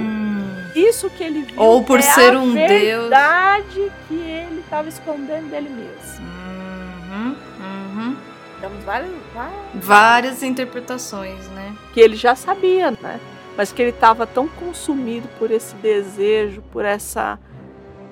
[0.74, 3.93] isso que ele viu ou por é ser a um verdade Deus.
[4.06, 6.27] que ele estava escondendo dele mesmo.
[7.10, 8.16] Uhum, uhum.
[8.60, 11.74] Temos várias, várias, várias interpretações, né?
[11.93, 13.20] Que ele já sabia, né?
[13.59, 17.39] Mas que ele estava tão consumido por esse desejo, por essa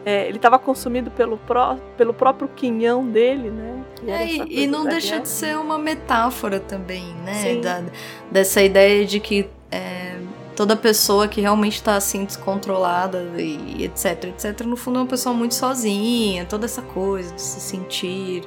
[0.05, 3.85] é, ele estava consumido pelo, pró, pelo próprio quinhão dele, né?
[4.07, 5.23] É, e, e não deixa guerra.
[5.23, 7.57] de ser uma metáfora também, né?
[7.57, 7.83] Da,
[8.31, 10.17] dessa ideia de que é,
[10.55, 15.35] toda pessoa que realmente está assim descontrolada e etc, etc, no fundo é uma pessoa
[15.35, 18.45] muito sozinha, toda essa coisa de se sentir.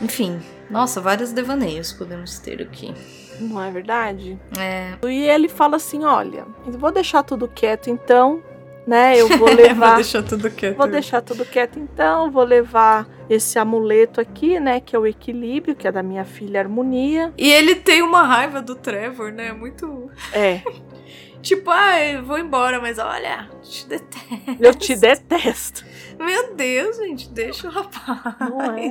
[0.00, 2.92] Enfim, nossa, vários devaneios podemos ter aqui.
[3.40, 4.38] Não é verdade?
[4.58, 4.94] É.
[5.06, 8.42] E ele fala assim: olha, vou deixar tudo quieto então,
[8.86, 9.16] né?
[9.20, 9.86] Eu vou levar.
[9.88, 10.76] vou deixar tudo quieto.
[10.76, 15.76] Vou deixar tudo quieto então, vou levar esse amuleto aqui, né, que é o equilíbrio,
[15.76, 17.32] que é da minha filha Harmonia.
[17.36, 19.52] E ele tem uma raiva do Trevor, né?
[19.52, 20.62] Muito É.
[21.42, 24.56] tipo, ah, eu vou embora, mas olha, te detesto.
[24.58, 25.84] Eu te detesto.
[26.18, 28.40] Meu Deus, gente, deixa o rapaz.
[28.40, 28.90] Não é?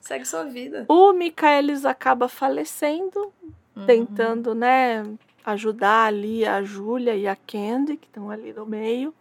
[0.00, 0.84] Segue sua vida.
[0.88, 3.32] O Michaelis acaba falecendo,
[3.80, 3.86] Uhum.
[3.86, 5.04] tentando, né,
[5.44, 9.14] ajudar ali a Júlia e a Candy, que estão ali no meio.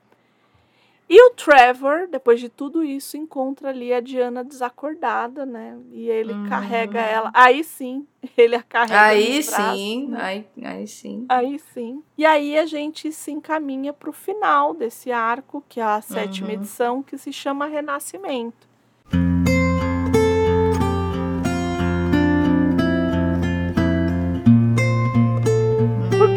[1.11, 5.75] E o Trevor, depois de tudo isso, encontra ali a Diana desacordada, né?
[5.91, 6.43] E ele Uhum.
[6.43, 7.31] carrega ela.
[7.33, 8.05] Aí sim,
[8.37, 9.01] ele a carrega.
[9.07, 10.21] Aí braços, sim, né?
[10.21, 11.25] aí, aí sim.
[11.27, 12.03] Aí sim.
[12.15, 16.49] E aí a gente se encaminha para o final desse arco, que é a sétima
[16.49, 16.53] Uhum.
[16.53, 18.68] edição, que se chama Renascimento.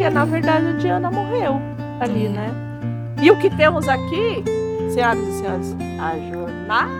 [0.02, 1.60] Porque na verdade a Diana morreu
[2.00, 2.30] ali, É.
[2.30, 2.50] né?
[3.22, 4.42] E o que temos aqui,
[4.92, 6.90] senhoras e senhores, a jornada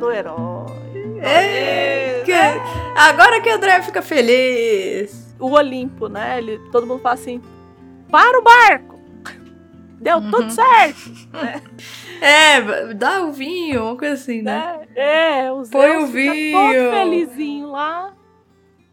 [0.00, 0.64] do herói.
[1.20, 2.32] É, que-
[2.96, 5.36] Agora que o André fica feliz.
[5.38, 6.38] o Olimpo, né?
[6.38, 7.42] Ele, todo mundo fala assim:
[8.10, 8.98] para o barco!
[10.00, 10.30] Deu Uhum.
[10.30, 11.10] tudo certo,
[12.22, 14.78] É, dá o vinho, uma coisa assim, né?
[14.96, 15.44] né?
[15.44, 16.58] É, os Põe o vinho.
[16.58, 18.14] todo felizinho lá,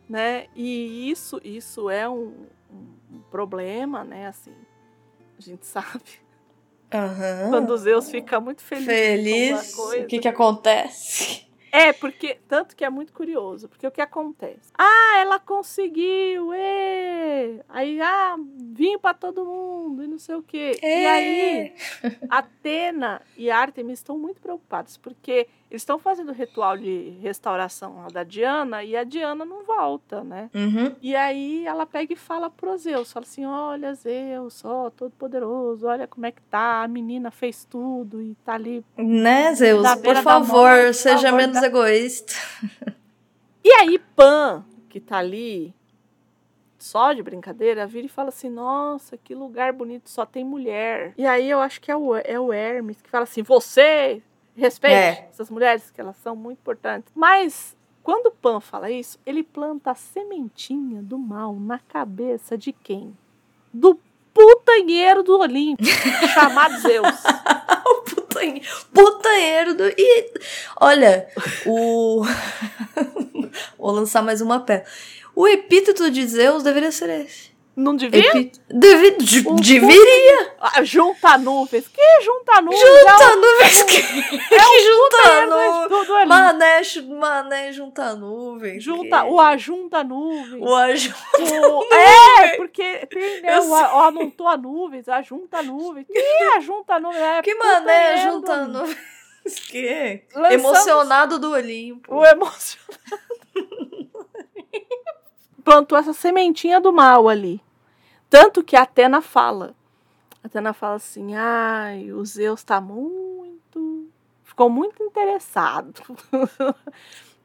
[0.10, 0.48] né?
[0.54, 2.34] E isso, isso é um
[3.30, 4.28] problema, né?
[4.28, 4.54] Assim,
[5.38, 6.28] a gente sabe.
[6.94, 7.50] Aham.
[7.50, 9.78] Quando o Zeus fica muito feliz, Feliz.
[9.78, 11.46] O que que acontece?
[11.72, 12.40] É, porque.
[12.48, 14.72] Tanto que é muito curioso, porque o que acontece?
[14.78, 16.54] Ah, ela conseguiu!
[16.54, 17.60] ê!
[17.68, 18.38] Aí, ah,
[18.72, 20.80] vinho pra todo mundo e não sei o quê.
[20.82, 21.74] E aí,
[22.30, 28.84] Atena e Artemis estão muito preocupados, porque estão fazendo o ritual de restauração da Diana
[28.84, 30.50] e a Diana não volta, né?
[30.54, 30.96] Uhum.
[31.02, 35.88] E aí ela pega e fala pro Zeus, fala assim, olha Zeus, ó, todo poderoso,
[35.88, 39.86] olha como é que tá, a menina fez tudo e tá ali Né, Zeus?
[39.96, 42.34] Por favor, morte, seja favor, menos egoísta.
[43.64, 45.76] E aí, Pan, que tá ali,
[46.80, 51.14] só de brincadeira, vira e fala assim: Nossa, que lugar bonito, só tem mulher.
[51.18, 54.22] E aí eu acho que é o, é o Hermes que fala assim: Você
[54.58, 55.28] respeite É.
[55.32, 57.12] essas mulheres, que elas são muito importantes.
[57.16, 57.76] Mas.
[58.04, 63.14] Quando Pan fala isso, ele planta a sementinha do mal na cabeça de quem?
[63.74, 64.00] Do
[64.34, 65.84] putanheiro do Olimpo,
[66.34, 67.06] chamado Zeus.
[67.86, 68.62] o putanhe-
[68.94, 69.84] putanheiro do.
[69.90, 70.32] E,
[70.80, 71.28] olha,
[71.66, 72.24] o.
[73.78, 74.86] Vou lançar mais uma pé.
[75.36, 77.52] O epíteto de Zeus deveria ser esse.
[77.80, 78.20] Não devia?
[78.28, 78.52] Epi...
[79.46, 80.56] O Deveria!
[80.60, 81.88] Ah, junta nuvens.
[81.88, 82.82] Que junta nuvens?
[82.82, 85.76] Junta nuvens que, que junta É nuvens.
[85.76, 86.28] um tudo ali.
[86.28, 86.82] Mané,
[87.20, 88.84] mané, junta nuvens.
[88.84, 90.60] Junta, que- o ajunta nuvens.
[90.60, 91.14] O aju...
[91.40, 96.08] O- é, porque tem, né, o, a- o amontoa nuvens, ajunta nuvens.
[96.08, 96.20] Que
[96.58, 97.22] ajunta nuvens?
[97.22, 98.32] É Que mané, merda.
[98.32, 98.98] junta nuvens.
[99.70, 100.24] Que?
[100.34, 102.12] Lançamos Emocionado do Olimpo.
[102.16, 102.98] O emocionado.
[105.64, 107.62] Plantou essa sementinha do mal ali.
[108.30, 109.74] Tanto que a Atena fala.
[110.44, 114.08] Atena fala assim: ai, o Zeus tá muito.
[114.44, 116.02] Ficou muito interessado.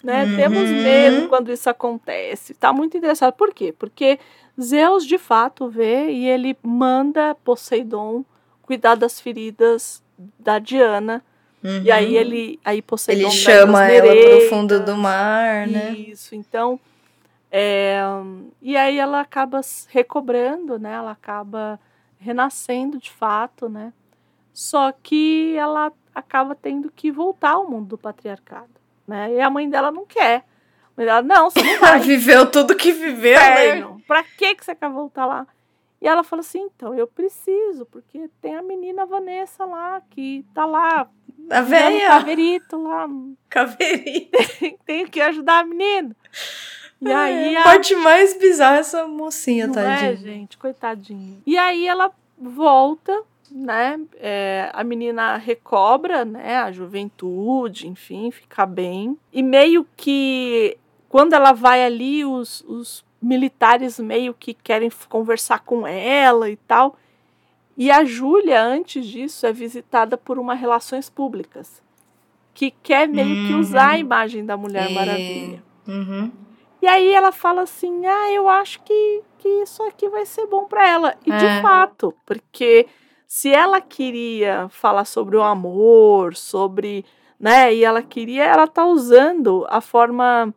[0.02, 0.24] né?
[0.24, 0.36] Uhum.
[0.36, 2.54] Temos medo quando isso acontece.
[2.54, 3.32] Tá muito interessado.
[3.34, 3.72] Por quê?
[3.76, 4.18] Porque
[4.60, 8.24] Zeus de fato vê e ele manda Poseidon
[8.62, 10.02] cuidar das feridas
[10.38, 11.22] da Diana.
[11.84, 12.58] E aí ele.
[12.64, 13.30] Aí Poseidon Uhum.
[13.30, 14.48] Ele chama ela pro nereidas.
[14.50, 15.90] fundo do mar, né?
[15.92, 16.78] Isso, então.
[17.54, 18.00] É,
[18.62, 20.94] e aí ela acaba recobrando, né?
[20.94, 21.78] Ela acaba
[22.18, 23.92] renascendo de fato, né?
[24.54, 28.70] Só que ela acaba tendo que voltar ao mundo do patriarcado,
[29.06, 29.34] né?
[29.34, 30.38] E a mãe dela não quer.
[30.38, 32.00] A mãe dela, não, você não vai.
[32.00, 33.66] Viveu tudo que viveu, né?
[33.66, 34.02] Inferno.
[34.06, 35.46] Pra que você quer voltar lá?
[36.00, 40.64] E ela fala assim, então, eu preciso, porque tem a menina Vanessa lá, que tá
[40.64, 41.06] lá,
[41.50, 43.06] A velha caverito lá,
[43.48, 44.30] caveirinha.
[44.86, 46.16] tenho que ajudar a menina.
[47.02, 50.12] E aí a parte mais bizarra é essa mocinha, Não tadinha.
[50.12, 51.38] é, gente, coitadinha.
[51.44, 54.00] E aí ela volta, né?
[54.20, 56.58] é, a menina recobra, né?
[56.58, 59.18] A juventude, enfim, fica bem.
[59.32, 60.76] E meio que
[61.08, 66.96] quando ela vai ali, os, os militares meio que querem conversar com ela e tal.
[67.76, 71.82] E a Júlia, antes disso, é visitada por uma relações públicas.
[72.54, 73.98] Que quer meio que usar a Uhum.
[74.00, 74.94] imagem da Mulher É.
[74.94, 75.62] Maravilha.
[75.88, 76.30] Uhum.
[76.82, 80.64] E aí ela fala assim: ah, eu acho que, que isso aqui vai ser bom
[80.64, 81.14] para ela.
[81.24, 81.36] E É.
[81.36, 82.88] de fato, porque
[83.26, 87.04] se ela queria falar sobre o amor, sobre.
[87.38, 90.52] né, e ela queria, ela tá usando a forma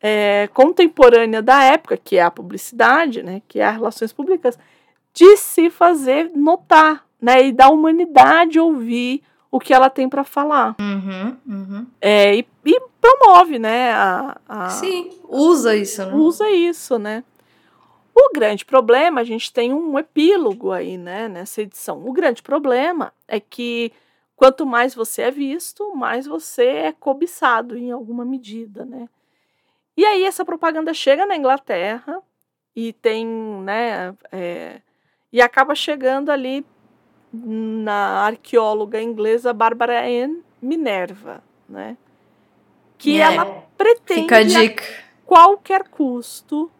[0.00, 4.58] é, contemporânea da época, que é a publicidade, né, que é as relações públicas,
[5.12, 10.76] de se fazer notar, né, e da humanidade ouvir o que ela tem para falar.
[10.78, 11.86] Uhum, uhum.
[12.00, 13.92] É, e, e, promove, né?
[13.92, 16.14] A, a, Sim, usa isso, né?
[16.14, 17.24] Usa isso, né?
[18.14, 22.06] O grande problema, a gente tem um epílogo aí, né, nessa edição.
[22.06, 23.92] O grande problema é que
[24.36, 29.08] quanto mais você é visto, mais você é cobiçado em alguma medida, né?
[29.96, 32.22] E aí essa propaganda chega na Inglaterra
[32.74, 34.80] e tem, né, é,
[35.32, 36.64] e acaba chegando ali
[37.32, 41.96] na arqueóloga inglesa Barbara Ann Minerva, né?
[42.98, 43.46] Que ela
[43.78, 44.74] pretende a a
[45.24, 46.70] qualquer custo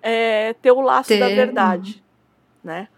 [0.00, 2.02] é, ter o laço da Ter, verdade,
[2.62, 2.88] né?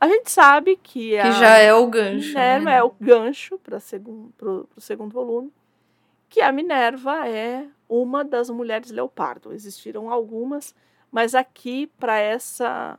[0.00, 2.28] A gente sabe que a Que já é o gancho.
[2.28, 2.76] Minerva né?
[2.76, 3.78] é o gancho para
[4.36, 5.52] pro, pro segundo volume,
[6.28, 9.52] que a Minerva é uma das mulheres leopardo.
[9.52, 10.74] Existiram algumas,
[11.10, 12.98] mas aqui para essa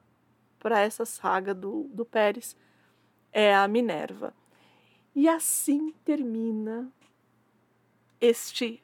[0.59, 2.55] para essa saga do, do Pérez
[3.33, 4.33] é a Minerva.
[5.15, 6.87] E assim termina
[8.21, 8.81] este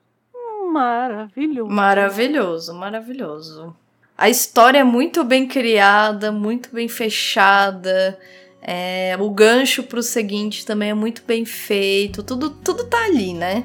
[0.72, 1.72] maravilhoso.
[1.72, 3.76] Maravilhoso, maravilhoso.
[4.18, 8.20] A história é muito bem criada, muito bem fechada.
[8.62, 12.22] É, o gancho pro seguinte também é muito bem feito.
[12.22, 13.64] Tudo, tudo tá ali, né?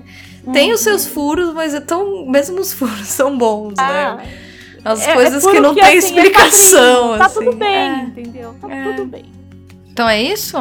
[0.52, 2.26] Tem os seus furos, mas é tão.
[2.26, 4.40] Mesmo os furos são bons, Ah, né?
[4.84, 7.18] As é- é coisas puro que não que, tem assim, é explicação.
[7.18, 7.44] tá assim.
[7.44, 8.02] tudo bem, É.
[8.02, 8.54] entendeu?
[8.60, 8.84] Tá É.
[8.84, 9.24] tudo bem.
[9.94, 10.58] Então é isso?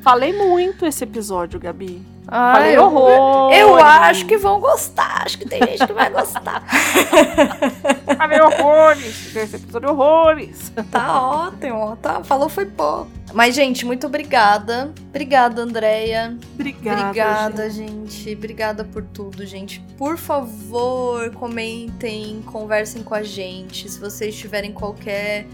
[0.00, 2.02] Falei muito esse episódio, Gabi.
[2.26, 3.52] Ah, Falei eu, horror.
[3.52, 5.24] eu acho que vão gostar.
[5.26, 6.64] Acho que tem gente que vai gostar.
[8.16, 9.36] Falei horrores.
[9.36, 10.72] Esse episódio horrores.
[10.90, 12.24] Tá ótimo, tá?
[12.24, 13.10] Falou foi pouco.
[13.34, 14.94] Mas, gente, muito obrigada.
[15.10, 16.34] Obrigada, Andréia.
[16.54, 17.02] Obrigada.
[17.02, 18.12] Obrigada, gente.
[18.12, 18.34] gente.
[18.34, 19.80] Obrigada por tudo, gente.
[19.98, 23.90] Por favor, comentem, conversem com a gente.
[23.90, 25.46] Se vocês tiverem qualquer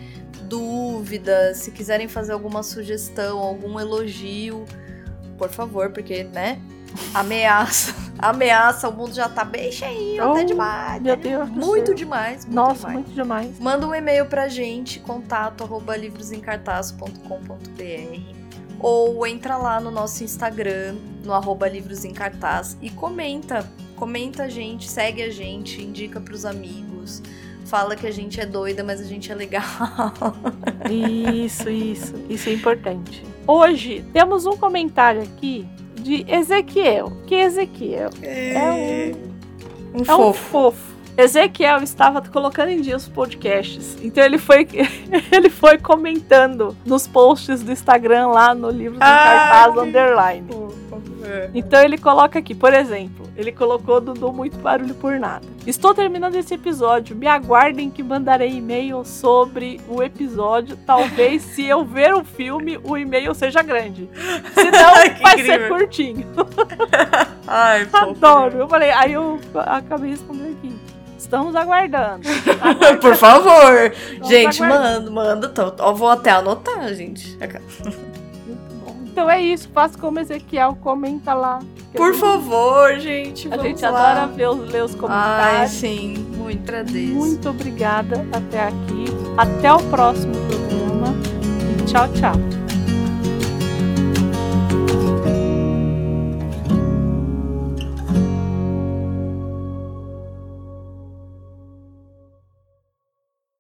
[0.43, 4.65] dúvida, se quiserem fazer alguma sugestão, algum elogio,
[5.39, 6.61] por favor, porque, né?
[7.13, 7.95] Ameaça.
[8.19, 11.03] Ameaça, o mundo já tá bem cheinho, até Oh, demais.
[11.03, 11.49] Meu Deus.
[11.51, 12.45] do Muito demais.
[12.45, 12.95] Muito Nossa, demais.
[12.95, 13.59] muito demais.
[13.59, 18.35] Manda um e-mail pra gente, contato arroba livrosemcartaz.com.br
[18.81, 23.67] ou entra lá no nosso Instagram, no arroba livros em cartaz e comenta.
[23.97, 27.23] Comenta a gente, segue a gente, indica pros amigos.
[27.75, 29.65] Fala que a gente é doida, mas a gente é legal.
[30.89, 32.15] Isso, isso.
[32.31, 33.25] Isso é importante.
[33.49, 37.11] Hoje temos um comentário aqui de Ezequiel.
[37.27, 39.13] Que Ezequiel é
[39.93, 40.51] um Um É um fofo.
[40.51, 40.95] fofo.
[41.19, 43.97] Ezequiel estava colocando em dia os podcasts.
[44.01, 44.69] Então ele foi,
[45.33, 49.91] ele foi comentando nos posts do Instagram lá no livro do Ah, cartaz que
[50.97, 51.51] underline.
[51.55, 55.47] Então ele coloca aqui, por exemplo, ele colocou Dudu muito barulho por nada.
[55.67, 57.17] Estou terminando esse episódio.
[57.17, 60.77] Me aguardem que mandarei e-mail sobre o episódio.
[60.87, 64.09] Talvez se eu ver o filme, o e-mail seja grande.
[64.55, 65.69] Senão vai ser incrível.
[65.69, 66.27] curtinho.
[67.47, 68.59] Ai, Adoro.
[68.59, 70.75] Eu falei, aí eu acabei respondendo aqui.
[71.19, 72.23] Estamos aguardando.
[73.01, 73.93] Por favor.
[73.93, 75.11] Estamos gente, aguardando.
[75.11, 75.49] manda, manda.
[75.49, 77.37] Tô, vou até anotar, gente.
[79.15, 79.69] Então é isso.
[79.73, 80.77] Faça como Ezequiel.
[80.83, 81.61] Comenta lá.
[81.95, 83.49] Por gente- favor, gente.
[83.55, 83.89] A gente lá.
[83.91, 85.71] adora ver os, ler os Ai, comentários.
[85.71, 86.15] sim.
[86.37, 87.15] Muito agradeço.
[87.15, 89.05] Muito obrigada até aqui.
[89.37, 91.15] Até o próximo programa.
[91.79, 92.64] E tchau, tchau.